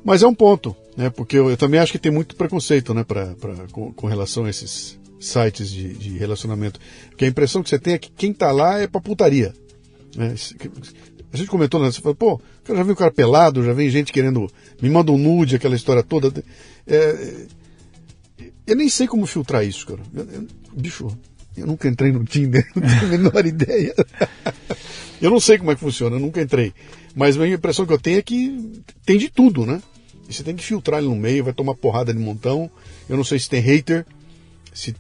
[0.04, 1.08] Mas é um ponto, né?
[1.08, 3.02] Porque eu, eu também acho que tem muito preconceito, né?
[3.02, 6.78] Pra, pra, com, com relação a esses sites de, de relacionamento.
[7.08, 9.54] Porque a impressão que você tem é que quem tá lá é pra putaria.
[10.14, 10.34] Né?
[11.32, 11.90] A gente comentou, né?
[11.90, 12.38] Você falou, pô,
[12.68, 14.46] eu já vi um cara pelado, já vem gente querendo.
[14.82, 16.44] Me manda um nude, aquela história toda.
[16.86, 17.46] É,
[18.66, 20.02] eu nem sei como filtrar isso, cara.
[20.12, 20.46] Eu- eu-
[20.76, 21.08] bicho,
[21.56, 23.94] eu nunca entrei no Tinder, não tenho a menor ideia.
[25.20, 26.72] Eu não sei como é que funciona, eu nunca entrei.
[27.14, 29.80] Mas a impressão que eu tenho é que tem de tudo, né?
[30.28, 32.70] E você tem que filtrar ele no meio, vai tomar porrada de montão.
[33.08, 34.06] Eu não sei se tem hater,
[34.72, 34.94] se,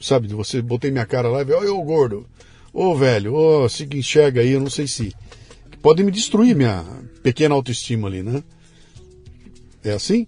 [0.00, 2.26] sabe, você botei minha cara lá e vê, ô ô, gordo,
[2.72, 5.14] ô velho, ô, se enxerga aí, eu não sei se.
[5.80, 6.82] Pode me destruir minha
[7.22, 8.42] pequena autoestima ali, né?
[9.82, 10.26] É assim?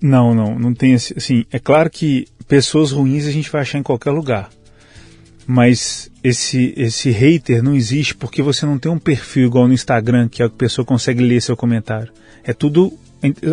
[0.00, 3.82] Não, não, não tem assim, é claro que pessoas ruins a gente vai achar em
[3.82, 4.50] qualquer lugar.
[5.46, 10.28] Mas esse esse hater não existe porque você não tem um perfil igual no Instagram
[10.28, 12.12] que a pessoa consegue ler seu comentário.
[12.42, 12.92] É tudo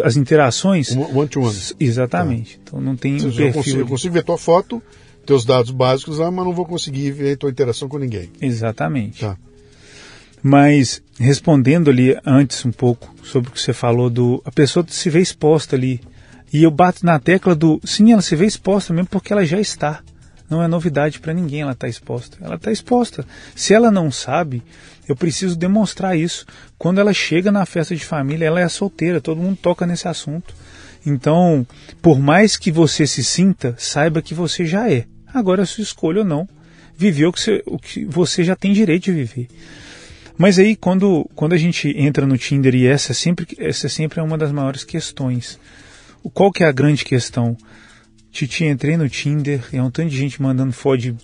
[0.03, 1.55] as interações one to one.
[1.79, 2.57] Exatamente.
[2.57, 2.61] Tá.
[2.63, 3.47] Então não tem um perfil.
[3.47, 4.81] Eu consigo, eu consigo ver tua foto,
[5.25, 8.29] teus dados básicos lá, mas não vou conseguir ver tua interação com ninguém.
[8.41, 9.21] Exatamente.
[9.21, 9.37] Tá.
[10.43, 15.09] Mas respondendo ali antes um pouco sobre o que você falou do a pessoa se
[15.09, 16.01] vê exposta ali
[16.51, 19.59] e eu bato na tecla do sim, ela se vê exposta mesmo porque ela já
[19.59, 20.01] está.
[20.51, 22.37] Não é novidade para ninguém ela estar tá exposta.
[22.41, 23.25] Ela está exposta.
[23.55, 24.61] Se ela não sabe,
[25.07, 26.45] eu preciso demonstrar isso.
[26.77, 30.53] Quando ela chega na festa de família, ela é solteira, todo mundo toca nesse assunto.
[31.05, 31.65] Então,
[32.01, 35.05] por mais que você se sinta, saiba que você já é.
[35.33, 36.49] Agora é sua escolha ou não.
[36.97, 39.47] Viver o que, você, o que você já tem direito de viver.
[40.37, 44.19] Mas aí, quando, quando a gente entra no Tinder, e essa, é sempre, essa sempre
[44.19, 45.57] é uma das maiores questões.
[46.33, 47.55] Qual que é a grande questão?
[48.31, 51.15] Titi, entrei no Tinder, e é um tanto de gente mandando foto de,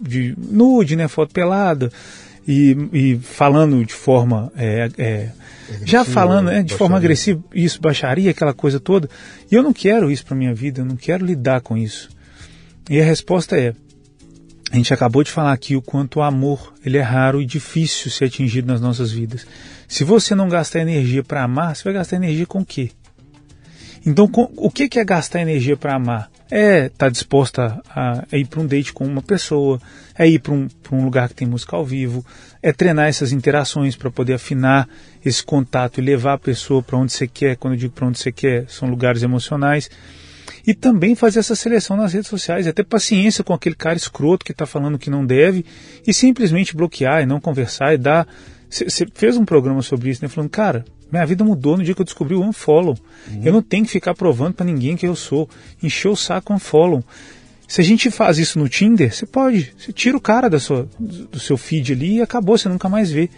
[0.00, 1.90] de nude, né, foto pelada,
[2.46, 5.30] e, e falando de forma, é, é,
[5.84, 6.78] já falando né, de baixaria.
[6.78, 9.08] forma agressiva, isso, baixaria, aquela coisa toda.
[9.50, 12.08] E eu não quero isso para minha vida, eu não quero lidar com isso.
[12.90, 13.74] E a resposta é,
[14.72, 18.10] a gente acabou de falar aqui o quanto o amor ele é raro e difícil
[18.10, 19.46] ser atingido nas nossas vidas.
[19.86, 22.90] Se você não gastar energia para amar, você vai gastar energia com o quê?
[24.04, 26.31] Então, com, o que é gastar energia para amar?
[26.54, 29.80] É estar tá disposta a, a, ir para um date com uma pessoa,
[30.18, 32.22] é ir para um, um lugar que tem música ao vivo,
[32.62, 34.86] é treinar essas interações para poder afinar
[35.24, 37.56] esse contato e levar a pessoa para onde você quer.
[37.56, 39.88] Quando eu digo para onde você quer, são lugares emocionais.
[40.66, 44.44] E também fazer essa seleção nas redes sociais, é ter paciência com aquele cara escroto
[44.44, 45.64] que está falando que não deve
[46.06, 48.28] e simplesmente bloquear e não conversar e dar.
[48.68, 50.28] Você fez um programa sobre isso, né?
[50.28, 52.96] Falando, cara, minha vida mudou no dia que eu descobri o unfollow.
[53.30, 53.40] Uhum.
[53.44, 55.48] Eu não tenho que ficar provando para ninguém que eu sou.
[55.82, 57.04] Encheu o saco unfollow.
[57.68, 59.74] Se a gente faz isso no Tinder, você pode.
[59.76, 63.10] Você tira o cara da sua, do seu feed ali e acabou, você nunca mais
[63.10, 63.28] vê.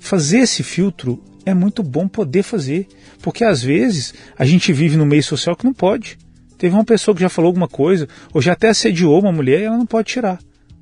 [0.00, 2.88] Fazer esse filtro é muito bom poder fazer.
[3.20, 6.18] Porque às vezes a gente vive no meio social que não pode.
[6.56, 9.64] Teve uma pessoa que já falou alguma coisa, ou já até assediou uma mulher e
[9.64, 10.38] ela não pode tirar.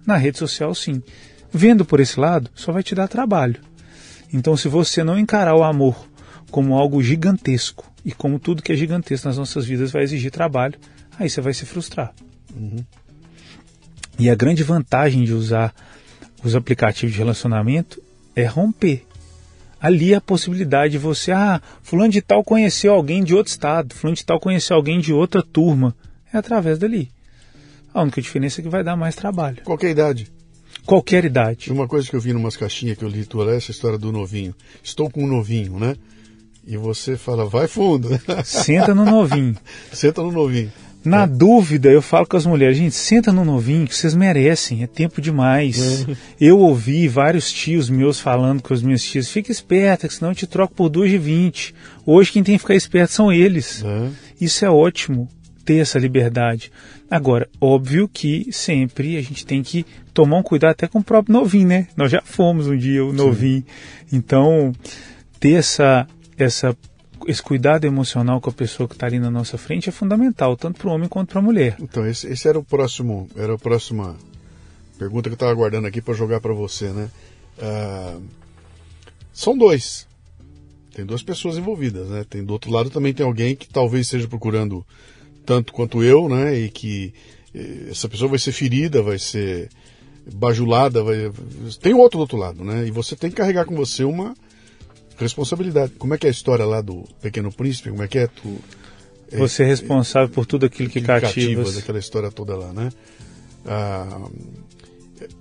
[0.06, 1.02] Na rede social, sim.
[1.52, 3.60] Vendo por esse lado, só vai te dar trabalho.
[4.34, 6.08] Então, se você não encarar o amor
[6.50, 10.76] como algo gigantesco, e como tudo que é gigantesco nas nossas vidas vai exigir trabalho,
[11.16, 12.12] aí você vai se frustrar.
[12.52, 12.84] Uhum.
[14.18, 15.72] E a grande vantagem de usar
[16.42, 18.02] os aplicativos de relacionamento
[18.34, 19.04] é romper.
[19.80, 23.94] Ali é a possibilidade de você, ah, fulano de tal conheceu alguém de outro estado,
[23.94, 25.94] fulano de tal conheceu alguém de outra turma.
[26.32, 27.08] É através dali.
[27.92, 29.62] A única diferença é que vai dar mais trabalho.
[29.62, 30.33] Qualquer idade
[30.86, 31.72] qualquer idade.
[31.72, 34.12] Uma coisa que eu vi em umas caixinhas que eu li tua, essa história do
[34.12, 34.54] novinho.
[34.82, 35.96] Estou com um novinho, né?
[36.66, 38.08] E você fala, vai fundo.
[38.44, 39.56] Senta no novinho.
[39.92, 40.72] senta no novinho.
[41.04, 41.26] Na é.
[41.26, 45.20] dúvida, eu falo com as mulheres, gente, senta no novinho, que vocês merecem, é tempo
[45.20, 46.06] demais.
[46.08, 46.16] É.
[46.40, 50.34] Eu ouvi vários tios meus falando com os meus tios, fica esperta, que senão eu
[50.34, 51.74] te troco por 2 de 20.
[52.06, 53.84] Hoje quem tem que ficar esperto são eles.
[53.84, 54.08] É.
[54.40, 55.28] Isso é ótimo,
[55.62, 56.72] ter essa liberdade.
[57.10, 59.84] Agora, óbvio que sempre a gente tem que
[60.14, 61.88] tomar um cuidado até com o próprio novinho, né?
[61.96, 63.64] Nós já fomos um dia o novinho.
[64.06, 64.16] Sim.
[64.16, 64.72] Então,
[65.40, 66.06] ter essa,
[66.38, 66.76] essa,
[67.26, 70.78] esse cuidado emocional com a pessoa que está ali na nossa frente é fundamental, tanto
[70.78, 71.76] para o homem quanto para a mulher.
[71.80, 74.16] Então, esse, esse, era o próximo, era a próxima
[74.96, 77.10] pergunta que eu estava aguardando aqui para jogar para você, né?
[77.58, 78.22] Uh,
[79.32, 80.06] são dois.
[80.94, 82.24] Tem duas pessoas envolvidas, né?
[82.28, 84.86] Tem do outro lado também tem alguém que talvez esteja procurando
[85.44, 86.56] tanto quanto eu, né?
[86.56, 87.12] E que
[87.52, 89.68] eh, essa pessoa vai ser ferida, vai ser
[90.32, 91.30] bajulada, vai...
[91.80, 92.86] tem outro do outro lado, né?
[92.86, 94.34] E você tem que carregar com você uma
[95.18, 95.92] responsabilidade.
[95.98, 97.90] Como é que é a história lá do Pequeno Príncipe?
[97.90, 98.58] Como é que é tu?
[99.30, 101.62] É, você é responsável por tudo aquilo que cativa.
[101.62, 102.90] cativa aquela história toda lá, né?
[103.66, 104.28] Ah,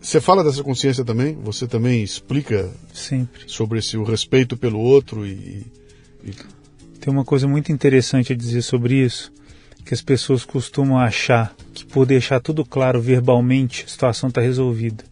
[0.01, 1.35] você fala dessa consciência também?
[1.43, 5.65] Você também explica sempre sobre esse o respeito pelo outro e,
[6.23, 6.31] e...
[6.99, 9.31] tem uma coisa muito interessante a dizer sobre isso
[9.85, 15.03] que as pessoas costumam achar que por deixar tudo claro verbalmente a situação está resolvida.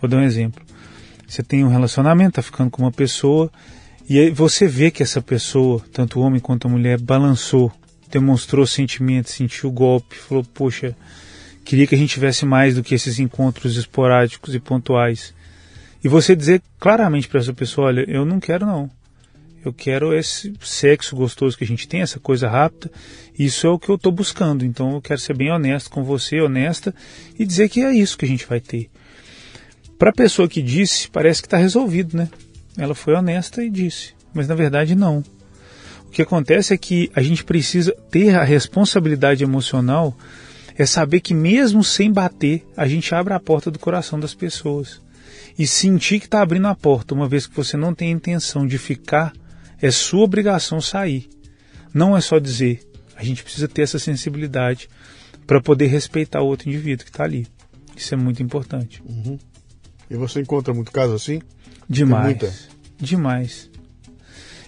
[0.00, 0.62] Vou dar um exemplo.
[1.26, 3.50] Você tem um relacionamento, está ficando com uma pessoa,
[4.08, 7.72] e aí você vê que essa pessoa, tanto o homem quanto a mulher, balançou,
[8.10, 10.94] demonstrou sentimentos, sentiu o golpe, falou, poxa,
[11.64, 15.32] queria que a gente tivesse mais do que esses encontros esporádicos e pontuais.
[16.04, 18.90] E você dizer claramente para essa pessoa, olha, eu não quero não.
[19.64, 22.90] Eu quero esse sexo gostoso que a gente tem, essa coisa rápida.
[23.38, 24.64] Isso é o que eu estou buscando.
[24.64, 26.94] Então eu quero ser bem honesto com você, honesta,
[27.38, 28.90] e dizer que é isso que a gente vai ter.
[29.98, 32.28] Para a pessoa que disse, parece que está resolvido, né?
[32.76, 35.22] Ela foi honesta e disse, mas na verdade não.
[36.06, 40.16] O que acontece é que a gente precisa ter a responsabilidade emocional
[40.76, 45.00] É saber que mesmo sem bater, a gente abre a porta do coração das pessoas.
[45.58, 48.66] E sentir que está abrindo a porta, uma vez que você não tem a intenção
[48.66, 49.32] de ficar,
[49.82, 51.28] é sua obrigação sair.
[51.92, 52.88] Não é só dizer.
[53.16, 54.88] A gente precisa ter essa sensibilidade
[55.46, 57.46] para poder respeitar o outro indivíduo que está ali.
[57.96, 59.02] Isso é muito importante.
[59.04, 59.38] Uhum.
[60.08, 61.42] E você encontra muito caso assim?
[61.88, 62.68] Demais.
[62.98, 63.70] Demais.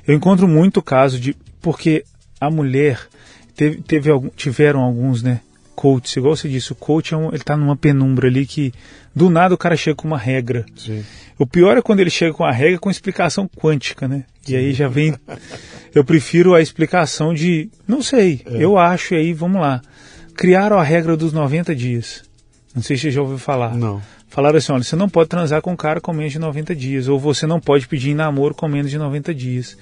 [0.07, 1.35] Eu encontro muito caso de.
[1.62, 2.05] Porque
[2.41, 3.09] a mulher.
[3.57, 5.41] Teve, teve algum, tiveram alguns, né?
[5.75, 8.73] Coaches, igual você disse, o coach é um, ele tá numa penumbra ali que
[9.15, 10.65] do nada o cara chega com uma regra.
[10.77, 11.05] Sim.
[11.39, 14.25] O pior é quando ele chega com a regra com explicação quântica, né?
[14.47, 15.15] E aí já vem.
[15.95, 17.71] Eu prefiro a explicação de.
[17.87, 18.65] Não sei, é.
[18.65, 19.81] eu acho, e aí vamos lá.
[20.37, 22.25] Criaram a regra dos 90 dias.
[22.75, 23.75] Não sei se você já ouviu falar.
[23.77, 24.03] Não.
[24.29, 27.09] Falaram assim: olha, você não pode transar com um cara com menos de 90 dias,
[27.09, 29.77] ou você não pode pedir em namoro com menos de 90 dias.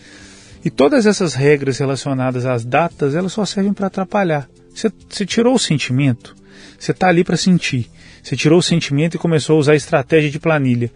[0.64, 4.48] E todas essas regras relacionadas às datas, elas só servem para atrapalhar.
[4.74, 6.36] Você, tirou o sentimento,
[6.78, 7.90] você está ali para sentir.
[8.22, 10.92] Você tirou o sentimento e começou a usar a estratégia de planilha.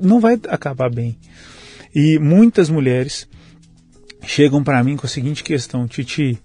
[0.00, 1.18] Não vai acabar bem.
[1.94, 3.28] E muitas mulheres
[4.26, 6.38] chegam para mim com a seguinte questão: Titi,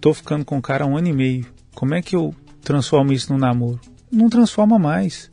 [0.00, 1.46] tô ficando com o cara há um ano e meio.
[1.74, 3.80] Como é que eu transformo isso num namoro?
[4.12, 5.30] Não transforma mais.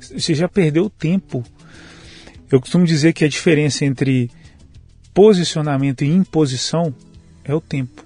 [0.00, 1.44] Você já perdeu tempo.
[2.50, 4.30] Eu costumo dizer que a diferença entre
[5.16, 6.94] posicionamento e imposição
[7.42, 8.04] é o tempo.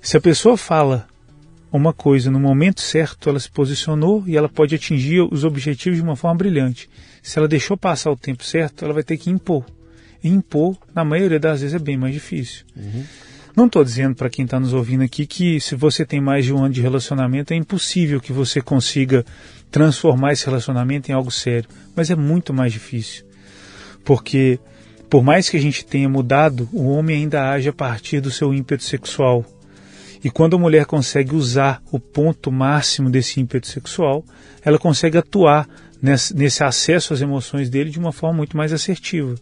[0.00, 1.06] Se a pessoa fala
[1.72, 6.02] uma coisa no momento certo, ela se posicionou e ela pode atingir os objetivos de
[6.02, 6.90] uma forma brilhante.
[7.22, 9.64] Se ela deixou passar o tempo certo, ela vai ter que impor.
[10.20, 12.64] E impor, na maioria das vezes, é bem mais difícil.
[12.76, 13.04] Uhum.
[13.54, 16.52] Não estou dizendo para quem está nos ouvindo aqui que se você tem mais de
[16.52, 19.24] um ano de relacionamento é impossível que você consiga
[19.70, 23.24] transformar esse relacionamento em algo sério, mas é muito mais difícil.
[24.04, 24.58] Porque
[25.12, 28.54] por mais que a gente tenha mudado, o homem ainda age a partir do seu
[28.54, 29.44] ímpeto sexual.
[30.24, 34.24] E quando a mulher consegue usar o ponto máximo desse ímpeto sexual,
[34.64, 35.68] ela consegue atuar
[36.00, 39.34] nesse, nesse acesso às emoções dele de uma forma muito mais assertiva.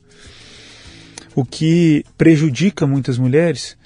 [1.36, 3.78] O que prejudica muitas mulheres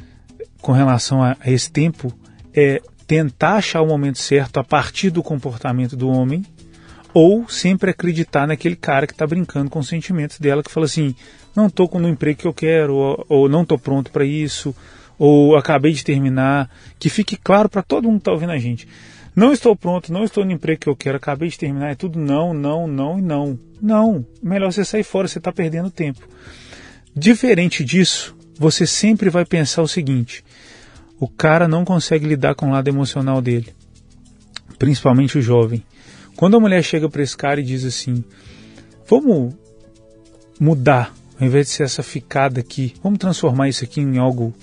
[0.62, 2.10] com relação a, a esse tempo
[2.54, 6.46] é tentar achar o momento certo a partir do comportamento do homem
[7.12, 11.14] ou sempre acreditar naquele cara que está brincando com os sentimentos dela, que fala assim:
[11.54, 14.74] não estou com o emprego que eu quero, ou, ou não estou pronto para isso,
[15.18, 16.70] ou acabei de terminar.
[16.98, 18.88] Que fique claro para todo mundo que está ouvindo a gente.
[19.36, 22.18] Não estou pronto, não estou no emprego que eu quero, acabei de terminar, é tudo
[22.20, 23.58] não, não, não e não.
[23.82, 26.26] Não, melhor você sair fora, você está perdendo tempo.
[27.14, 30.44] Diferente disso, você sempre vai pensar o seguinte:
[31.18, 33.74] o cara não consegue lidar com o lado emocional dele,
[34.78, 35.82] principalmente o jovem.
[36.36, 38.24] Quando a mulher chega para esse cara e diz assim:
[39.08, 39.54] vamos
[40.60, 44.54] mudar, ao invés de ser essa ficada aqui, vamos transformar isso aqui em algo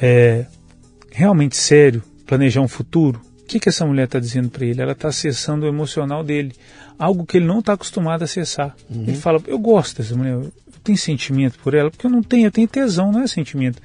[0.00, 0.46] é,
[1.10, 3.20] realmente sério, planejar um futuro.
[3.42, 4.80] O que, que essa mulher está dizendo para ele?
[4.80, 6.52] Ela está acessando o emocional dele,
[6.98, 8.74] algo que ele não está acostumado a acessar.
[8.88, 9.02] Uhum.
[9.02, 10.52] Ele fala: Eu gosto dessa mulher, eu
[10.82, 13.80] tenho sentimento por ela, porque eu não tenho, eu tenho tesão, não é sentimento.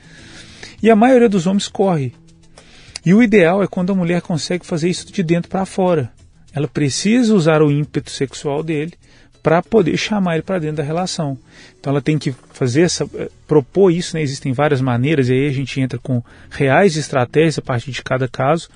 [0.82, 2.14] E a maioria dos homens corre.
[3.06, 6.12] E o ideal é quando a mulher consegue fazer isso de dentro para fora.
[6.54, 8.94] Ela precisa usar o ímpeto sexual dele
[9.42, 11.38] para poder chamar ele para dentro da relação.
[11.80, 14.22] Então ela tem que fazer essa, eh, propor isso, né?
[14.22, 18.28] existem várias maneiras, e aí a gente entra com reais estratégias a partir de cada
[18.28, 18.70] caso,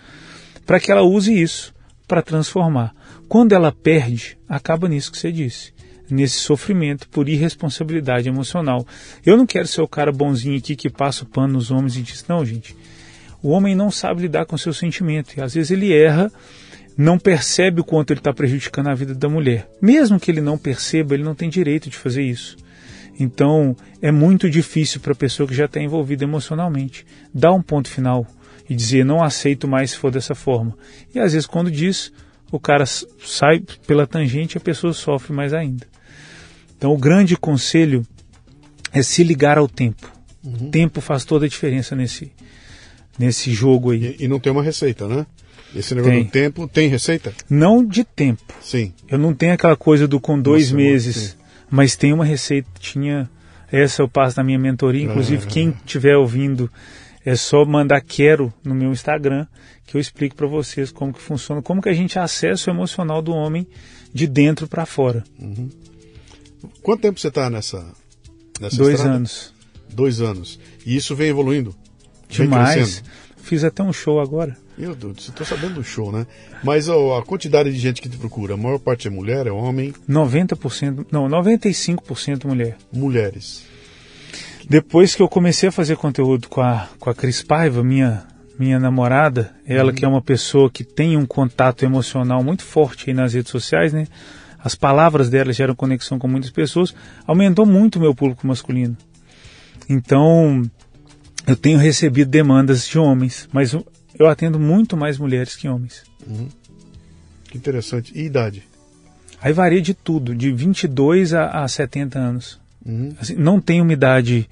[0.65, 1.73] para que ela use isso
[2.07, 2.93] para transformar.
[3.27, 5.73] Quando ela perde, acaba nisso que você disse,
[6.09, 8.85] nesse sofrimento por irresponsabilidade emocional.
[9.25, 12.01] Eu não quero ser o cara bonzinho aqui que passa o pano nos homens e
[12.01, 12.75] diz, não, gente,
[13.41, 16.31] o homem não sabe lidar com seu sentimento, e às vezes ele erra
[17.01, 19.67] não percebe o quanto ele está prejudicando a vida da mulher.
[19.81, 22.55] Mesmo que ele não perceba, ele não tem direito de fazer isso.
[23.19, 27.89] Então, é muito difícil para a pessoa que já está envolvida emocionalmente dar um ponto
[27.89, 28.25] final
[28.69, 30.77] e dizer não aceito mais se for dessa forma.
[31.13, 32.11] E às vezes, quando diz,
[32.51, 35.87] o cara sai pela tangente e a pessoa sofre mais ainda.
[36.77, 38.05] Então, o grande conselho
[38.93, 40.11] é se ligar ao tempo.
[40.43, 40.67] Uhum.
[40.67, 42.31] O tempo faz toda a diferença nesse,
[43.17, 44.17] nesse jogo aí.
[44.19, 45.25] E, e não tem uma receita, né?
[45.75, 46.23] Esse negócio tem.
[46.23, 47.33] do tempo tem receita?
[47.49, 48.53] Não de tempo.
[48.61, 48.93] Sim.
[49.07, 51.37] Eu não tenho aquela coisa do com dois Nossa, meses,
[51.69, 52.69] mas tem uma receita.
[52.79, 53.29] Tinha
[53.71, 55.05] essa eu passo na minha mentoria.
[55.05, 56.69] Inclusive, quem estiver ouvindo,
[57.25, 59.47] é só mandar quero no meu Instagram
[59.85, 63.21] que eu explico para vocês como que funciona, como que a gente acessa o emocional
[63.21, 63.67] do homem
[64.13, 65.23] de dentro para fora.
[65.39, 65.69] Uhum.
[66.81, 67.85] Quanto tempo você está nessa,
[68.59, 69.15] nessa Dois estrada?
[69.15, 69.53] anos.
[69.89, 70.59] Dois anos.
[70.85, 71.75] E isso vem evoluindo?
[72.29, 73.03] Demais.
[73.37, 74.57] Fiz até um show agora.
[74.77, 76.25] Meu Deus, você está sabendo do show, né?
[76.63, 79.51] Mas ó, a quantidade de gente que te procura, a maior parte é mulher, é
[79.51, 79.93] homem?
[80.09, 82.77] 90%, não, 95% mulher.
[82.91, 83.65] Mulheres.
[84.67, 88.25] Depois que eu comecei a fazer conteúdo com a, com a Cris Paiva, minha,
[88.57, 89.95] minha namorada, ela uhum.
[89.95, 93.91] que é uma pessoa que tem um contato emocional muito forte aí nas redes sociais,
[93.91, 94.07] né?
[94.63, 96.93] As palavras dela geram conexão com muitas pessoas,
[97.25, 98.95] aumentou muito o meu público masculino.
[99.89, 100.61] Então,
[101.47, 103.75] eu tenho recebido demandas de homens, mas
[104.17, 106.03] eu atendo muito mais mulheres que homens.
[106.27, 106.49] Uhum.
[107.45, 108.11] Que interessante.
[108.15, 108.63] E idade?
[109.41, 112.59] Aí varia de tudo, de 22 a, a 70 anos.
[112.85, 113.13] Uhum.
[113.19, 114.49] Assim, não tem uma idade.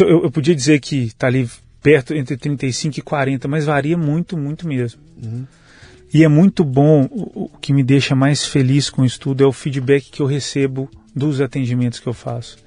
[0.00, 1.48] Eu, eu, podia dizer que está ali
[1.82, 5.00] perto entre 35 e 40, mas varia muito, muito mesmo.
[5.22, 5.46] Uhum.
[6.12, 9.46] E é muito bom, o, o que me deixa mais feliz com o estudo é
[9.46, 12.58] o feedback que eu recebo dos atendimentos que eu faço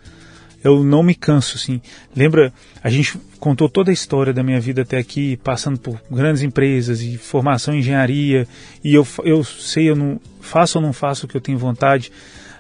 [0.66, 1.80] eu não me canso, assim.
[2.16, 2.52] Lembra,
[2.84, 7.02] a gente contou toda a história da minha vida até aqui, passando por grandes empresas
[7.02, 8.48] e formação em engenharia,
[8.84, 12.12] e eu, eu sei, eu não faço ou não faço o que eu tenho vontade,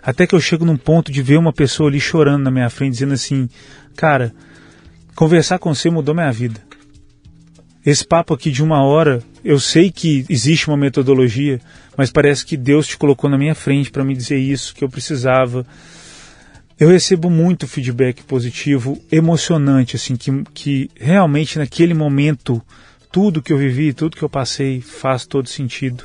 [0.04, 2.94] até que eu chego num ponto de ver uma pessoa ali chorando na minha frente,
[2.94, 3.50] dizendo assim,
[3.96, 4.32] cara,
[5.16, 6.62] conversar com você mudou minha vida.
[7.84, 11.60] Esse papo aqui de uma hora, eu sei que existe uma metodologia,
[11.98, 14.90] mas parece que Deus te colocou na minha frente para me dizer isso que eu
[14.90, 15.66] precisava
[16.80, 22.62] eu recebo muito feedback positivo, emocionante, assim, que, que realmente naquele momento
[23.12, 26.04] tudo que eu vivi, tudo que eu passei faz todo sentido.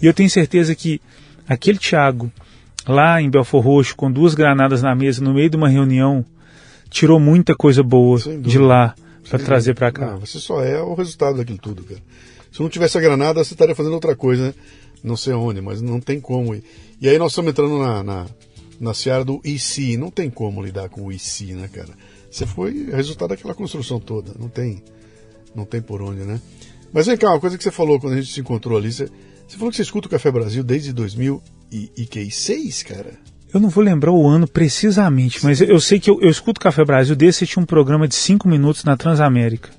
[0.00, 1.00] E eu tenho certeza que
[1.48, 2.30] aquele Thiago,
[2.86, 6.24] lá em Belfor Roxo, com duas granadas na mesa, no meio de uma reunião,
[6.90, 8.94] tirou muita coisa boa de lá
[9.28, 10.12] para trazer para cá.
[10.12, 12.00] Não, você só é o resultado daquilo tudo, cara.
[12.52, 14.54] Se não tivesse a granada, você estaria fazendo outra coisa, né?
[15.02, 16.54] Não sei onde, mas não tem como.
[16.54, 18.26] E aí nós estamos entrando na, na
[18.80, 19.98] na seara do IC.
[19.98, 21.90] Não tem como lidar com o IC, né, cara?
[22.30, 24.32] Você foi resultado daquela construção toda.
[24.38, 24.82] Não tem,
[25.54, 26.40] não tem por onde, né?
[26.92, 28.90] Mas vem cá, uma coisa que você falou quando a gente se encontrou ali.
[28.90, 29.08] Você,
[29.46, 33.12] você falou que você escuta o Café Brasil desde 2006, cara?
[33.52, 36.84] Eu não vou lembrar o ano precisamente, mas eu sei que eu, eu escuto Café
[36.84, 39.70] Brasil desde que tinha um programa de 5 minutos na Transamérica.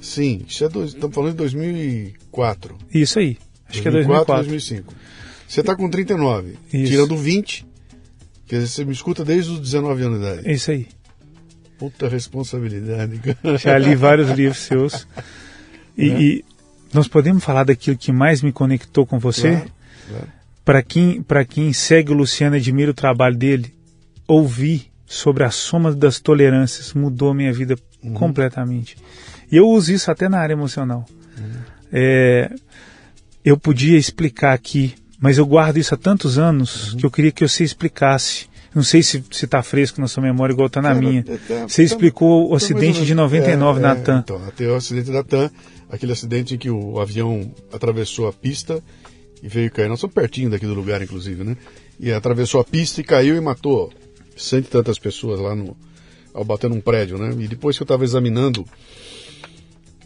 [0.00, 2.76] Sim, isso é estamos falando de 2004.
[2.92, 3.38] Isso aí,
[3.68, 4.34] acho 2004, que é 2004.
[4.48, 4.94] 2005.
[5.46, 6.90] Você está com 39, isso.
[6.90, 7.64] tirando 20,
[8.46, 10.48] Quer dizer, você me escuta desde os 19 anos de idade.
[10.48, 10.86] É isso aí.
[11.78, 13.58] Puta responsabilidade, cara.
[13.58, 15.06] Já li vários livros seus.
[15.96, 16.20] E, é.
[16.20, 16.44] e,
[16.92, 19.50] nós podemos falar daquilo que mais me conectou com você?
[19.50, 19.72] Claro,
[20.08, 20.28] claro.
[20.64, 23.74] Para quem, quem segue o Luciano e admira o trabalho dele,
[24.26, 28.14] ouvir sobre a soma das tolerâncias mudou a minha vida uhum.
[28.14, 28.96] completamente.
[29.50, 31.04] E eu uso isso até na área emocional.
[31.38, 31.60] Uhum.
[31.92, 32.50] É,
[33.44, 36.98] eu podia explicar aqui mas eu guardo isso há tantos anos uhum.
[36.98, 38.46] que eu queria que você explicasse.
[38.74, 41.24] Não sei se está fresco na sua memória igual está na Cara, minha.
[41.28, 44.18] É, é, você explicou o acidente de 99 é, na TAM.
[44.18, 45.48] Então, tem o acidente da TAM,
[45.88, 48.82] aquele acidente em que o avião atravessou a pista
[49.40, 49.88] e veio cair.
[49.88, 51.56] Nós estamos pertinho daqui do lugar, inclusive, né?
[52.00, 53.92] E atravessou a pista e caiu e matou
[54.36, 55.76] cento e tantas pessoas lá no,
[56.32, 57.32] ao bater num prédio, né?
[57.38, 58.66] E depois que eu estava examinando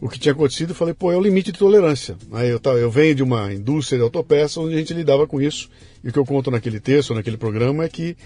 [0.01, 2.17] o que tinha acontecido, eu falei, pô, é o limite de tolerância.
[2.33, 5.69] Aí eu, eu venho de uma indústria de autopeças onde a gente lidava com isso.
[6.03, 8.17] E o que eu conto naquele texto, naquele programa, é que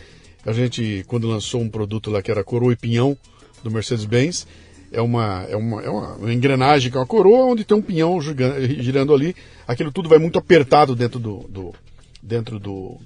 [0.44, 3.16] a gente, quando lançou um produto lá que era coroa e pinhão
[3.62, 4.46] do Mercedes-Benz,
[4.90, 8.20] é uma, é, uma, é uma engrenagem que é uma coroa onde tem um pinhão
[8.20, 9.34] girando ali.
[9.66, 11.72] Aquilo tudo vai muito apertado dentro do, do
[12.22, 12.98] dentro do,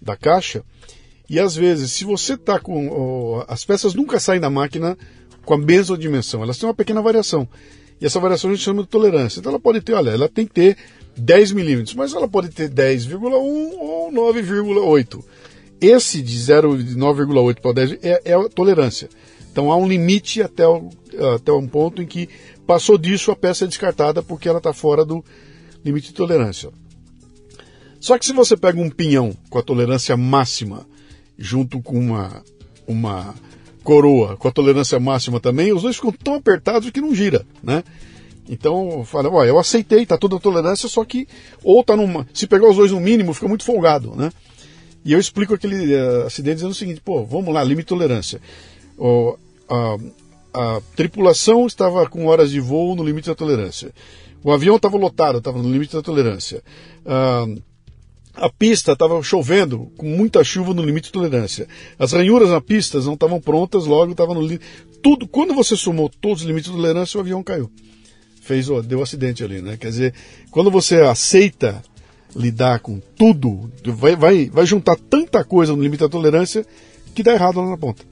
[0.00, 0.62] da caixa.
[1.28, 2.88] E às vezes, se você está com.
[2.88, 4.96] Oh, as peças nunca saem da máquina
[5.44, 7.48] com a mesma dimensão, elas têm uma pequena variação.
[8.02, 9.38] E essa variação a gente chama de tolerância.
[9.38, 10.76] Então ela pode ter, olha, ela tem que ter
[11.16, 15.24] 10 milímetros, mas ela pode ter 10,1 ou 9,8.
[15.80, 19.08] Esse de 0,9,8 para 10 é, é a tolerância.
[19.52, 20.90] Então há um limite até, o,
[21.36, 22.28] até um ponto em que
[22.66, 25.24] passou disso a peça é descartada porque ela está fora do
[25.84, 26.70] limite de tolerância.
[28.00, 30.84] Só que se você pega um pinhão com a tolerância máxima
[31.38, 32.42] junto com uma,
[32.84, 33.32] uma
[33.82, 37.82] coroa com a tolerância máxima também, os dois ficam tão apertados que não gira, né?
[38.48, 41.28] Então, fala, ó, eu aceitei, tá toda a tolerância, só que
[41.62, 44.30] ou tá numa, se pegar os dois no mínimo, fica muito folgado, né?
[45.04, 48.40] E eu explico aquele uh, acidente dizendo o seguinte, pô, vamos lá, limite de tolerância.
[49.68, 49.96] A,
[50.54, 53.92] a tripulação estava com horas de voo no limite da tolerância.
[54.44, 56.62] O avião estava lotado, estava no limite da tolerância.
[57.04, 57.60] Uh,
[58.34, 61.68] a pista estava chovendo, com muita chuva no limite de tolerância.
[61.98, 64.64] As ranhuras na pista não estavam prontas, logo estava no limite.
[65.02, 67.70] Tudo, quando você somou todos os limites de tolerância, o avião caiu.
[68.40, 69.76] Fez, deu um acidente ali, né?
[69.76, 70.14] Quer dizer,
[70.50, 71.82] quando você aceita
[72.34, 76.64] lidar com tudo, vai, vai, vai juntar tanta coisa no limite da tolerância
[77.14, 78.04] que dá errado lá na ponta.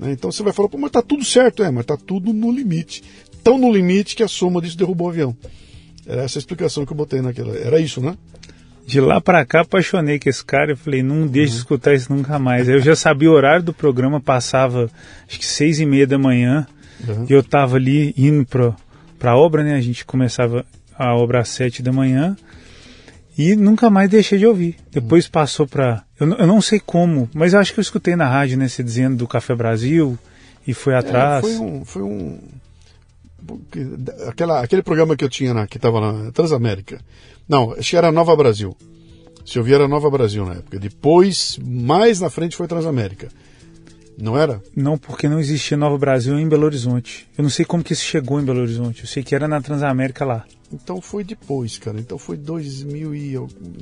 [0.00, 0.12] Né?
[0.12, 3.02] Então você vai falar, mas tá tudo certo, é, mas tá tudo no limite.
[3.42, 5.36] Tão no limite que a soma disso derrubou o avião.
[6.06, 7.56] Era essa a explicação que eu botei naquela.
[7.56, 8.16] Era isso, né?
[8.88, 10.72] De lá para cá, apaixonei com esse cara.
[10.72, 11.58] Eu falei, não deixe de uhum.
[11.58, 12.70] escutar isso nunca mais.
[12.70, 14.90] Aí eu já sabia o horário do programa, passava
[15.28, 16.66] acho que seis e meia da manhã.
[17.06, 17.26] Uhum.
[17.28, 18.74] E eu tava ali indo pro,
[19.18, 19.74] para a obra, né?
[19.74, 20.64] A gente começava
[20.98, 22.34] a obra às sete da manhã
[23.36, 24.76] e nunca mais deixei de ouvir.
[24.90, 25.30] Depois hum.
[25.32, 26.02] passou para.
[26.18, 28.68] Eu, eu, não sei como, mas eu acho que eu escutei na rádio, né?
[28.68, 30.18] Você dizendo do Café Brasil
[30.66, 31.44] e foi é, atrás.
[31.44, 31.84] É, foi um.
[31.84, 32.38] Foi um
[34.26, 37.00] aquela, aquele programa que eu tinha na, que estava na Transamérica.
[37.48, 38.76] Não, acho que era Nova Brasil.
[39.44, 40.78] Se eu vi era Nova Brasil na época.
[40.78, 43.28] Depois, mais na frente foi Transamérica.
[44.20, 44.60] Não era?
[44.74, 47.26] Não, porque não existia Nova Brasil em Belo Horizonte.
[47.38, 49.02] Eu não sei como que isso chegou em Belo Horizonte.
[49.02, 50.44] Eu sei que era na Transamérica lá.
[50.72, 51.98] Então foi depois, cara.
[51.98, 53.34] Então foi 2000 e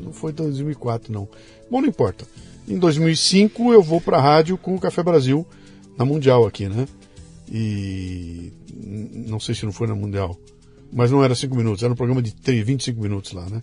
[0.02, 1.26] não foi 2004 não.
[1.70, 2.26] Bom, não importa.
[2.68, 5.46] Em 2005 eu vou para a rádio com o Café Brasil
[5.98, 6.86] na Mundial aqui, né?
[7.50, 8.52] E
[8.82, 10.36] não sei se não foi na Mundial,
[10.92, 13.60] mas não era 5 minutos, era um programa de 3, 25 minutos lá, né?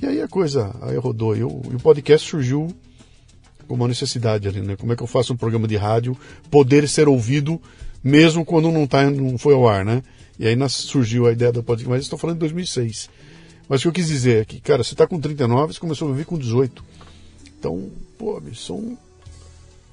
[0.00, 1.36] E aí a coisa, aí rodou.
[1.36, 2.68] E, o, e o podcast surgiu
[3.66, 4.76] como uma necessidade ali, né?
[4.76, 6.16] Como é que eu faço um programa de rádio
[6.50, 7.60] poder ser ouvido
[8.02, 10.02] mesmo quando não, tá, não foi ao ar, né?
[10.38, 13.10] E aí surgiu a ideia do podcast, mas estou falando de 2006.
[13.68, 16.06] Mas o que eu quis dizer é que, cara, você está com 39, você começou
[16.06, 16.82] a ouvir com 18.
[17.58, 18.96] Então, pô, são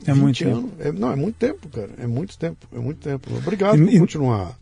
[0.05, 0.71] é muito anos.
[0.79, 1.89] É, não, é muito tempo, cara.
[1.97, 3.29] É muito tempo, é muito tempo.
[3.35, 4.57] Obrigado e, por continuar.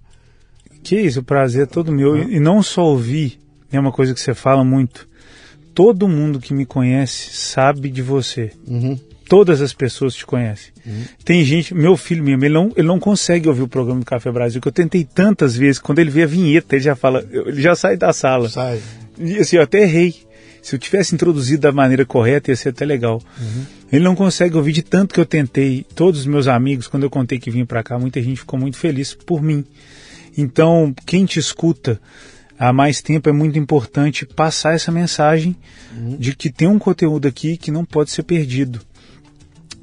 [0.83, 2.17] Que isso, o prazer é todo meu.
[2.29, 3.39] E não só ouvir,
[3.71, 5.07] é uma coisa que você fala muito
[5.73, 8.51] todo mundo que me conhece sabe de você.
[8.67, 8.97] Uhum.
[9.27, 10.71] Todas as pessoas te conhecem.
[10.85, 11.03] Uhum.
[11.23, 14.31] Tem gente, meu filho mesmo, ele não, ele não consegue ouvir o programa do Café
[14.31, 17.61] Brasil, que eu tentei tantas vezes, quando ele vê a vinheta, ele já fala, ele
[17.61, 18.49] já sai da sala.
[18.49, 18.79] Sai.
[19.17, 20.15] E assim, eu até errei.
[20.63, 23.21] Se eu tivesse introduzido da maneira correta, ia ser até legal.
[23.37, 23.65] Uhum.
[23.91, 25.85] Ele não consegue ouvir de tanto que eu tentei.
[25.93, 28.77] Todos os meus amigos, quando eu contei que vim para cá, muita gente ficou muito
[28.77, 29.65] feliz por mim.
[30.37, 31.99] Então, quem te escuta,
[32.57, 35.53] há mais tempo, é muito importante passar essa mensagem
[35.95, 36.15] uhum.
[36.15, 38.79] de que tem um conteúdo aqui que não pode ser perdido.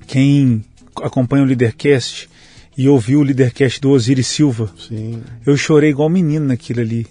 [0.07, 0.65] Quem
[0.97, 2.29] acompanha o Leadercast
[2.77, 5.23] e ouviu o Leadercast do Osiris Silva, Sim.
[5.45, 7.07] eu chorei igual menino naquilo ali.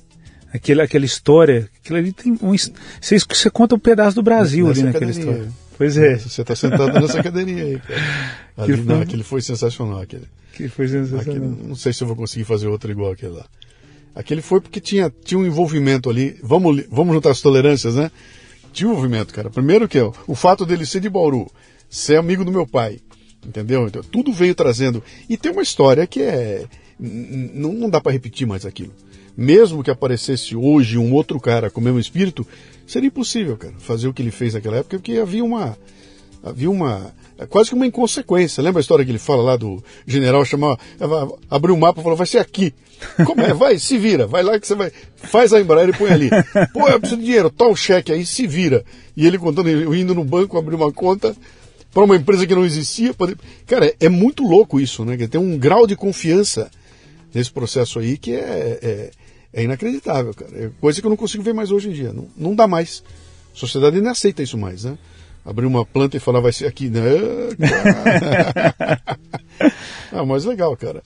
[0.52, 2.56] Aquela, aquela história, aquilo ali tem um.
[2.58, 2.72] Você,
[3.02, 5.48] você conta um pedaço do Brasil Nessa ali naquela história.
[5.78, 6.18] Pois é.
[6.18, 8.02] Você está sentado nessa cadeirinha aí, cara.
[8.58, 10.02] Ali, foi, não, aquele foi sensacional.
[10.02, 10.26] Aquele.
[10.54, 11.22] Que foi sensacional.
[11.22, 13.46] Aquele, não sei se eu vou conseguir fazer outro igual aquele lá.
[14.16, 16.38] Aquele foi porque tinha, tinha um envolvimento ali.
[16.44, 18.12] Vamos, vamos juntar as tolerâncias, né?
[18.74, 19.50] Tinha um envolvimento, cara.
[19.50, 21.50] Primeiro que é o fato dele ser de Bauru,
[21.90, 23.00] ser amigo do meu pai,
[23.46, 23.88] entendeu?
[23.88, 25.02] Então, tudo veio trazendo.
[25.30, 26.66] E tem uma história que é.
[27.00, 28.94] Não, não dá para repetir mais aquilo.
[29.40, 32.46] Mesmo que aparecesse hoje um outro cara com o mesmo espírito,
[32.86, 35.78] seria impossível, cara, fazer o que ele fez naquela época, porque havia uma.
[36.44, 38.62] Havia uma é quase que uma inconsequência.
[38.62, 40.78] Lembra a história que ele fala lá do general chamar,
[41.50, 42.74] abriu o um mapa e falou, vai ser aqui.
[43.26, 43.54] Como é?
[43.54, 44.92] Vai, se vira, vai lá que você vai.
[45.16, 46.30] Faz a Embraer e põe ali.
[46.74, 48.84] Pô, eu preciso de dinheiro, tal cheque aí, se vira.
[49.16, 51.34] E ele contando, indo no banco, abrir uma conta
[51.94, 53.16] para uma empresa que não existia.
[53.66, 55.16] Cara, é, é, muito louco isso, né?
[55.28, 56.70] Tem um grau de confiança
[57.34, 59.12] nesse processo aí que é, é,
[59.54, 60.52] é, inacreditável, cara.
[60.54, 62.14] É coisa que eu não consigo ver mais hoje em dia.
[62.14, 63.04] Não, não dá mais.
[63.54, 64.98] A sociedade não aceita isso mais, né?
[65.46, 67.02] abrir uma planta e falar vai ser aqui, né?
[70.12, 71.02] ah, mas legal, cara.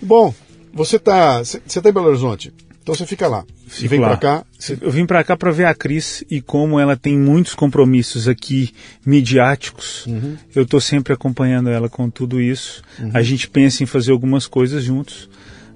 [0.00, 0.34] Bom,
[0.72, 2.52] você tá, você tá em Belo Horizonte,
[2.82, 3.44] então você fica lá.
[3.66, 4.44] Fico e vem para cá.
[4.80, 8.72] Eu vim para cá para ver a Cris e como ela tem muitos compromissos aqui
[9.04, 10.06] midiáticos.
[10.06, 10.36] Uhum.
[10.54, 12.82] Eu estou sempre acompanhando ela com tudo isso.
[12.98, 13.10] Uhum.
[13.14, 15.28] A gente pensa em fazer algumas coisas juntos,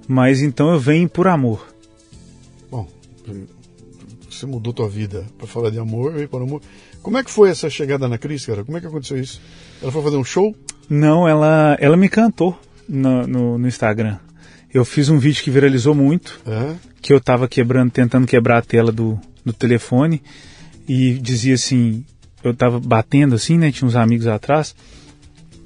[0.07, 1.72] mas então eu venho por amor.
[4.29, 6.61] Você mudou tua vida para falar de amor, veio para amor.
[7.01, 8.63] Como é que foi essa chegada na Cris, cara?
[8.63, 9.41] Como é que aconteceu isso?
[9.81, 10.55] Ela foi fazer um show?
[10.89, 14.17] Não, ela, ela me cantou no, no, no Instagram.
[14.73, 16.75] Eu fiz um vídeo que viralizou muito, é?
[17.01, 20.21] que eu tava quebrando, tentando quebrar a tela do, do telefone
[20.87, 22.03] e dizia assim,
[22.43, 23.71] eu tava batendo assim, né?
[23.71, 24.75] Tinha uns amigos atrás.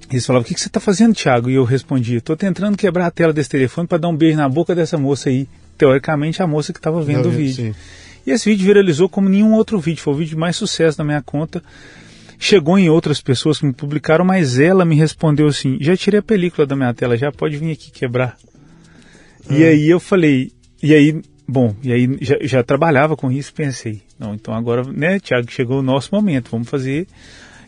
[0.09, 1.49] Eles falavam, o que, que você tá fazendo, Thiago?
[1.49, 4.47] E eu respondia, tô tentando quebrar a tela desse telefone para dar um beijo na
[4.47, 5.47] boca dessa moça aí.
[5.77, 7.73] Teoricamente, a moça que estava vendo Não, o vídeo.
[7.73, 7.75] Sim.
[8.25, 11.03] E esse vídeo viralizou como nenhum outro vídeo, foi o vídeo de mais sucesso da
[11.03, 11.63] minha conta.
[12.39, 16.23] Chegou em outras pessoas que me publicaram, mas ela me respondeu assim: já tirei a
[16.23, 18.37] película da minha tela, já pode vir aqui quebrar.
[19.49, 19.69] E é.
[19.69, 20.51] aí eu falei,
[20.83, 25.19] e aí, bom, e aí já, já trabalhava com isso, pensei, não, então agora, né,
[25.19, 27.07] Tiago, chegou o nosso momento, vamos fazer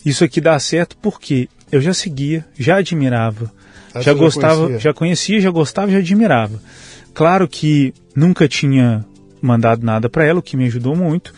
[0.06, 3.52] isso aqui dar certo, porque eu já seguia, já admirava,
[3.94, 4.80] ah, já gostava, conhecia.
[4.80, 6.62] já conhecia, já gostava, já admirava.
[7.14, 9.06] Claro que nunca tinha
[9.42, 11.34] mandado nada para ela, o que me ajudou muito,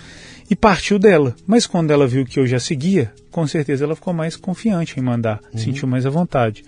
[0.49, 1.35] e partiu dela.
[1.47, 5.03] Mas quando ela viu que eu já seguia, com certeza ela ficou mais confiante em
[5.03, 5.59] mandar, uhum.
[5.59, 6.63] sentiu mais à vontade.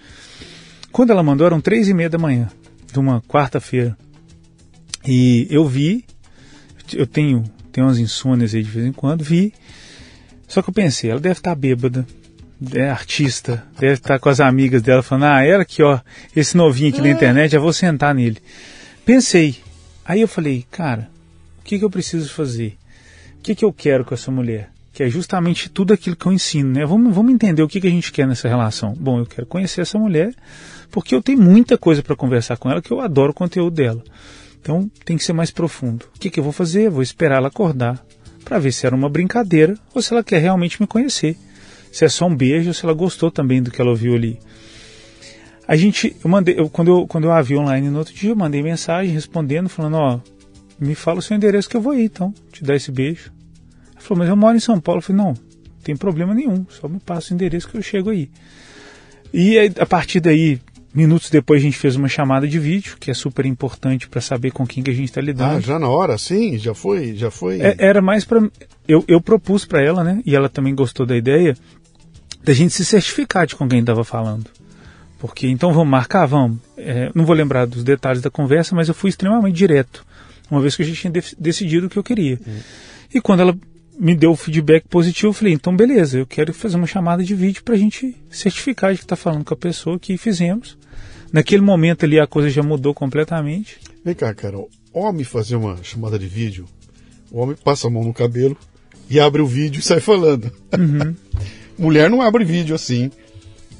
[0.92, 2.50] Quando ela mandou, eram três e meia da manhã,
[2.92, 3.98] de uma quarta-feira.
[5.06, 6.06] E eu vi,
[6.94, 9.54] eu tenho, tenho umas insônias aí de vez em quando, vi.
[10.48, 12.06] Só que eu pensei, ela deve estar bêbada,
[12.74, 16.00] é artista, deve estar com as amigas dela falando, ah, ela aqui, ó,
[16.36, 18.38] esse novinho aqui na internet, já vou sentar nele.
[19.06, 19.58] Pensei,
[20.06, 21.10] Aí eu falei, cara,
[21.60, 22.78] o que, que eu preciso fazer?
[23.40, 24.70] O que, que eu quero com essa mulher?
[24.92, 26.86] Que é justamente tudo aquilo que eu ensino, né?
[26.86, 28.94] Vamos, vamos entender o que, que a gente quer nessa relação.
[28.94, 30.36] Bom, eu quero conhecer essa mulher
[30.92, 34.04] porque eu tenho muita coisa para conversar com ela que eu adoro o conteúdo dela.
[34.62, 36.06] Então tem que ser mais profundo.
[36.16, 36.90] O que, que eu vou fazer?
[36.90, 38.06] Vou esperar ela acordar
[38.44, 41.38] para ver se era uma brincadeira ou se ela quer realmente me conhecer.
[41.92, 44.38] Se é só um beijo ou se ela gostou também do que ela ouviu ali.
[45.74, 48.30] A gente, eu mandei, eu, quando, eu, quando eu a vi online no outro dia,
[48.30, 50.20] eu mandei mensagem respondendo, falando: Ó,
[50.80, 53.32] me fala o seu endereço que eu vou aí, então, te dar esse beijo.
[53.94, 55.00] Ela falou: Mas eu moro em São Paulo.
[55.00, 55.34] Eu falei: Não,
[55.84, 58.30] tem problema nenhum, só me passa o endereço que eu chego aí.
[59.34, 60.62] E a partir daí,
[60.94, 64.52] Minutos depois a gente fez uma chamada de vídeo, que é super importante para saber
[64.52, 65.56] com quem que a gente está lidando.
[65.56, 67.60] Ah, já na hora, sim, já foi, já foi.
[67.60, 68.48] É, era mais para
[68.88, 70.22] eu, eu propus para ela, né?
[70.24, 71.58] E ela também gostou da ideia
[72.44, 74.46] da gente se certificar de com quem estava falando.
[75.24, 76.58] Porque então vamos marcar, vamos.
[76.76, 80.06] É, não vou lembrar dos detalhes da conversa, mas eu fui extremamente direto,
[80.52, 82.38] uma vez que a gente tinha decidido o que eu queria.
[82.46, 82.60] Hum.
[83.16, 83.58] E quando ela
[83.98, 87.34] me deu o feedback positivo, eu falei, então beleza, eu quero fazer uma chamada de
[87.36, 90.78] vídeo para a gente certificar de que está falando com a pessoa que fizemos.
[91.32, 93.80] Naquele momento ali a coisa já mudou completamente.
[94.04, 96.66] Vem cá, Carol, homem fazer uma chamada de vídeo,
[97.32, 98.58] o homem passa a mão no cabelo
[99.10, 100.52] e abre o vídeo e sai falando.
[100.78, 101.16] Uhum.
[101.80, 103.10] Mulher não abre vídeo assim.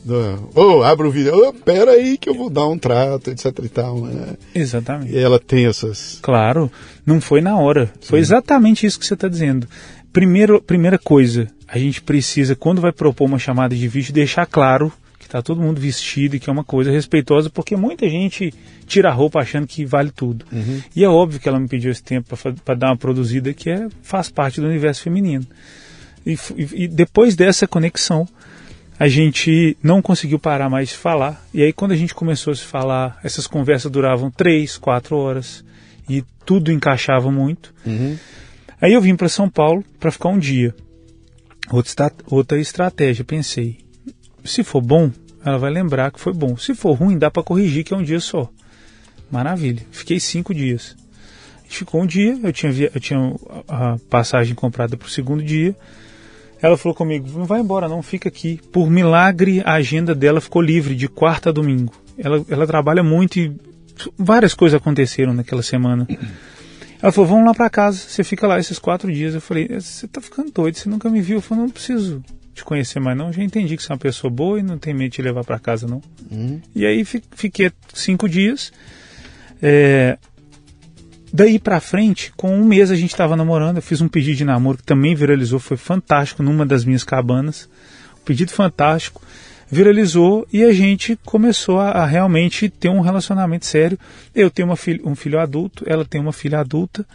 [0.06, 3.46] Ô, oh, abre o vídeo, oh, pera aí que eu vou dar um trato, etc
[3.64, 4.02] e tal.
[4.02, 4.36] Né?
[4.54, 5.14] Exatamente.
[5.14, 6.20] E ela tem essas.
[6.22, 6.72] Claro,
[7.06, 7.88] não foi na hora.
[8.02, 8.10] Sim.
[8.10, 9.68] Foi exatamente isso que você está dizendo.
[10.12, 14.92] Primeiro, primeira coisa, a gente precisa, quando vai propor uma chamada de vídeo, deixar claro
[15.18, 18.54] que está todo mundo vestido e que é uma coisa respeitosa, porque muita gente
[18.86, 20.46] tira a roupa achando que vale tudo.
[20.52, 20.82] Uhum.
[20.96, 23.88] E é óbvio que ela me pediu esse tempo para dar uma produzida que é,
[24.04, 25.48] faz parte do universo feminino.
[26.26, 26.38] E,
[26.76, 28.28] e, depois dessa conexão,
[29.04, 31.46] a gente não conseguiu parar mais de falar.
[31.54, 35.62] E aí, quando a gente começou a se falar, essas conversas duravam três, quatro horas
[36.08, 37.74] e tudo encaixava muito.
[37.86, 38.18] Uhum.
[38.80, 40.74] Aí eu vim para São Paulo para ficar um dia.
[41.70, 43.80] Outra, outra estratégia, pensei.
[44.46, 45.12] Se for bom,
[45.44, 46.56] ela vai lembrar que foi bom.
[46.56, 48.50] Se for ruim, dá para corrigir, que é um dia só.
[49.30, 49.86] Maravilha.
[49.92, 50.96] Fiquei cinco dias.
[51.68, 53.20] Ficou um dia, eu tinha, via, eu tinha
[53.68, 55.76] a passagem comprada para o segundo dia.
[56.64, 58.58] Ela falou comigo: não vai embora, não, fica aqui.
[58.72, 61.94] Por milagre, a agenda dela ficou livre de quarta a domingo.
[62.18, 63.54] Ela, ela trabalha muito e
[64.18, 66.08] várias coisas aconteceram naquela semana.
[67.02, 69.36] Ela falou, vamos lá para casa, você fica lá esses quatro dias.
[69.36, 71.38] Eu falei, você tá ficando doido, você nunca me viu.
[71.38, 72.24] Eu falei, não preciso
[72.54, 74.94] te conhecer mais não, já entendi que você é uma pessoa boa e não tem
[74.94, 76.02] medo de te levar para casa não.
[76.32, 76.62] Uhum.
[76.74, 78.72] E aí fiquei cinco dias.
[79.62, 80.18] É,
[81.34, 84.46] daí para frente, com um mês a gente estava namorando, eu fiz um pedido de
[84.46, 87.68] namoro que também viralizou, foi fantástico numa das minhas cabanas.
[88.22, 89.22] Um pedido fantástico
[89.70, 93.98] viralizou e a gente começou a, a realmente ter um relacionamento sério.
[94.36, 97.06] Eu tenho uma filho, um filho adulto, ela tem uma filha adulta.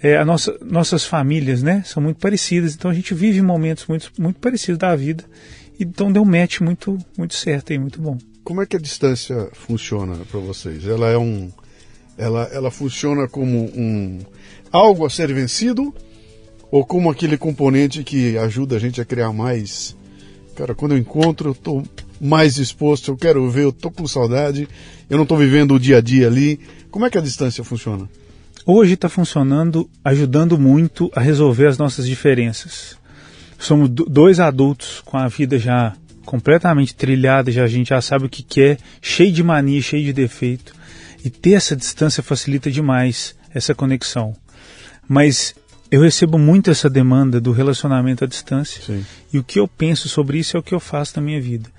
[0.00, 4.12] É, a nossa, nossas famílias né, são muito parecidas, então a gente vive momentos muito,
[4.16, 5.24] muito parecidos da vida.
[5.80, 8.16] Então deu um match muito, muito certo e muito bom.
[8.44, 10.86] Como é que a distância funciona para vocês?
[10.86, 11.50] Ela é um.
[12.18, 14.18] Ela, ela funciona como um
[14.70, 15.94] algo a ser vencido
[16.70, 19.96] ou como aquele componente que ajuda a gente a criar mais
[20.58, 21.84] Cara, quando eu encontro, eu tô
[22.20, 24.68] mais disposto, eu quero ver, eu tô com saudade,
[25.08, 26.58] eu não tô vivendo o dia a dia ali.
[26.90, 28.10] Como é que a distância funciona?
[28.66, 32.98] Hoje está funcionando, ajudando muito a resolver as nossas diferenças.
[33.56, 38.28] Somos dois adultos com a vida já completamente trilhada, já a gente já sabe o
[38.28, 40.74] que quer, cheio de mania, cheio de defeito.
[41.24, 44.36] E ter essa distância facilita demais essa conexão.
[45.08, 45.54] Mas
[45.90, 48.82] eu recebo muito essa demanda do relacionamento à distância.
[48.82, 49.04] Sim.
[49.32, 51.70] E o que eu penso sobre isso é o que eu faço na minha vida.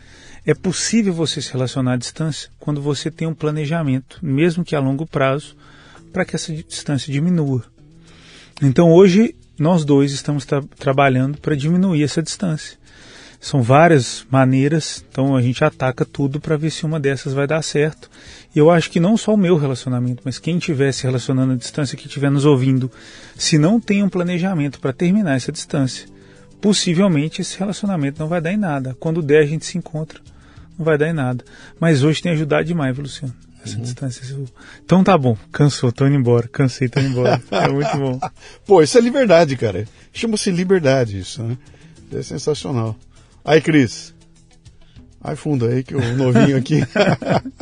[0.46, 4.80] É possível você se relacionar à distância quando você tem um planejamento, mesmo que a
[4.80, 5.56] longo prazo,
[6.12, 7.64] para que essa distância diminua.
[8.62, 12.79] Então hoje nós dois estamos tra trabalhando para diminuir essa distância.
[13.40, 17.62] São várias maneiras, então a gente ataca tudo para ver se uma dessas vai dar
[17.62, 18.10] certo.
[18.54, 21.56] E eu acho que não só o meu relacionamento, mas quem estiver se relacionando à
[21.56, 22.92] distância, que estiver nos ouvindo,
[23.38, 26.08] se não tem um planejamento para terminar essa distância,
[26.60, 28.96] possivelmente esse relacionamento não vai dar em nada.
[29.00, 30.20] Quando der, a gente se encontra,
[30.78, 31.44] não vai dar em nada.
[31.80, 33.34] Mas hoje tem ajudado demais, viu, Luciano?
[33.64, 33.82] Essa uhum.
[33.82, 34.38] distância.
[34.84, 37.42] Então tá bom, cansou, tô indo embora, cansei, tô indo embora.
[37.52, 38.20] é muito bom.
[38.66, 39.88] Pô, isso é liberdade, cara.
[40.12, 41.58] Chama-se liberdade isso, né?
[42.12, 42.96] É sensacional.
[43.50, 44.14] Aí, Cris.
[45.20, 46.82] Aí fundo aí que o novinho aqui.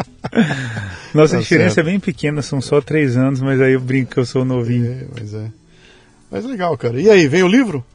[1.15, 1.87] Nossa tá diferença certo.
[1.87, 4.91] é bem pequena, são só três anos, mas aí eu brinco que eu sou novinho.
[4.91, 5.49] É, mas é.
[6.29, 6.99] Mas legal, cara.
[6.99, 7.85] E aí, vem o livro?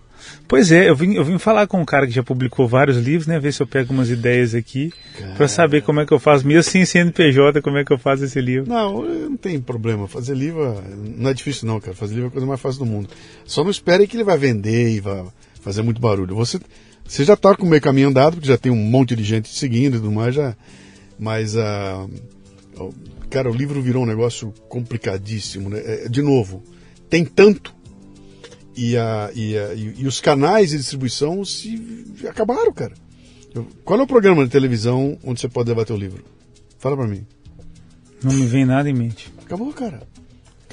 [0.48, 3.26] Pois é, eu vim, eu vim falar com um cara que já publicou vários livros,
[3.26, 3.38] né?
[3.38, 4.90] Ver se eu pego umas ideias aqui
[5.36, 8.24] para saber como é que eu faço, mesmo sem CNPJ, como é que eu faço
[8.24, 8.70] esse livro.
[8.70, 10.08] Não, não tem problema.
[10.08, 10.82] Fazer livro
[11.14, 11.94] não é difícil não, cara.
[11.94, 13.10] Fazer livro é a coisa mais fácil do mundo.
[13.44, 15.26] Só não espere que ele vai vender e vai
[15.60, 16.34] fazer muito barulho.
[16.36, 16.58] Você,
[17.06, 19.48] você já está com o meio caminho andado, porque já tem um monte de gente
[19.48, 20.56] seguindo e tudo mais, já.
[21.18, 22.10] Mas, uh,
[23.28, 25.80] cara, o livro virou um negócio complicadíssimo, né?
[25.84, 26.62] É, de novo,
[27.08, 27.74] tem tanto
[28.76, 32.94] e, a, e, a, e, os canais de distribuição se acabaram, cara.
[33.84, 36.24] Qual é o programa de televisão onde você pode debater o livro?
[36.78, 37.26] Fala pra mim.
[38.22, 39.32] Não me vem nada em mente.
[39.44, 40.02] Acabou, cara.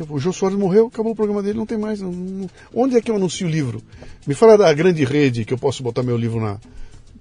[0.07, 2.01] O Jô Soares morreu, acabou o programa dele, não tem mais.
[2.01, 2.49] Não, não...
[2.73, 3.81] Onde é que eu anuncio o livro?
[4.25, 6.57] Me fala da grande rede que eu posso botar meu livro na.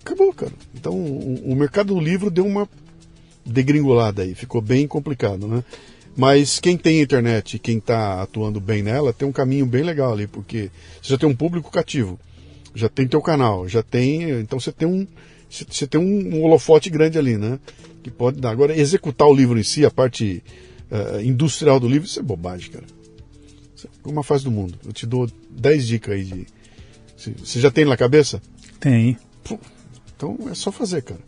[0.00, 0.52] Acabou, cara.
[0.74, 2.68] Então o, o mercado do livro deu uma
[3.44, 5.64] degringolada aí, ficou bem complicado, né?
[6.16, 10.26] Mas quem tem internet, quem está atuando bem nela, tem um caminho bem legal ali,
[10.26, 10.68] porque
[11.00, 12.18] você já tem um público cativo,
[12.74, 14.30] já tem teu canal, já tem.
[14.40, 15.06] Então você tem um.
[15.48, 17.58] Você tem um, holofote grande ali, né?
[18.02, 18.50] Que pode dar.
[18.50, 20.42] Agora, executar o livro em si, a parte
[20.90, 22.84] uh, industrial do livro, isso é bobagem, cara.
[23.74, 24.78] Isso é uma fase do mundo.
[24.84, 26.46] Eu te dou 10 dicas aí de.
[27.16, 28.40] Você já tem na cabeça?
[28.78, 29.16] Tem.
[30.16, 31.20] Então é só fazer, cara.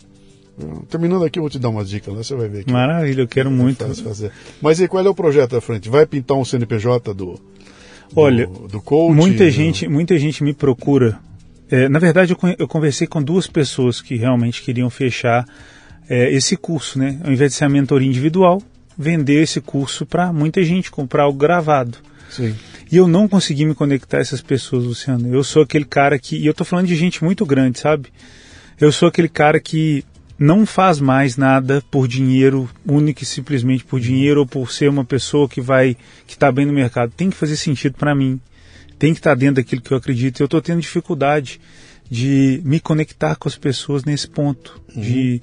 [0.89, 2.15] Terminando aqui, eu vou te dar umas dicas?
[2.15, 2.61] Você vai ver.
[2.61, 2.73] Aqui.
[2.73, 3.85] Maravilha, eu quero é muito.
[4.03, 4.32] Fazer.
[4.61, 5.89] Mas aí, qual é o projeto da frente?
[5.89, 7.41] Vai pintar um CNPJ do.
[8.15, 9.15] Olha, do, do coach?
[9.15, 9.51] Muita, do...
[9.51, 11.19] gente, muita gente me procura.
[11.70, 15.47] É, na verdade, eu, eu, conversei com duas pessoas que realmente queriam fechar
[16.09, 17.20] é, esse curso, né?
[17.23, 18.61] Ao invés de ser a mentoria individual,
[19.01, 21.97] vender esse curso para muita gente, comprar algo gravado.
[22.29, 22.55] Sim.
[22.93, 25.35] E eu não consegui me conectar a essas pessoas, Luciano.
[25.35, 26.37] Eu sou aquele cara que.
[26.37, 28.13] E eu tô falando de gente muito grande, sabe?
[28.79, 30.05] Eu sou aquele cara que
[30.39, 35.05] não faz mais nada por dinheiro, único e simplesmente por dinheiro ou por ser uma
[35.05, 35.97] pessoa que vai
[36.27, 37.13] que está bem no mercado.
[37.17, 38.39] Tem que fazer sentido para mim.
[38.99, 40.41] Tem que estar tá dentro daquilo que eu acredito.
[40.41, 41.61] Eu estou tendo dificuldade
[42.11, 45.01] de me conectar com as pessoas nesse ponto, uhum.
[45.01, 45.41] de,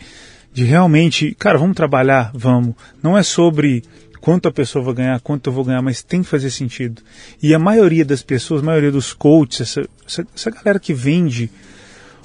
[0.57, 2.73] de realmente, cara, vamos trabalhar, vamos.
[3.03, 3.83] Não é sobre
[4.19, 7.03] quanto a pessoa vai ganhar, quanto eu vou ganhar, mas tem que fazer sentido.
[7.43, 11.51] E a maioria das pessoas, a maioria dos coaches, essa, essa, essa galera que vende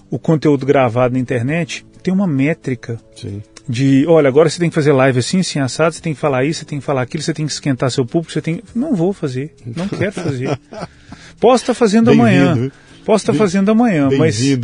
[0.09, 3.43] o conteúdo gravado na internet, tem uma métrica Sim.
[3.69, 6.43] de, olha, agora você tem que fazer live assim, assim, assado, você tem que falar
[6.43, 8.63] isso, você tem que falar aquilo, você tem que esquentar seu público, você tem...
[8.75, 10.59] Não vou fazer, não quero fazer.
[11.39, 12.71] Posso estar fazendo amanhã.
[13.05, 14.59] Posso estar fazendo amanhã, mas viu,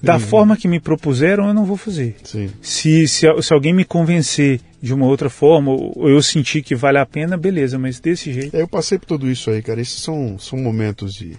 [0.00, 2.16] da forma que me propuseram, eu não vou fazer.
[2.60, 6.98] Se, se, se alguém me convencer de uma outra forma, ou eu sentir que vale
[6.98, 8.56] a pena, beleza, mas desse jeito.
[8.56, 9.80] É, eu passei por tudo isso aí, cara.
[9.80, 11.36] Esses são, são momentos de.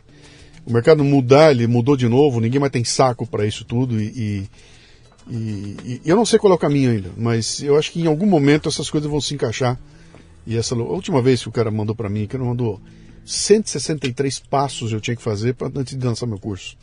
[0.66, 4.06] O mercado mudar, ele mudou de novo, ninguém mais tem saco para isso tudo e,
[4.06, 4.44] e
[5.30, 8.08] e, e, eu não sei qual é o caminho ainda, mas eu acho que em
[8.08, 9.80] algum momento essas coisas vão se encaixar.
[10.46, 12.82] E essa a última vez que o cara mandou para mim, que ele mandou
[13.26, 16.78] 163 passos eu tinha que fazer para antes de lançar meu curso.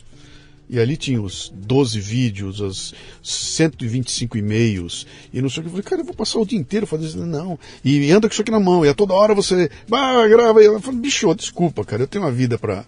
[0.69, 2.95] E ali tinha os 12 vídeos, os
[3.25, 5.69] 125 e-mails, e não sei o que.
[5.69, 7.27] Eu falei, cara, eu vou passar o dia inteiro fazendo isso.
[7.27, 7.59] Não.
[7.85, 9.69] E anda com isso aqui na mão, e a toda hora você.
[9.91, 10.63] Ah, grava.
[10.63, 12.85] Eu falei, bicho, desculpa, cara, eu tenho uma vida para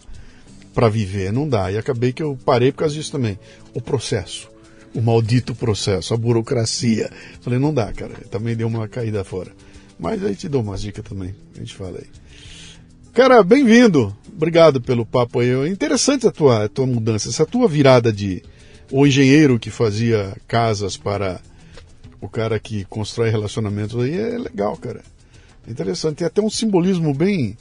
[0.72, 1.72] para viver, não dá.
[1.72, 3.38] E acabei que eu parei por causa disso também.
[3.74, 4.52] O processo
[4.94, 7.10] o maldito processo, a burocracia.
[7.40, 8.14] Falei, não dá, cara.
[8.30, 9.52] Também deu uma caída fora.
[9.98, 11.34] Mas aí te dou umas dicas também.
[11.54, 12.06] A gente fala aí.
[13.12, 14.16] Cara, bem-vindo.
[14.34, 15.50] Obrigado pelo papo aí.
[15.50, 18.42] É interessante a tua, a tua mudança, essa tua virada de
[18.90, 21.38] o engenheiro que fazia casas para
[22.22, 25.02] o cara que constrói relacionamentos aí é legal, cara.
[25.68, 26.16] É interessante.
[26.16, 27.54] Tem até um simbolismo bem